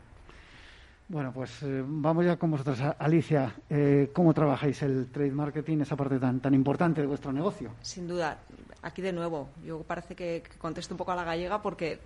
Bueno, 1.08 1.32
pues 1.32 1.62
eh, 1.62 1.82
vamos 1.84 2.24
ya 2.24 2.36
con 2.36 2.50
vosotros. 2.50 2.80
Alicia, 2.98 3.54
eh, 3.68 4.10
¿cómo 4.14 4.32
trabajáis 4.32 4.82
el 4.82 5.08
trade 5.08 5.32
marketing, 5.32 5.80
esa 5.80 5.96
parte 5.96 6.18
tan, 6.18 6.40
tan 6.40 6.54
importante 6.54 7.02
de 7.02 7.06
vuestro 7.06 7.32
negocio? 7.32 7.72
Sin 7.82 8.08
duda. 8.08 8.38
Aquí 8.80 9.02
de 9.02 9.12
nuevo, 9.12 9.50
yo 9.64 9.82
parece 9.82 10.14
que, 10.14 10.42
que 10.42 10.56
contesto 10.58 10.94
un 10.94 10.98
poco 10.98 11.12
a 11.12 11.16
la 11.16 11.24
gallega 11.24 11.60
porque 11.60 12.00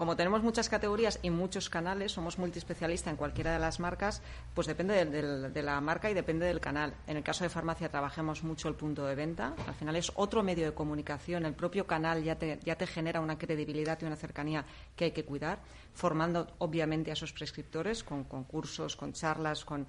como 0.00 0.16
tenemos 0.16 0.42
muchas 0.42 0.70
categorías 0.70 1.18
y 1.20 1.28
muchos 1.28 1.68
canales, 1.68 2.12
somos 2.12 2.38
multiespecialistas 2.38 3.10
en 3.10 3.18
cualquiera 3.18 3.52
de 3.52 3.58
las 3.58 3.80
marcas, 3.80 4.22
pues 4.54 4.66
depende 4.66 5.04
de, 5.04 5.62
la 5.62 5.78
marca 5.82 6.10
y 6.10 6.14
depende 6.14 6.46
del 6.46 6.58
canal. 6.58 6.94
En 7.06 7.18
el 7.18 7.22
caso 7.22 7.44
de 7.44 7.50
farmacia 7.50 7.90
trabajamos 7.90 8.42
mucho 8.42 8.68
el 8.68 8.76
punto 8.76 9.04
de 9.04 9.14
venta. 9.14 9.54
Al 9.66 9.74
final 9.74 9.96
es 9.96 10.10
otro 10.14 10.42
medio 10.42 10.64
de 10.64 10.72
comunicación. 10.72 11.44
El 11.44 11.52
propio 11.52 11.86
canal 11.86 12.24
ya 12.24 12.36
te, 12.36 12.58
ya 12.64 12.76
te 12.76 12.86
genera 12.86 13.20
una 13.20 13.36
credibilidad 13.36 13.98
y 14.00 14.06
una 14.06 14.16
cercanía 14.16 14.64
que 14.96 15.04
hay 15.04 15.10
que 15.10 15.26
cuidar, 15.26 15.58
formando 15.92 16.46
obviamente 16.56 17.10
a 17.10 17.12
esos 17.12 17.34
prescriptores 17.34 18.02
con 18.02 18.24
concursos, 18.24 18.96
con 18.96 19.12
charlas, 19.12 19.66
con, 19.66 19.86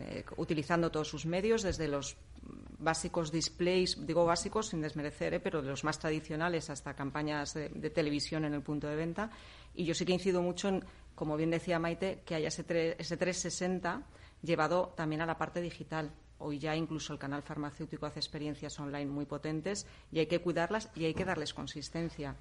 eh, 0.00 0.24
utilizando 0.38 0.90
todos 0.90 1.08
sus 1.08 1.26
medios, 1.26 1.62
desde 1.62 1.88
los 1.88 2.16
básicos 2.82 3.30
displays, 3.30 4.06
digo 4.06 4.24
básicos 4.24 4.68
sin 4.68 4.82
desmerecer, 4.82 5.34
¿eh? 5.34 5.40
pero 5.40 5.62
de 5.62 5.68
los 5.68 5.84
más 5.84 5.98
tradicionales 5.98 6.70
hasta 6.70 6.94
campañas 6.94 7.54
de, 7.54 7.68
televisión 7.90 8.44
en 8.44 8.54
el 8.54 8.62
punto 8.62 8.88
de 8.88 8.96
venta. 8.96 9.30
Y 9.74 9.84
yo 9.84 9.94
sí 9.94 10.04
que 10.04 10.12
incido 10.12 10.42
mucho 10.42 10.68
en, 10.68 10.84
como 11.14 11.36
bien 11.36 11.50
decía 11.50 11.78
Maite, 11.78 12.22
que 12.24 12.34
haya 12.34 12.48
ese, 12.48 12.96
ese 12.98 13.16
360 13.16 14.02
llevado 14.42 14.92
también 14.96 15.22
a 15.22 15.26
la 15.26 15.38
parte 15.38 15.60
digital. 15.60 16.12
Hoy 16.38 16.58
ya 16.58 16.74
incluso 16.74 17.12
el 17.12 17.18
canal 17.18 17.42
farmacéutico 17.42 18.06
hace 18.06 18.18
experiencias 18.18 18.78
online 18.80 19.06
muy 19.06 19.26
potentes 19.26 19.86
y 20.10 20.18
hay 20.18 20.26
que 20.26 20.40
cuidarlas 20.40 20.90
y 20.96 21.04
hay 21.04 21.14
que 21.14 21.24
darles 21.24 21.54
consistencia. 21.54 22.36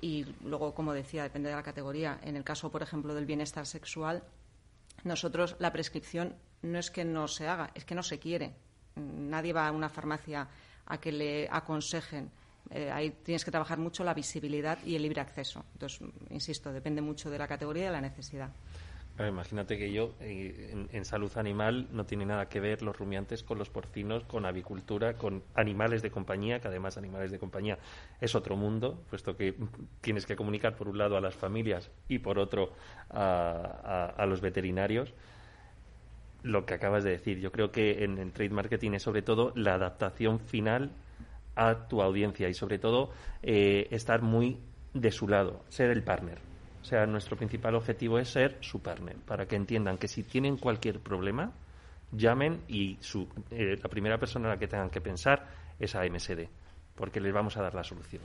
Y 0.00 0.24
luego, 0.42 0.74
como 0.74 0.94
decía, 0.94 1.22
depende 1.22 1.50
de 1.50 1.56
la 1.56 1.62
categoría. 1.62 2.18
En 2.24 2.36
el 2.36 2.44
caso, 2.44 2.72
por 2.72 2.82
ejemplo, 2.82 3.14
del 3.14 3.26
bienestar 3.26 3.66
sexual, 3.66 4.24
nosotros 5.04 5.54
la 5.58 5.72
prescripción 5.72 6.34
no 6.62 6.78
es 6.78 6.90
que 6.90 7.04
no 7.04 7.28
se 7.28 7.46
haga, 7.46 7.70
es 7.74 7.84
que 7.84 7.94
no 7.94 8.02
se 8.02 8.18
quiere 8.18 8.54
nadie 8.96 9.52
va 9.52 9.68
a 9.68 9.72
una 9.72 9.88
farmacia 9.88 10.48
a 10.86 10.98
que 10.98 11.12
le 11.12 11.48
aconsejen. 11.50 12.30
Eh, 12.70 12.90
ahí 12.90 13.10
tienes 13.22 13.44
que 13.44 13.50
trabajar 13.50 13.78
mucho 13.78 14.04
la 14.04 14.14
visibilidad 14.14 14.78
y 14.84 14.94
el 14.94 15.02
libre 15.02 15.20
acceso. 15.20 15.64
Entonces, 15.72 16.00
insisto, 16.30 16.72
depende 16.72 17.00
mucho 17.00 17.30
de 17.30 17.38
la 17.38 17.48
categoría 17.48 17.84
y 17.84 17.86
de 17.86 17.92
la 17.92 18.00
necesidad. 18.00 18.50
imagínate 19.18 19.76
que 19.76 19.92
yo 19.92 20.14
en, 20.20 20.88
en, 20.90 21.04
salud 21.04 21.30
animal 21.36 21.88
no 21.92 22.06
tiene 22.06 22.24
nada 22.24 22.48
que 22.48 22.60
ver 22.60 22.82
los 22.82 22.96
rumiantes 22.96 23.42
con 23.42 23.58
los 23.58 23.68
porcinos, 23.68 24.24
con 24.24 24.46
avicultura, 24.46 25.14
con 25.14 25.42
animales 25.54 26.02
de 26.02 26.10
compañía, 26.10 26.60
que 26.60 26.68
además 26.68 26.96
animales 26.96 27.30
de 27.30 27.38
compañía 27.38 27.78
es 28.20 28.34
otro 28.34 28.56
mundo, 28.56 29.02
puesto 29.10 29.36
que 29.36 29.54
tienes 30.00 30.24
que 30.24 30.34
comunicar 30.34 30.76
por 30.76 30.88
un 30.88 30.98
lado 30.98 31.16
a 31.16 31.20
las 31.20 31.34
familias 31.34 31.90
y 32.08 32.20
por 32.20 32.38
otro 32.38 32.72
a 33.10 34.24
los 34.26 34.40
veterinarios 34.40 35.12
lo 36.42 36.66
que 36.66 36.74
acabas 36.74 37.04
de 37.04 37.10
decir. 37.10 37.38
Yo 37.38 37.52
creo 37.52 37.70
que 37.70 38.04
en, 38.04 38.18
el 38.18 38.32
trade 38.32 38.50
marketing 38.50 38.92
es 38.92 39.02
sobre 39.02 39.22
todo 39.22 39.52
la 39.54 39.74
adaptación 39.74 40.40
final 40.40 40.90
a 41.54 41.86
tu 41.88 42.02
audiencia 42.02 42.48
y 42.48 42.54
sobre 42.54 42.78
todo 42.78 43.10
eh, 43.42 43.88
estar 43.90 44.22
muy 44.22 44.58
de 44.94 45.10
su 45.10 45.28
lado, 45.28 45.64
ser 45.68 45.90
el 45.90 46.02
partner. 46.02 46.38
O 46.80 46.84
sea, 46.84 47.06
nuestro 47.06 47.36
principal 47.36 47.74
objetivo 47.74 48.18
es 48.18 48.28
ser 48.28 48.58
su 48.60 48.80
partner, 48.82 49.16
para 49.16 49.46
que 49.46 49.56
entiendan 49.56 49.98
que 49.98 50.08
si 50.08 50.24
tienen 50.24 50.56
cualquier 50.56 51.00
problema, 51.00 51.52
llamen 52.10 52.62
y 52.68 52.98
su, 53.00 53.28
eh, 53.50 53.76
la 53.80 53.88
primera 53.88 54.18
persona 54.18 54.48
a 54.48 54.54
la 54.54 54.58
que 54.58 54.66
tengan 54.66 54.90
que 54.90 55.00
pensar 55.00 55.46
es 55.78 55.94
a 55.94 56.04
MSD, 56.04 56.48
porque 56.96 57.20
les 57.20 57.32
vamos 57.32 57.56
a 57.56 57.62
dar 57.62 57.74
la 57.74 57.84
solución. 57.84 58.22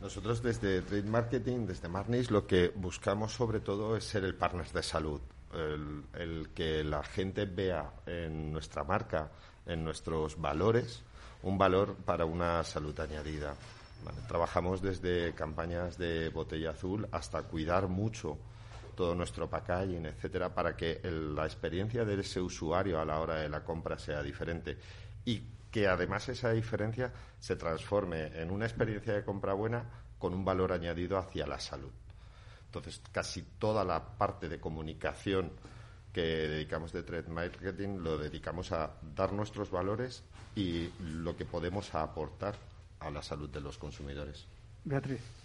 Nosotros 0.00 0.42
desde 0.42 0.82
Trade 0.82 1.02
Marketing, 1.04 1.66
desde 1.66 1.88
Marnis, 1.88 2.30
lo 2.30 2.46
que 2.46 2.68
buscamos 2.74 3.32
sobre 3.32 3.60
todo 3.60 3.96
es 3.96 4.04
ser 4.04 4.24
el 4.24 4.34
partner 4.34 4.66
de 4.68 4.82
salud 4.82 5.20
el, 5.54 6.50
que 6.54 6.84
la 6.84 7.02
gente 7.02 7.46
vea 7.46 7.92
en 8.06 8.52
nuestra 8.52 8.84
marca, 8.84 9.30
en 9.66 9.84
nuestros 9.84 10.40
valores, 10.40 11.02
un 11.42 11.58
valor 11.58 11.96
para 12.04 12.24
una 12.24 12.62
salud 12.64 12.98
añadida. 12.98 13.54
trabajamos 14.28 14.82
desde 14.82 15.34
campañas 15.34 15.96
de 15.96 16.28
botella 16.28 16.70
azul 16.70 17.08
hasta 17.12 17.42
cuidar 17.42 17.88
mucho 17.88 18.38
todo 18.94 19.14
nuestro 19.14 19.48
packaging, 19.48 20.06
etcétera, 20.06 20.54
para 20.54 20.76
que 20.76 21.00
la 21.02 21.44
experiencia 21.44 22.04
de 22.04 22.20
ese 22.20 22.40
usuario 22.40 23.00
a 23.00 23.04
la 23.04 23.20
hora 23.20 23.36
de 23.36 23.48
la 23.48 23.64
compra 23.64 23.98
sea 23.98 24.22
diferente 24.22 24.78
y 25.24 25.42
que 25.70 25.88
además 25.88 26.28
esa 26.28 26.52
diferencia 26.52 27.12
se 27.40 27.56
transforme 27.56 28.26
en 28.40 28.50
una 28.50 28.66
experiencia 28.66 29.14
de 29.14 29.24
compra 29.24 29.54
buena 29.54 29.84
con 30.18 30.32
un 30.32 30.44
valor 30.44 30.72
añadido 30.72 31.18
hacia 31.18 31.46
la 31.46 31.58
salud. 31.58 31.90
Entonces, 32.74 33.00
casi 33.12 33.42
toda 33.58 33.84
la 33.84 34.02
parte 34.02 34.48
de 34.48 34.58
comunicación 34.58 35.52
que 36.12 36.22
dedicamos 36.22 36.92
de 36.92 37.02
trade 37.02 37.28
marketing 37.28 37.98
lo 37.98 38.18
dedicamos 38.18 38.72
a 38.72 38.90
dar 39.14 39.32
nuestros 39.32 39.70
valores 39.70 40.24
y 40.56 40.90
lo 41.00 41.36
que 41.36 41.44
podemos 41.44 41.94
aportar 41.94 42.56
a 43.00 43.10
la 43.10 43.22
salud 43.22 43.48
de 43.50 43.60
los 43.60 43.78
consumidores. 43.78 44.46
Beatriz. 44.84 45.43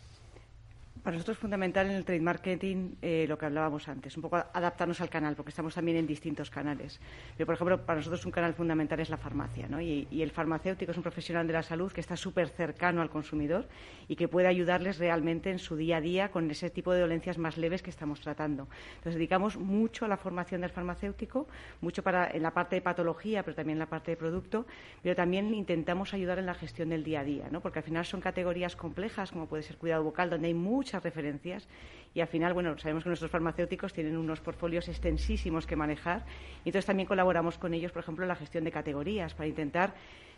Para 1.04 1.16
nosotros 1.16 1.38
es 1.38 1.42
fundamental 1.42 1.90
en 1.90 1.96
el 1.96 2.04
trade 2.04 2.20
marketing 2.20 2.96
eh, 3.02 3.26
lo 3.30 3.38
que 3.38 3.46
hablábamos 3.46 3.88
antes, 3.88 4.18
un 4.18 4.24
poco 4.24 4.36
adaptarnos 4.36 5.00
al 5.00 5.10
canal, 5.10 5.36
porque 5.36 5.50
estamos 5.50 5.74
también 5.74 5.98
en 5.98 6.06
distintos 6.06 6.50
canales. 6.50 7.00
Pero, 7.38 7.46
por 7.46 7.56
ejemplo, 7.56 7.86
para 7.86 8.00
nosotros 8.00 8.26
un 8.26 8.32
canal 8.32 8.54
fundamental 8.54 9.00
es 9.00 9.10
la 9.10 9.16
farmacia, 9.16 9.68
¿no? 9.70 9.80
y, 9.80 10.08
el 10.12 10.32
farmacéutico 10.32 10.92
es 10.92 10.98
un 10.98 11.04
profesional 11.04 11.48
de 11.48 11.54
la 11.54 11.64
salud 11.64 11.92
que 11.92 12.02
está 12.02 12.18
súper 12.18 12.50
cercano 12.50 13.02
al 13.02 13.10
consumidor 13.10 13.70
y 14.10 14.18
que 14.18 14.28
puede 14.28 14.48
ayudarles 14.48 14.98
realmente 14.98 15.50
en 15.50 15.60
su 15.60 15.78
día 15.78 15.98
a 15.98 16.02
día 16.02 16.32
con 16.32 16.52
ese 16.52 16.70
tipo 16.70 16.92
de 16.92 17.00
dolencias 17.00 17.38
más 17.38 17.58
leves 17.58 17.82
que 17.82 17.90
estamos 17.90 18.20
tratando. 18.20 18.68
Entonces, 18.96 19.16
dedicamos 19.16 19.58
mucho 19.58 20.04
a 20.04 20.08
la 20.10 20.18
formación 20.18 20.62
del 20.62 20.72
farmacéutico, 20.72 21.48
mucho 21.80 22.04
para, 22.04 22.30
en 22.30 22.44
la 22.44 22.52
parte 22.52 22.76
de 22.76 22.82
patología, 22.82 23.44
pero 23.44 23.56
también 23.56 23.78
en 23.78 23.80
la 23.80 23.90
parte 23.90 24.12
de 24.12 24.18
producto, 24.18 24.66
pero 25.02 25.16
también 25.16 25.54
intentamos 25.54 26.14
ayudar 26.14 26.40
en 26.40 26.46
la 26.46 26.56
gestión 26.56 26.90
del 26.90 27.06
día 27.06 27.22
a 27.22 27.24
día, 27.24 27.48
¿no? 27.50 27.62
porque 27.62 27.80
al 27.80 27.86
final 27.86 28.06
son 28.06 28.20
categorías 28.20 28.76
complejas, 28.76 29.32
como 29.32 29.48
puede 29.48 29.64
ser 29.64 29.78
cuidado 29.78 30.04
bucal, 30.04 30.30
donde 30.30 30.48
hay 30.48 30.54
mucho 30.54 30.89
muchas 30.90 31.04
referencias 31.04 31.68
y 32.16 32.22
al 32.22 32.28
final, 32.28 32.54
bueno, 32.56 32.76
sabemos 32.80 33.04
que 33.04 33.10
nuestros 33.10 33.30
farmacéuticos 33.30 33.94
tienen 33.94 34.18
unos 34.18 34.40
portfolios 34.42 34.88
extensísimos 34.88 35.68
que 35.68 35.76
manejar 35.76 36.26
y 36.66 36.70
entonces 36.70 36.88
también 36.88 37.08
colaboramos 37.08 37.60
con 37.60 37.76
ellos, 37.76 37.92
por 37.92 38.02
ejemplo, 38.02 38.24
en 38.24 38.30
la 38.30 38.36
gestión 38.36 38.64
de 38.64 38.72
categorías 38.72 39.36
para 39.36 39.48
intentar 39.48 39.94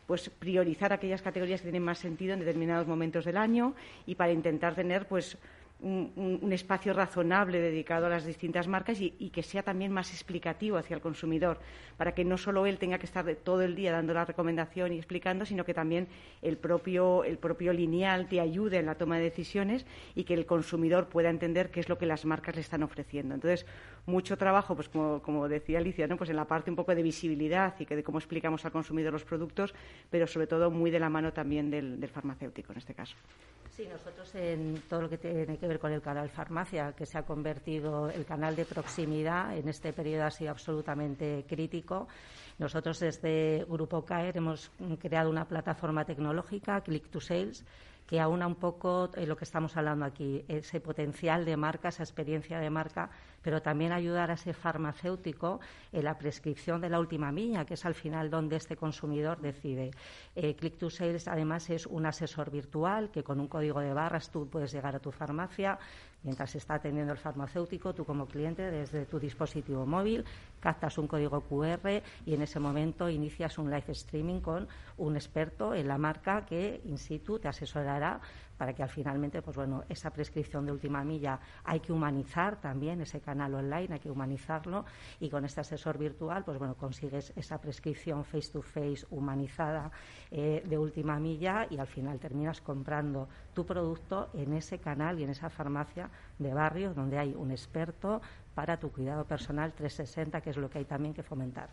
pues 0.07 0.29
priorizar 0.29 0.91
aquellas 0.91 1.21
categorías 1.21 1.61
que 1.61 1.67
tienen 1.67 1.83
más 1.83 1.99
sentido 1.99 2.33
en 2.33 2.39
determinados 2.39 2.85
momentos 2.85 3.23
del 3.23 3.37
año 3.37 3.75
y 4.05 4.15
para 4.15 4.33
intentar 4.33 4.75
tener 4.75 5.07
pues 5.07 5.37
un, 5.81 6.49
espacio 6.51 6.93
razonable 6.93 7.59
dedicado 7.59 8.05
a 8.05 8.09
las 8.09 8.25
distintas 8.25 8.67
marcas 8.67 8.99
y, 8.99 9.29
que 9.29 9.43
sea 9.43 9.63
también 9.63 9.91
más 9.91 10.11
explicativo 10.11 10.77
hacia 10.77 10.95
el 10.95 11.01
consumidor, 11.01 11.59
para 11.97 12.13
que 12.13 12.23
no 12.23 12.37
solo 12.37 12.65
él 12.65 12.77
tenga 12.77 12.99
que 12.99 13.05
estar 13.05 13.25
todo 13.35 13.61
el 13.61 13.75
día 13.75 13.91
dando 13.91 14.13
la 14.13 14.25
recomendación 14.25 14.93
y 14.93 14.97
explicando, 14.97 15.45
sino 15.45 15.65
que 15.65 15.73
también 15.73 16.07
el 16.41 16.57
propio, 16.57 17.23
el 17.23 17.37
propio 17.37 17.73
lineal 17.73 18.27
te 18.27 18.39
ayude 18.39 18.77
en 18.77 18.85
la 18.85 18.95
toma 18.95 19.17
de 19.17 19.23
decisiones 19.23 19.85
y 20.15 20.23
que 20.23 20.33
el 20.33 20.45
consumidor 20.45 21.07
pueda 21.07 21.29
entender 21.29 21.71
qué 21.71 21.79
es 21.79 21.89
lo 21.89 21.97
que 21.97 22.05
las 22.05 22.25
marcas 22.25 22.55
le 22.55 22.61
están 22.61 22.83
ofreciendo. 22.83 23.33
Entonces, 23.33 23.65
mucho 24.05 24.37
trabajo, 24.37 24.75
pues 24.75 24.89
como, 24.89 25.47
decía 25.47 25.79
Alicia, 25.79 26.07
¿no? 26.07 26.17
pues 26.17 26.29
en 26.29 26.35
la 26.35 26.45
parte 26.45 26.69
un 26.69 26.75
poco 26.75 26.93
de 26.93 27.03
visibilidad 27.03 27.73
y 27.79 27.85
que 27.85 27.95
de 27.95 28.03
cómo 28.03 28.17
explicamos 28.17 28.65
al 28.65 28.71
consumidor 28.71 29.13
los 29.13 29.23
productos, 29.23 29.73
pero 30.09 30.27
sobre 30.27 30.47
todo 30.47 30.69
muy 30.69 30.91
de 30.91 30.99
la 30.99 31.09
mano 31.09 31.33
también 31.33 31.71
del 31.71 32.07
farmacéutico 32.09 32.71
en 32.71 32.77
este 32.77 32.93
caso. 32.93 33.15
Sí, 33.71 33.87
nosotros 33.89 34.35
en 34.35 34.81
todo 34.89 35.03
lo 35.03 35.09
que 35.09 35.17
tiene 35.17 35.57
que 35.57 35.67
con 35.79 35.91
el 35.91 36.01
canal 36.01 36.29
farmacia, 36.29 36.93
que 36.93 37.05
se 37.05 37.17
ha 37.17 37.23
convertido 37.23 38.09
el 38.09 38.25
canal 38.25 38.55
de 38.55 38.65
proximidad, 38.65 39.57
en 39.57 39.69
este 39.69 39.93
periodo 39.93 40.25
ha 40.25 40.31
sido 40.31 40.51
absolutamente 40.51 41.45
crítico. 41.47 42.07
Nosotros 42.57 42.99
desde 42.99 43.65
Grupo 43.67 44.03
CAER 44.05 44.37
hemos 44.37 44.71
creado 44.99 45.29
una 45.29 45.47
plataforma 45.47 46.05
tecnológica, 46.05 46.81
Click 46.81 47.09
to 47.09 47.19
Sales, 47.19 47.65
que 48.11 48.19
aúna 48.19 48.45
un 48.45 48.55
poco 48.55 49.09
eh, 49.15 49.25
lo 49.25 49.37
que 49.37 49.45
estamos 49.45 49.77
hablando 49.77 50.03
aquí, 50.03 50.43
ese 50.49 50.81
potencial 50.81 51.45
de 51.45 51.55
marca, 51.55 51.87
esa 51.87 52.03
experiencia 52.03 52.59
de 52.59 52.69
marca, 52.69 53.09
pero 53.41 53.61
también 53.61 53.93
ayudar 53.93 54.29
a 54.31 54.33
ese 54.33 54.51
farmacéutico 54.51 55.61
en 55.93 56.03
la 56.03 56.17
prescripción 56.17 56.81
de 56.81 56.89
la 56.89 56.99
última 56.99 57.31
milla, 57.31 57.63
que 57.63 57.75
es 57.75 57.85
al 57.85 57.95
final 57.95 58.29
donde 58.29 58.57
este 58.57 58.75
consumidor 58.75 59.39
decide. 59.39 59.91
Eh, 60.35 60.57
Click 60.57 60.77
to 60.77 60.89
Sales, 60.89 61.29
además, 61.29 61.69
es 61.69 61.85
un 61.85 62.05
asesor 62.05 62.51
virtual 62.51 63.11
que 63.11 63.23
con 63.23 63.39
un 63.39 63.47
código 63.47 63.79
de 63.79 63.93
barras 63.93 64.29
tú 64.29 64.45
puedes 64.49 64.73
llegar 64.73 64.93
a 64.93 64.99
tu 64.99 65.13
farmacia 65.13 65.79
mientras 66.23 66.53
está 66.55 66.75
atendiendo 66.75 67.13
el 67.13 67.17
farmacéutico, 67.17 67.93
tú 67.93 68.03
como 68.03 68.25
cliente, 68.25 68.69
desde 68.69 69.05
tu 69.05 69.19
dispositivo 69.19 69.85
móvil, 69.85 70.25
captas 70.61 70.97
un 70.97 71.07
código 71.07 71.41
QR 71.41 72.01
y 72.25 72.33
en 72.33 72.41
ese 72.41 72.59
momento 72.59 73.09
inicias 73.09 73.57
un 73.57 73.69
live 73.69 73.91
streaming 73.91 74.39
con 74.39 74.69
un 74.97 75.15
experto 75.15 75.73
en 75.73 75.87
la 75.87 75.97
marca 75.97 76.45
que 76.45 76.79
in 76.85 76.97
situ 76.97 77.39
te 77.39 77.49
asesorará 77.49 78.21
para 78.61 78.75
que 78.75 78.83
al 78.83 78.89
finalmente, 78.89 79.41
pues 79.41 79.57
bueno, 79.57 79.85
esa 79.89 80.11
prescripción 80.11 80.67
de 80.67 80.71
última 80.71 81.03
milla 81.03 81.39
hay 81.63 81.79
que 81.79 81.91
humanizar 81.91 82.61
también 82.61 83.01
ese 83.01 83.19
canal 83.19 83.55
online, 83.55 83.95
hay 83.95 83.99
que 83.99 84.11
humanizarlo 84.11 84.85
y 85.19 85.31
con 85.31 85.45
este 85.45 85.61
asesor 85.61 85.97
virtual, 85.97 86.43
pues 86.43 86.59
bueno, 86.59 86.75
consigues 86.75 87.33
esa 87.35 87.59
prescripción 87.59 88.23
face 88.23 88.51
to 88.51 88.61
face 88.61 89.03
humanizada 89.09 89.89
eh, 90.29 90.61
de 90.63 90.77
última 90.77 91.19
milla 91.19 91.65
y 91.71 91.79
al 91.79 91.87
final 91.87 92.19
terminas 92.19 92.61
comprando 92.61 93.27
tu 93.55 93.65
producto 93.65 94.29
en 94.35 94.53
ese 94.53 94.77
canal 94.77 95.19
y 95.19 95.23
en 95.23 95.31
esa 95.31 95.49
farmacia 95.49 96.11
de 96.37 96.53
barrio 96.53 96.93
donde 96.93 97.17
hay 97.17 97.33
un 97.33 97.49
experto 97.49 98.21
para 98.61 98.77
tu 98.77 98.91
cuidado 98.91 99.25
personal 99.25 99.73
360, 99.73 100.39
que 100.39 100.51
es 100.51 100.57
lo 100.57 100.69
que 100.69 100.77
hay 100.77 100.85
también 100.85 101.15
que 101.15 101.23
fomentar. 101.23 101.71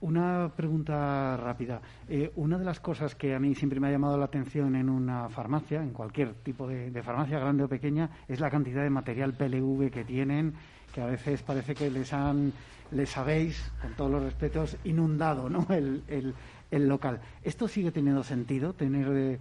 Una 0.00 0.52
pregunta 0.54 1.36
rápida. 1.36 1.80
Eh, 2.08 2.30
una 2.36 2.56
de 2.56 2.64
las 2.64 2.78
cosas 2.78 3.16
que 3.16 3.34
a 3.34 3.40
mí 3.40 3.56
siempre 3.56 3.80
me 3.80 3.88
ha 3.88 3.90
llamado 3.90 4.16
la 4.16 4.26
atención 4.26 4.76
en 4.76 4.88
una 4.88 5.28
farmacia, 5.28 5.82
en 5.82 5.90
cualquier 5.90 6.34
tipo 6.34 6.68
de, 6.68 7.02
farmacia, 7.02 7.40
grande 7.40 7.64
o 7.64 7.68
pequeña, 7.68 8.10
es 8.28 8.38
la 8.38 8.48
cantidad 8.48 8.84
de 8.84 8.90
material 8.90 9.32
PLV 9.32 9.90
que 9.90 10.04
tienen, 10.04 10.54
que 10.94 11.00
a 11.00 11.06
veces 11.06 11.42
parece 11.42 11.74
que 11.74 11.90
les 11.90 12.12
han, 12.12 12.52
les 12.92 13.18
habéis, 13.18 13.72
con 13.82 13.94
todos 13.94 14.12
los 14.12 14.22
respetos, 14.22 14.76
inundado 14.84 15.50
¿no? 15.50 15.66
el, 15.74 16.04
el, 16.06 16.32
local. 16.80 17.20
¿Esto 17.42 17.68
sigue 17.68 17.92
teniendo 17.92 18.22
sentido? 18.22 18.72
Tener, 18.72 19.08
eh, 19.08 19.38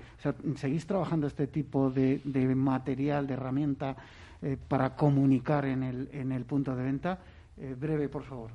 ¿Seguís 0.55 0.86
trabajando 0.86 1.27
este 1.27 1.47
tipo 1.47 1.89
de, 1.89 2.21
material, 2.55 3.27
de 3.27 3.34
herramienta 3.34 3.95
eh, 4.41 4.57
para 4.67 4.95
comunicar 4.95 5.65
en 5.65 5.84
el, 5.84 6.09
en 6.11 6.32
el 6.32 6.45
punto 6.45 6.75
de 6.75 6.84
venta? 6.84 7.19
breve, 7.77 8.09
por 8.09 8.23
favor. 8.23 8.49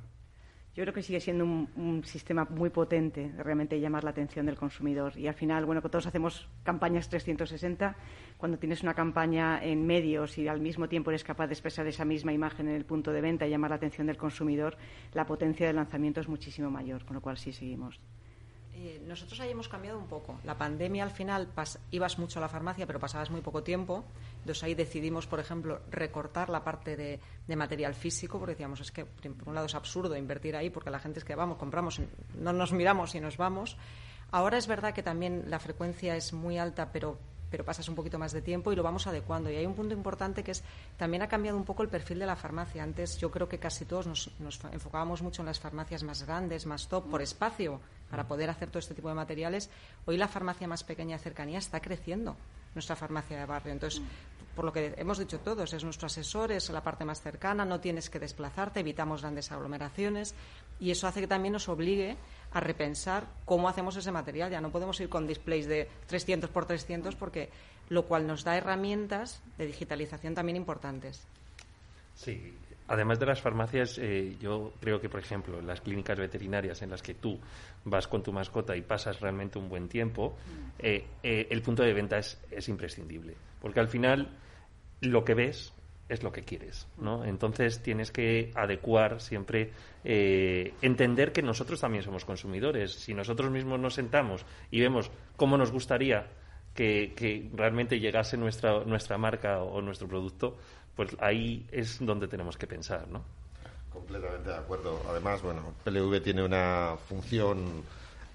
Yo 0.77 0.83
creo 0.83 0.93
que 0.93 1.01
sigue 1.01 1.19
siendo 1.19 1.43
un, 1.43 2.03
sistema 2.05 2.45
muy 2.51 2.69
potente 2.69 3.33
realmente 3.39 3.79
llamar 3.79 4.03
la 4.03 4.11
atención 4.11 4.45
del 4.45 4.57
consumidor. 4.57 5.17
Y 5.17 5.25
al 5.25 5.33
final, 5.33 5.65
bueno, 5.65 5.81
que 5.81 5.89
todos 5.89 6.05
hacemos 6.05 6.47
campañas 6.61 7.09
360. 7.09 7.95
Cuando 8.37 8.59
tienes 8.59 8.83
una 8.83 8.93
campaña 8.93 9.59
en 9.63 9.87
medios 9.87 10.37
y 10.37 10.47
al 10.47 10.61
mismo 10.61 10.87
tiempo 10.87 11.09
eres 11.09 11.23
capaz 11.23 11.47
de 11.47 11.53
expresar 11.53 11.87
esa 11.87 12.05
misma 12.05 12.31
imagen 12.31 12.67
en 12.67 12.75
el 12.75 12.85
punto 12.85 13.11
de 13.11 13.21
venta 13.21 13.47
y 13.47 13.49
llamar 13.49 13.71
la 13.71 13.77
atención 13.77 14.05
del 14.05 14.17
consumidor, 14.17 14.77
la 15.15 15.25
potencia 15.25 15.65
del 15.65 15.77
lanzamiento 15.77 16.21
es 16.21 16.27
muchísimo 16.27 16.69
mayor, 16.69 17.05
con 17.05 17.15
lo 17.15 17.21
cual 17.21 17.37
sí 17.37 17.51
seguimos. 17.51 17.99
Eh, 18.87 19.01
nosotros 19.05 19.37
ahí 19.41 19.51
hemos 19.51 19.67
cambiado 19.67 19.97
un 19.99 20.07
poco. 20.07 20.39
La 20.45 20.57
pandemia 20.57 21.03
al 21.03 21.11
final 21.11 21.49
ibas 21.91 22.17
mucho 22.19 22.39
a 22.39 22.41
la 22.41 22.47
farmacia, 22.47 22.87
pero 22.87 23.01
pasabas 23.01 23.29
muy 23.29 23.41
poco 23.41 23.61
tiempo. 23.61 24.05
Entonces 24.39 24.63
ahí 24.63 24.75
decidimos, 24.75 25.27
por 25.27 25.41
ejemplo, 25.41 25.81
recortar 25.91 26.49
la 26.49 26.63
parte 26.63 26.95
de, 26.95 27.55
material 27.57 27.93
físico, 27.95 28.39
porque 28.39 28.53
decíamos, 28.53 28.79
es 28.79 28.91
que 28.91 29.03
por 29.03 29.49
un 29.49 29.55
lado 29.55 29.65
es 29.65 29.75
absurdo 29.75 30.15
invertir 30.15 30.55
ahí, 30.55 30.69
porque 30.69 30.89
la 30.89 30.99
gente 30.99 31.19
es 31.19 31.25
que 31.25 31.35
vamos, 31.35 31.57
compramos, 31.57 31.99
no 32.39 32.53
nos 32.53 32.71
miramos 32.71 33.13
y 33.13 33.19
nos 33.19 33.35
vamos. 33.35 33.75
Ahora 34.31 34.57
es 34.57 34.67
verdad 34.67 34.93
que 34.93 35.03
también 35.03 35.43
la 35.47 35.59
frecuencia 35.59 36.15
es 36.15 36.31
muy 36.31 36.57
alta, 36.57 36.93
pero 36.93 37.19
pero 37.49 37.63
pasas 37.63 37.87
un 37.89 37.95
poquito 37.95 38.19
más 38.19 38.31
de 38.31 38.41
tiempo 38.41 38.71
y 38.71 38.75
lo 38.75 38.83
vamos 38.83 39.07
adecuando. 39.07 39.49
Y 39.49 39.55
hay 39.55 39.65
un 39.65 39.73
punto 39.73 39.93
importante 39.93 40.43
que 40.43 40.51
es, 40.51 40.63
también 40.97 41.23
ha 41.23 41.27
cambiado 41.27 41.57
un 41.57 41.65
poco 41.65 41.83
el 41.83 41.89
perfil 41.89 42.19
de 42.19 42.25
la 42.25 42.35
farmacia. 42.35 42.83
Antes 42.83 43.17
yo 43.17 43.31
creo 43.31 43.47
que 43.47 43.59
casi 43.59 43.85
todos 43.85 44.07
nos, 44.07 44.31
nos 44.39 44.59
enfocábamos 44.71 45.21
mucho 45.21 45.41
en 45.41 45.47
las 45.47 45.59
farmacias 45.59 46.03
más 46.03 46.23
grandes, 46.23 46.65
más 46.65 46.87
top, 46.87 47.09
por 47.09 47.21
espacio, 47.21 47.79
para 48.09 48.27
poder 48.27 48.49
hacer 48.49 48.69
todo 48.69 48.79
este 48.79 48.95
tipo 48.95 49.09
de 49.09 49.15
materiales. 49.15 49.69
Hoy 50.05 50.17
la 50.17 50.27
farmacia 50.27 50.67
más 50.67 50.83
pequeña 50.83 51.17
de 51.17 51.23
cercanía 51.23 51.59
está 51.59 51.79
creciendo, 51.79 52.35
nuestra 52.73 52.95
farmacia 52.95 53.37
de 53.37 53.45
barrio. 53.45 53.73
Entonces, 53.73 54.01
por 54.55 54.65
lo 54.65 54.73
que 54.73 54.95
hemos 54.97 55.19
dicho 55.19 55.39
todos, 55.39 55.71
es 55.73 55.83
nuestro 55.83 56.07
asesor, 56.07 56.51
es 56.51 56.69
la 56.71 56.81
parte 56.81 57.05
más 57.05 57.21
cercana, 57.21 57.63
no 57.63 57.79
tienes 57.79 58.09
que 58.09 58.17
desplazarte, 58.17 58.79
evitamos 58.79 59.21
grandes 59.21 59.51
aglomeraciones 59.51 60.33
y 60.79 60.91
eso 60.91 61.07
hace 61.07 61.21
que 61.21 61.27
también 61.27 61.53
nos 61.53 61.69
obligue 61.69 62.17
a 62.51 62.59
repensar 62.59 63.27
cómo 63.45 63.67
hacemos 63.69 63.95
ese 63.95 64.11
material. 64.11 64.51
Ya 64.51 64.61
no 64.61 64.71
podemos 64.71 64.99
ir 64.99 65.09
con 65.09 65.27
displays 65.27 65.67
de 65.67 65.87
300 66.07 66.49
por 66.49 66.65
300 66.65 67.15
porque 67.15 67.49
lo 67.89 68.05
cual 68.05 68.27
nos 68.27 68.43
da 68.43 68.57
herramientas 68.57 69.41
de 69.57 69.65
digitalización 69.65 70.33
también 70.33 70.55
importantes. 70.55 71.25
Sí, 72.15 72.53
Además 72.89 73.19
de 73.19 73.25
las 73.25 73.41
farmacias, 73.41 73.97
eh, 73.97 74.37
yo 74.39 74.73
creo 74.79 75.01
que, 75.01 75.09
por 75.09 75.19
ejemplo, 75.19 75.61
las 75.61 75.81
clínicas 75.81 76.17
veterinarias 76.17 76.81
en 76.81 76.89
las 76.89 77.01
que 77.01 77.13
tú 77.13 77.37
vas 77.83 78.07
con 78.07 78.23
tu 78.23 78.31
mascota 78.31 78.77
y 78.77 78.81
pasas 78.81 79.19
realmente 79.19 79.59
un 79.59 79.67
buen 79.67 79.89
tiempo, 79.89 80.37
eh, 80.79 81.05
eh, 81.21 81.47
el 81.49 81.61
punto 81.61 81.83
de 81.83 81.93
venta 81.93 82.17
es, 82.17 82.39
es, 82.49 82.69
imprescindible. 82.69 83.35
Porque 83.61 83.81
al 83.81 83.89
final 83.89 84.29
lo 85.01 85.25
que 85.25 85.33
ves 85.33 85.73
es 86.09 86.23
lo 86.23 86.31
que 86.31 86.43
quieres, 86.43 86.87
¿no? 86.97 87.25
Entonces 87.25 87.81
tienes 87.81 88.11
que 88.11 88.51
adecuar 88.55 89.19
siempre, 89.19 89.71
entender 90.03 91.31
que 91.31 91.41
nosotros 91.41 91.81
también 91.81 92.03
somos 92.03 92.23
consumidores. 92.23 92.93
Si 92.93 93.13
nosotros 93.13 93.51
mismos 93.51 93.79
nos 93.79 93.95
sentamos 93.95 94.45
y 94.71 94.79
vemos 94.79 95.11
cómo 95.35 95.57
nos 95.57 95.71
gustaría 95.71 96.27
que, 96.73 97.49
realmente 97.53 97.99
llegase 97.99 98.37
nuestra, 98.37 98.83
nuestra 98.85 99.17
marca 99.17 99.61
o 99.61 99.81
nuestro 99.81 100.07
producto, 100.07 100.57
pues 100.95 101.15
ahí 101.19 101.65
es 101.71 101.97
donde 101.99 102.27
tenemos 102.27 102.57
que 102.57 102.67
pensar, 102.67 103.07
¿no? 103.07 103.23
Completamente 103.91 104.49
de 104.49 104.55
acuerdo. 104.55 105.01
Además, 105.09 105.41
bueno, 105.41 105.73
PLV 105.83 106.21
tiene 106.21 106.43
una 106.43 106.95
función, 107.07 107.83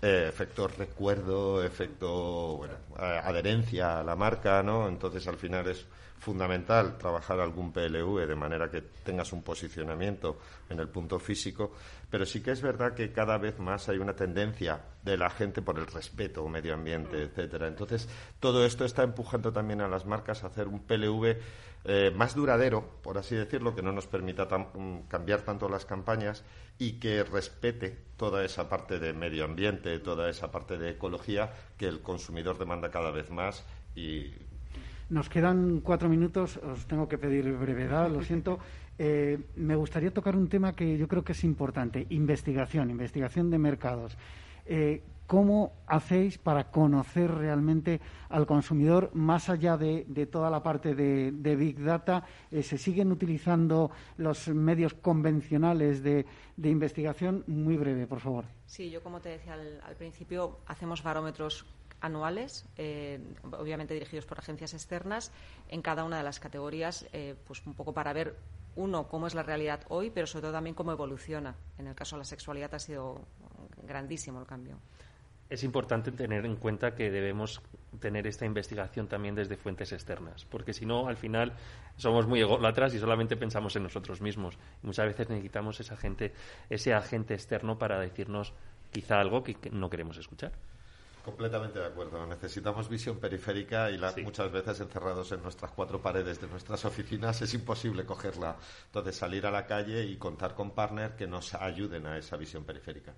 eh, 0.03 0.26
efecto 0.28 0.66
recuerdo, 0.66 1.62
efecto, 1.62 2.57
bueno, 2.57 2.74
adherencia 2.96 4.00
a 4.00 4.03
la 4.03 4.16
marca, 4.16 4.62
¿no? 4.62 4.88
Entonces, 4.88 5.26
al 5.28 5.36
final 5.36 5.68
es 5.68 5.86
fundamental 6.18 6.98
trabajar 6.98 7.40
algún 7.40 7.72
PLV 7.72 8.26
de 8.26 8.36
manera 8.36 8.70
que 8.70 8.80
tengas 8.80 9.32
un 9.32 9.42
posicionamiento 9.42 10.38
en 10.70 10.78
el 10.78 10.88
punto 10.88 11.18
físico, 11.18 11.72
pero 12.09 12.24
sí 12.24 12.40
que 12.40 12.53
es 12.53 12.62
verdad 12.62 12.94
que 12.94 13.11
cada 13.12 13.38
vez 13.38 13.59
más 13.59 13.88
hay 13.88 13.98
una 13.98 14.14
tendencia 14.14 14.80
de 15.03 15.16
la 15.16 15.30
gente 15.30 15.62
por 15.62 15.78
el 15.78 15.86
respeto 15.86 16.48
medio 16.48 16.74
ambiente, 16.74 17.22
etcétera. 17.22 17.66
Entonces, 17.66 18.09
todo 18.38 18.64
esto 18.64 18.84
está 18.84 19.03
empujando 19.03 19.53
también 19.53 19.80
a 19.80 19.88
las 19.88 20.07
marcas 20.07 20.44
a 20.44 20.48
hacer 20.48 20.68
un 20.68 20.80
PLV 20.80 21.36
eh, 21.85 22.12
más 22.14 22.35
duradero, 22.35 22.85
por 23.03 23.18
así 23.18 23.35
decirlo, 23.35 23.74
que 23.74 23.83
no 23.83 23.93
nos 23.93 24.07
permita 24.07 24.47
mm, 24.47 25.09
cambiar 25.09 25.43
tanto 25.43 25.68
las 25.68 25.85
campañas 25.85 26.45
y 26.78 26.95
que 27.01 27.24
respete 27.24 27.97
toda 28.16 28.45
esa 28.45 28.68
parte 28.68 28.99
de 28.99 29.12
medio 29.12 29.45
ambiente, 29.45 29.99
toda 29.99 30.30
esa 30.30 30.51
parte 30.51 30.78
de 30.78 30.91
ecología 30.91 31.53
que 31.76 31.87
el 31.87 32.01
consumidor 32.01 32.59
demanda 32.59 32.91
cada 32.91 33.11
vez 33.11 33.30
más 33.30 33.64
y 33.95 34.33
nos 35.12 35.28
quedan 35.28 35.80
cuatro 35.80 36.09
minutos, 36.09 36.57
os 36.57 36.87
tengo 36.87 37.07
que 37.07 37.18
pedir 37.18 37.45
brevedad, 37.53 38.11
lo 38.11 38.22
siento. 38.22 38.59
Eh, 38.99 39.39
me 39.57 39.76
gustaría 39.76 40.11
tocar 40.11 40.37
un 40.37 40.49
tema 40.49 40.74
que 40.74 40.97
yo 40.97 41.07
creo 41.07 41.22
que 41.22 41.33
es 41.33 41.45
importante, 41.45 42.07
investigación, 42.09 42.89
investigación 42.89 43.51
de 43.51 43.59
mercados. 43.59 44.16
Eh, 44.64 45.03
¿Cómo 45.27 45.73
hacéis 45.87 46.37
para 46.37 46.70
conocer 46.70 47.31
realmente 47.31 48.01
al 48.29 48.47
consumidor 48.47 49.11
más 49.14 49.49
allá 49.49 49.77
de, 49.77 50.05
toda 50.31 50.51
la 50.51 50.62
parte 50.62 50.95
de, 50.95 51.57
Big 51.57 51.83
Data? 51.83 52.25
Eh, 52.51 52.62
¿Se 52.62 52.77
siguen 52.77 53.11
utilizando 53.11 53.91
los 54.18 54.49
medios 54.49 54.95
convencionales 54.95 56.03
de, 56.03 56.27
investigación? 56.62 57.45
Muy 57.47 57.77
breve, 57.77 58.07
por 58.07 58.20
favor. 58.20 58.45
Sí, 58.66 58.91
yo 58.91 59.03
como 59.03 59.20
te 59.20 59.31
decía 59.31 59.55
al, 59.55 59.97
principio, 59.97 60.59
hacemos 60.66 61.03
barómetros 61.03 61.64
anuales, 62.01 62.66
eh, 62.77 63.20
obviamente 63.53 63.95
dirigidos 63.95 64.27
por 64.27 64.39
agencias 64.39 64.75
externas, 64.75 65.33
en 65.68 65.81
cada 65.83 66.05
una 66.05 66.18
de 66.18 66.25
las 66.25 66.41
categorías, 66.41 67.07
eh, 67.12 67.37
pues 67.47 67.64
un 67.66 67.75
poco 67.75 67.95
para 67.95 68.12
ver, 68.12 68.37
uno, 68.75 69.09
cómo 69.09 69.27
es 69.27 69.35
la 69.35 69.43
realidad 69.43 69.81
hoy, 69.89 70.11
pero 70.11 70.27
sobre 70.27 70.43
todo 70.43 70.53
también 70.53 70.75
cómo 70.75 70.93
evoluciona. 70.93 71.55
En 71.79 71.87
el 71.87 71.95
caso 71.95 72.16
de 72.16 72.20
la 72.20 72.25
sexualidad 72.25 72.75
ha 72.75 72.79
sido 72.79 73.20
grandísimo 73.87 74.41
el 74.41 74.47
cambio 74.47 74.79
es 75.53 75.64
importante 75.64 76.12
tener 76.12 76.46
en 76.46 76.57
cuenta 76.57 76.94
que 76.94 77.11
debemos 77.11 77.61
tener 78.00 78.26
esta 78.26 78.46
investigación 78.46 79.07
también 79.07 79.34
desde 79.34 79.59
fuentes 79.59 79.92
externas, 79.92 80.46
porque 80.46 80.72
si 80.72 80.86
no, 80.86 81.09
al 81.09 81.18
final 81.18 81.53
somos 81.96 82.26
muy 82.26 82.40
ególatras 82.40 82.94
y 82.94 82.98
solamente 82.98 83.36
pensamos 83.36 83.76
en 83.76 83.82
nosotros 83.82 84.22
mismos. 84.22 84.59
muchas 84.80 85.07
veces 85.07 85.28
necesitamos 85.28 85.78
esa 85.78 85.96
gente, 85.96 86.32
ese 86.70 86.94
agente 86.94 87.34
externo 87.34 87.78
para 87.78 88.00
decirnos 88.00 88.55
quizá 88.90 89.20
algo 89.20 89.42
que 89.42 89.57
no 89.70 89.90
queremos 89.90 90.16
escuchar. 90.16 90.53
Completamente 91.22 91.78
de 91.78 91.86
acuerdo. 91.86 92.26
Necesitamos 92.26 92.88
visión 92.88 93.18
periférica 93.20 93.90
y 93.90 93.98
muchas 94.24 94.50
veces 94.50 94.80
encerrados 94.80 95.30
en 95.32 95.42
nuestras 95.42 95.70
cuatro 95.70 96.00
paredes 96.00 96.40
de 96.40 96.48
nuestras 96.48 96.84
oficinas 96.84 97.40
es 97.42 97.55
imposible 97.55 98.05
cogerla. 98.05 98.57
Entonces, 98.86 99.16
salir 99.16 99.46
a 99.46 99.50
la 99.50 99.66
calle 99.66 100.03
y 100.05 100.16
contar 100.16 100.55
con 100.55 100.72
partners 100.72 101.14
que 101.14 101.28
nos 101.28 101.55
ayuden 101.55 102.07
a 102.07 102.18
esa 102.18 102.36
visión 102.36 102.64
periférica. 102.64 103.14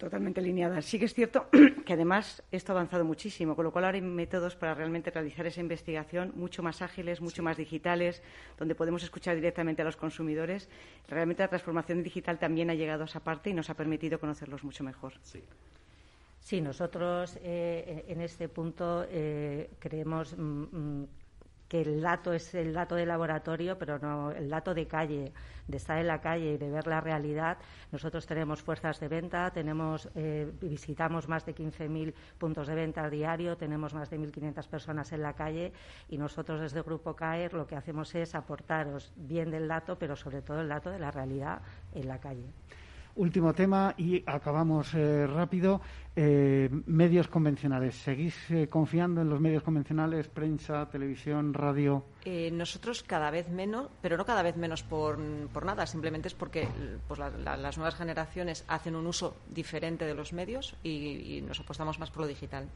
Totalmente 0.00 0.40
alineada. 0.40 0.80
Sí 0.80 0.98
que 0.98 1.04
es 1.04 1.12
cierto 1.12 1.48
que 1.84 1.92
además 1.92 2.42
esto 2.50 2.72
ha 2.72 2.76
avanzado 2.76 3.04
muchísimo, 3.04 3.54
con 3.54 3.66
lo 3.66 3.70
cual 3.70 3.84
ahora 3.84 3.96
hay 3.96 4.00
métodos 4.00 4.56
para 4.56 4.72
realmente 4.72 5.10
realizar 5.10 5.46
esa 5.46 5.60
investigación 5.60 6.32
mucho 6.36 6.62
más 6.62 6.80
ágiles, 6.80 7.20
mucho 7.20 7.42
más 7.42 7.58
digitales, 7.58 8.22
donde 8.58 8.74
podemos 8.74 9.02
escuchar 9.02 9.34
directamente 9.34 9.82
a 9.82 9.84
los 9.84 9.98
consumidores. 9.98 10.70
Realmente 11.06 11.42
la 11.42 11.48
transformación 11.48 12.02
digital 12.02 12.38
también 12.38 12.70
ha 12.70 12.74
llegado 12.74 13.02
a 13.02 13.04
esa 13.04 13.20
parte 13.20 13.50
y 13.50 13.52
nos 13.52 13.68
ha 13.68 13.74
permitido 13.74 14.18
conocerlos 14.18 14.64
mucho 14.64 14.82
mejor. 14.84 15.12
Sí. 15.22 15.42
Sí, 16.40 16.62
nosotros 16.62 17.38
eh, 17.42 18.06
en 18.08 18.22
este 18.22 18.48
punto 18.48 19.04
eh, 19.06 19.68
creemos 19.78 20.34
mm, 20.34 20.42
mm, 20.42 21.08
que 21.70 21.82
el 21.82 22.00
dato 22.00 22.32
es 22.32 22.52
el 22.56 22.72
dato 22.72 22.96
de 22.96 23.06
laboratorio, 23.06 23.78
pero 23.78 24.00
no 24.00 24.32
el 24.32 24.50
dato 24.50 24.74
de 24.74 24.88
calle, 24.88 25.32
de 25.68 25.76
estar 25.76 25.98
en 25.98 26.08
la 26.08 26.20
calle 26.20 26.54
y 26.54 26.58
de 26.58 26.68
ver 26.68 26.88
la 26.88 27.00
realidad. 27.00 27.58
Nosotros 27.92 28.26
tenemos 28.26 28.60
fuerzas 28.60 28.98
de 28.98 29.06
venta, 29.06 29.52
tenemos 29.52 30.08
eh, 30.16 30.50
visitamos 30.60 31.28
más 31.28 31.46
de 31.46 31.54
15.000 31.54 32.12
puntos 32.38 32.66
de 32.66 32.74
venta 32.74 33.04
a 33.04 33.08
diario, 33.08 33.56
tenemos 33.56 33.94
más 33.94 34.10
de 34.10 34.18
1.500 34.18 34.66
personas 34.66 35.12
en 35.12 35.22
la 35.22 35.34
calle 35.34 35.72
y 36.08 36.18
nosotros 36.18 36.60
desde 36.60 36.82
Grupo 36.82 37.14
CAER 37.14 37.54
lo 37.54 37.68
que 37.68 37.76
hacemos 37.76 38.12
es 38.16 38.34
aportaros 38.34 39.12
bien 39.14 39.52
del 39.52 39.68
dato, 39.68 39.96
pero 39.96 40.16
sobre 40.16 40.42
todo 40.42 40.62
el 40.62 40.68
dato 40.68 40.90
de 40.90 40.98
la 40.98 41.12
realidad 41.12 41.62
en 41.94 42.08
la 42.08 42.18
calle. 42.18 42.50
Último 43.16 43.52
tema 43.52 43.94
y 43.98 44.22
acabamos 44.26 44.94
eh, 44.94 45.26
rápido. 45.26 45.80
Eh, 46.14 46.68
medios 46.86 47.28
convencionales. 47.28 47.94
¿Seguís 47.94 48.34
eh, 48.50 48.68
confiando 48.68 49.20
en 49.20 49.28
los 49.28 49.40
medios 49.40 49.62
convencionales, 49.62 50.28
prensa, 50.28 50.88
televisión, 50.88 51.54
radio? 51.54 52.04
nosotros 52.52 53.02
cada 53.02 53.30
vez 53.30 53.48
menos, 53.48 53.88
pero 54.02 54.16
no 54.16 54.24
cada 54.24 54.42
vez 54.42 54.56
menos 54.56 54.82
por, 54.82 55.18
por 55.52 55.64
nada, 55.64 55.86
simplemente 55.86 56.28
es 56.28 56.34
porque 56.34 56.68
pues, 57.08 57.18
las 57.18 57.78
nuevas 57.78 57.94
generaciones 57.94 58.64
hacen 58.68 58.94
un 58.94 59.06
uso 59.06 59.34
diferente 59.48 60.04
de 60.04 60.14
los 60.14 60.32
medios 60.32 60.76
y, 60.82 61.36
y, 61.36 61.42
nos 61.42 61.60
apostamos 61.60 61.98
más 61.98 62.10
por 62.10 62.22
lo 62.22 62.26
digital. 62.26 62.68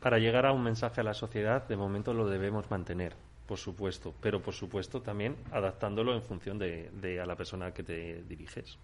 Para 0.00 0.18
llegar 0.18 0.46
a 0.46 0.52
un 0.52 0.62
mensaje 0.62 1.00
a 1.00 1.04
la 1.04 1.14
sociedad, 1.14 1.68
de 1.68 1.76
momento 1.76 2.12
lo 2.12 2.26
debemos 2.26 2.70
mantener 2.70 3.14
por 3.50 3.58
supuesto, 3.58 4.14
pero 4.20 4.40
por 4.40 4.54
supuesto 4.54 5.02
también 5.02 5.34
adaptándolo 5.50 6.14
en 6.14 6.22
función 6.22 6.56
de, 6.56 6.88
de, 6.92 7.20
a 7.20 7.26
la 7.26 7.34
persona 7.34 7.74
que 7.74 7.82
te 7.82 8.22
diriges. 8.22 8.78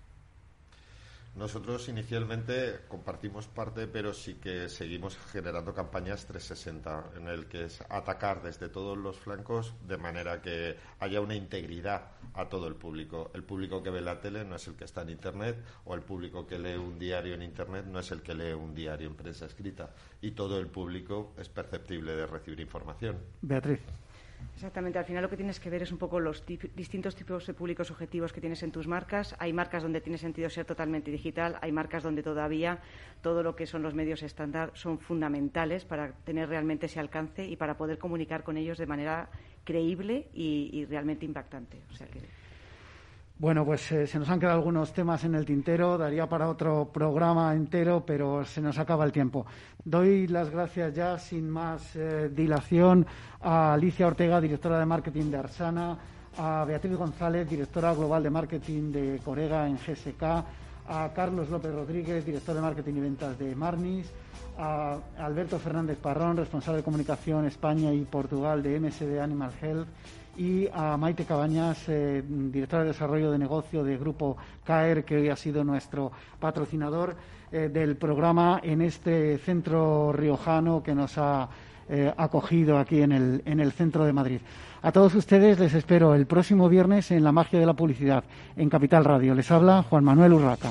Nosotros 1.37 1.87
inicialmente 1.91 2.81
compartimos 2.89 3.47
parte, 3.47 3.87
pero 3.87 4.15
sí 4.15 4.37
que 4.37 4.71
seguimos 4.71 5.19
generando 5.19 5.75
campañas 5.75 6.25
360, 6.25 7.11
en 7.19 7.29
el 7.29 7.45
que 7.45 7.65
es 7.65 7.83
atacar 7.91 8.43
desde 8.43 8.71
todos 8.71 8.97
los 8.97 9.19
flancos 9.19 9.75
de 9.87 9.99
manera 9.99 10.41
que 10.41 10.77
haya 10.99 11.21
una 11.21 11.35
integridad 11.35 12.13
a 12.33 12.49
todo 12.49 12.67
el 12.69 12.77
público. 12.77 13.31
El 13.35 13.45
público 13.45 13.83
que 13.83 13.91
ve 13.91 14.01
la 14.01 14.19
tele 14.19 14.47
no 14.47 14.57
es 14.57 14.67
el 14.67 14.77
que 14.77 14.85
está 14.85 15.03
en 15.03 15.11
Internet, 15.11 15.63
o 15.85 15.95
el 15.95 16.01
público 16.01 16.47
que 16.47 16.59
lee 16.59 16.77
un 16.77 16.99
diario 16.99 17.35
en 17.35 17.43
Internet 17.43 17.85
no 17.85 17.99
es 17.99 18.11
el 18.13 18.23
que 18.23 18.35
lee 18.35 18.55
un 18.55 18.75
diario 18.75 19.07
en 19.07 19.15
prensa 19.15 19.45
escrita. 19.45 19.91
Y 20.23 20.31
todo 20.31 20.59
el 20.59 20.69
público 20.69 21.35
es 21.37 21.51
perceptible 21.51 22.17
de 22.17 22.27
recibir 22.27 22.61
información. 22.61 23.19
Beatriz. 23.43 23.81
Exactamente, 24.55 24.99
al 24.99 25.05
final 25.05 25.23
lo 25.23 25.29
que 25.29 25.37
tienes 25.37 25.61
que 25.61 25.69
ver 25.69 25.83
es 25.83 25.93
un 25.93 25.99
poco 25.99 26.19
los 26.19 26.45
distintos 26.47 27.15
tipos 27.15 27.47
de 27.47 27.53
públicos 27.53 27.91
objetivos 27.91 28.33
que 28.33 28.41
tienes 28.41 28.63
en 28.63 28.73
tus 28.73 28.87
marcas. 28.87 29.37
Hay 29.39 29.53
marcas 29.53 29.83
donde 29.83 30.01
tiene 30.01 30.17
sentido 30.17 30.49
ser 30.49 30.65
totalmente 30.65 31.11
digital, 31.11 31.59
hay 31.61 31.73
marcas 31.73 32.03
donde 32.03 32.23
todavía 32.23 32.81
todo 33.21 33.43
lo 33.43 33.55
que 33.55 33.67
son 33.67 33.83
los 33.83 33.93
medios 33.93 34.23
estándar 34.23 34.71
son 34.75 34.99
fundamentales 34.99 35.85
para 35.85 36.13
tener 36.25 36.49
realmente 36.49 36.87
ese 36.87 37.01
alcance 37.01 37.47
y 37.47 37.57
para 37.57 37.77
poder 37.77 37.99
comunicar 37.99 38.45
con 38.45 38.57
ellos 38.57 38.79
de 38.79 38.87
manera 38.87 39.29
creíble 39.65 40.29
y, 40.33 40.87
realmente 40.87 41.27
impactante. 41.27 41.83
O 41.91 41.95
sea 41.95 42.07
que... 42.07 42.21
Bueno, 43.39 43.67
pues 43.67 43.93
eh, 43.93 44.07
se 44.07 44.19
nos 44.19 44.31
han 44.31 44.41
quedado 44.41 44.57
algunos 44.57 44.95
temas 44.95 45.23
en 45.25 45.35
el 45.35 45.45
tintero, 45.45 45.99
daría 45.99 46.27
para 46.27 46.49
otro 46.49 46.89
programa 46.91 47.53
entero, 47.55 48.03
pero 48.07 48.47
se 48.47 48.63
nos 48.63 48.79
acaba 48.79 49.05
el 49.05 49.13
tiempo. 49.13 49.45
Doy 49.85 50.27
las 50.27 50.49
gracias 50.49 50.95
ya, 50.95 51.19
sin 51.19 51.51
más 51.51 51.95
eh, 51.97 52.31
dilación, 52.35 53.05
a 53.43 53.75
Alicia 53.75 54.07
Ortega, 54.07 54.41
directora 54.41 54.79
de 54.79 54.87
marketing 54.87 55.31
de 55.31 55.37
Arsana, 55.37 55.99
a 56.39 56.65
Beatriz 56.67 56.97
González, 56.97 57.47
directora 57.47 57.93
global 57.93 58.23
de 58.23 58.31
marketing 58.31 58.91
de 58.91 59.21
Corega 59.23 59.69
en 59.69 59.77
GSK, 59.77 60.23
a 60.89 61.11
Carlos 61.15 61.51
López 61.51 61.75
Rodríguez, 61.75 62.25
director 62.25 62.55
de 62.55 62.63
marketing 62.63 62.95
y 62.95 63.01
ventas 63.01 63.39
de 63.39 63.55
Marnis, 63.55 64.11
a 64.57 64.97
Alberto 65.19 65.59
Fernández 65.59 65.99
Parrón, 65.99 66.39
responsable 66.39 66.79
de 66.79 66.85
comunicación 66.85 67.45
España 67.45 67.93
y 67.93 68.01
Portugal 68.07 68.63
de 68.63 68.81
MSD 68.81 69.21
Animal 69.21 69.53
Health 69.61 69.89
y 70.37 70.69
a 70.73 70.97
Maite 70.97 71.25
Cabañas, 71.25 71.89
eh, 71.89 72.23
directora 72.27 72.83
de 72.83 72.89
desarrollo 72.89 73.31
de 73.31 73.39
negocio 73.39 73.83
de 73.83 73.97
Grupo 73.97 74.37
CAER, 74.65 75.05
que 75.05 75.17
hoy 75.17 75.29
ha 75.29 75.37
sido 75.37 75.65
nuestro 75.65 76.13
patrocinador 76.39 77.17
eh, 77.51 77.71
del 77.73 77.97
programa 77.97 78.61
en 78.63 78.83
este 78.83 79.39
centro 79.39 80.13
riojano 80.13 80.83
que 80.83 80.95
nos 80.95 81.17
ha 81.19 81.49
eh, 81.89 82.13
acogido 82.17 82.79
aquí 82.79 83.01
en 83.03 83.13
el, 83.13 83.43
en 83.45 83.61
el 83.61 83.73
centro 83.73 84.05
de 84.05 84.13
Madrid. 84.13 84.41
A 84.83 84.93
todos 84.93 85.15
ustedes 85.15 85.59
les 85.59 85.75
espero 85.75 86.15
el 86.15 86.27
próximo 86.27 86.69
viernes 86.69 87.11
en 87.11 87.25
La 87.25 87.33
Magia 87.33 87.59
de 87.59 87.67
la 87.67 87.75
Publicidad, 87.75 88.25
en 88.57 88.69
Capital 88.69 89.05
Radio. 89.05 89.35
Les 89.35 89.51
habla 89.51 89.83
Juan 89.83 90.05
Manuel 90.05 90.35
Urraca. 90.35 90.71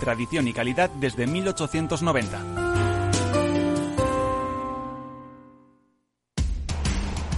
tradición 0.01 0.47
y 0.49 0.53
calidad 0.53 0.89
desde 0.89 1.27
1890. 1.27 2.71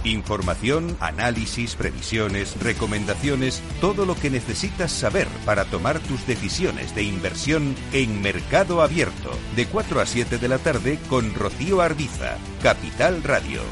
Información, 0.04 0.96
análisis, 1.00 1.76
previsiones, 1.76 2.60
recomendaciones, 2.60 3.62
todo 3.80 4.04
lo 4.04 4.14
que 4.14 4.28
necesitas 4.28 4.92
saber 4.92 5.28
para 5.46 5.64
tomar 5.64 5.98
tus 6.00 6.26
decisiones 6.26 6.94
de 6.94 7.04
inversión 7.04 7.74
en 7.92 8.20
Mercado 8.20 8.82
Abierto, 8.82 9.30
de 9.56 9.66
4 9.66 10.00
a 10.00 10.06
7 10.06 10.38
de 10.38 10.48
la 10.48 10.58
tarde 10.58 10.98
con 11.08 11.32
Rocío 11.34 11.80
Arbiza, 11.80 12.36
Capital 12.62 13.22
Radio. 13.22 13.62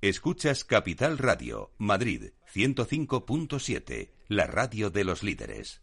Escuchas 0.00 0.64
Capital 0.64 1.18
Radio, 1.18 1.72
Madrid 1.78 2.30
105.7, 2.54 4.10
la 4.28 4.46
radio 4.46 4.90
de 4.90 5.04
los 5.04 5.22
líderes. 5.22 5.82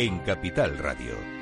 en 0.00 0.18
Capital 0.20 0.78
Radio. 0.78 1.39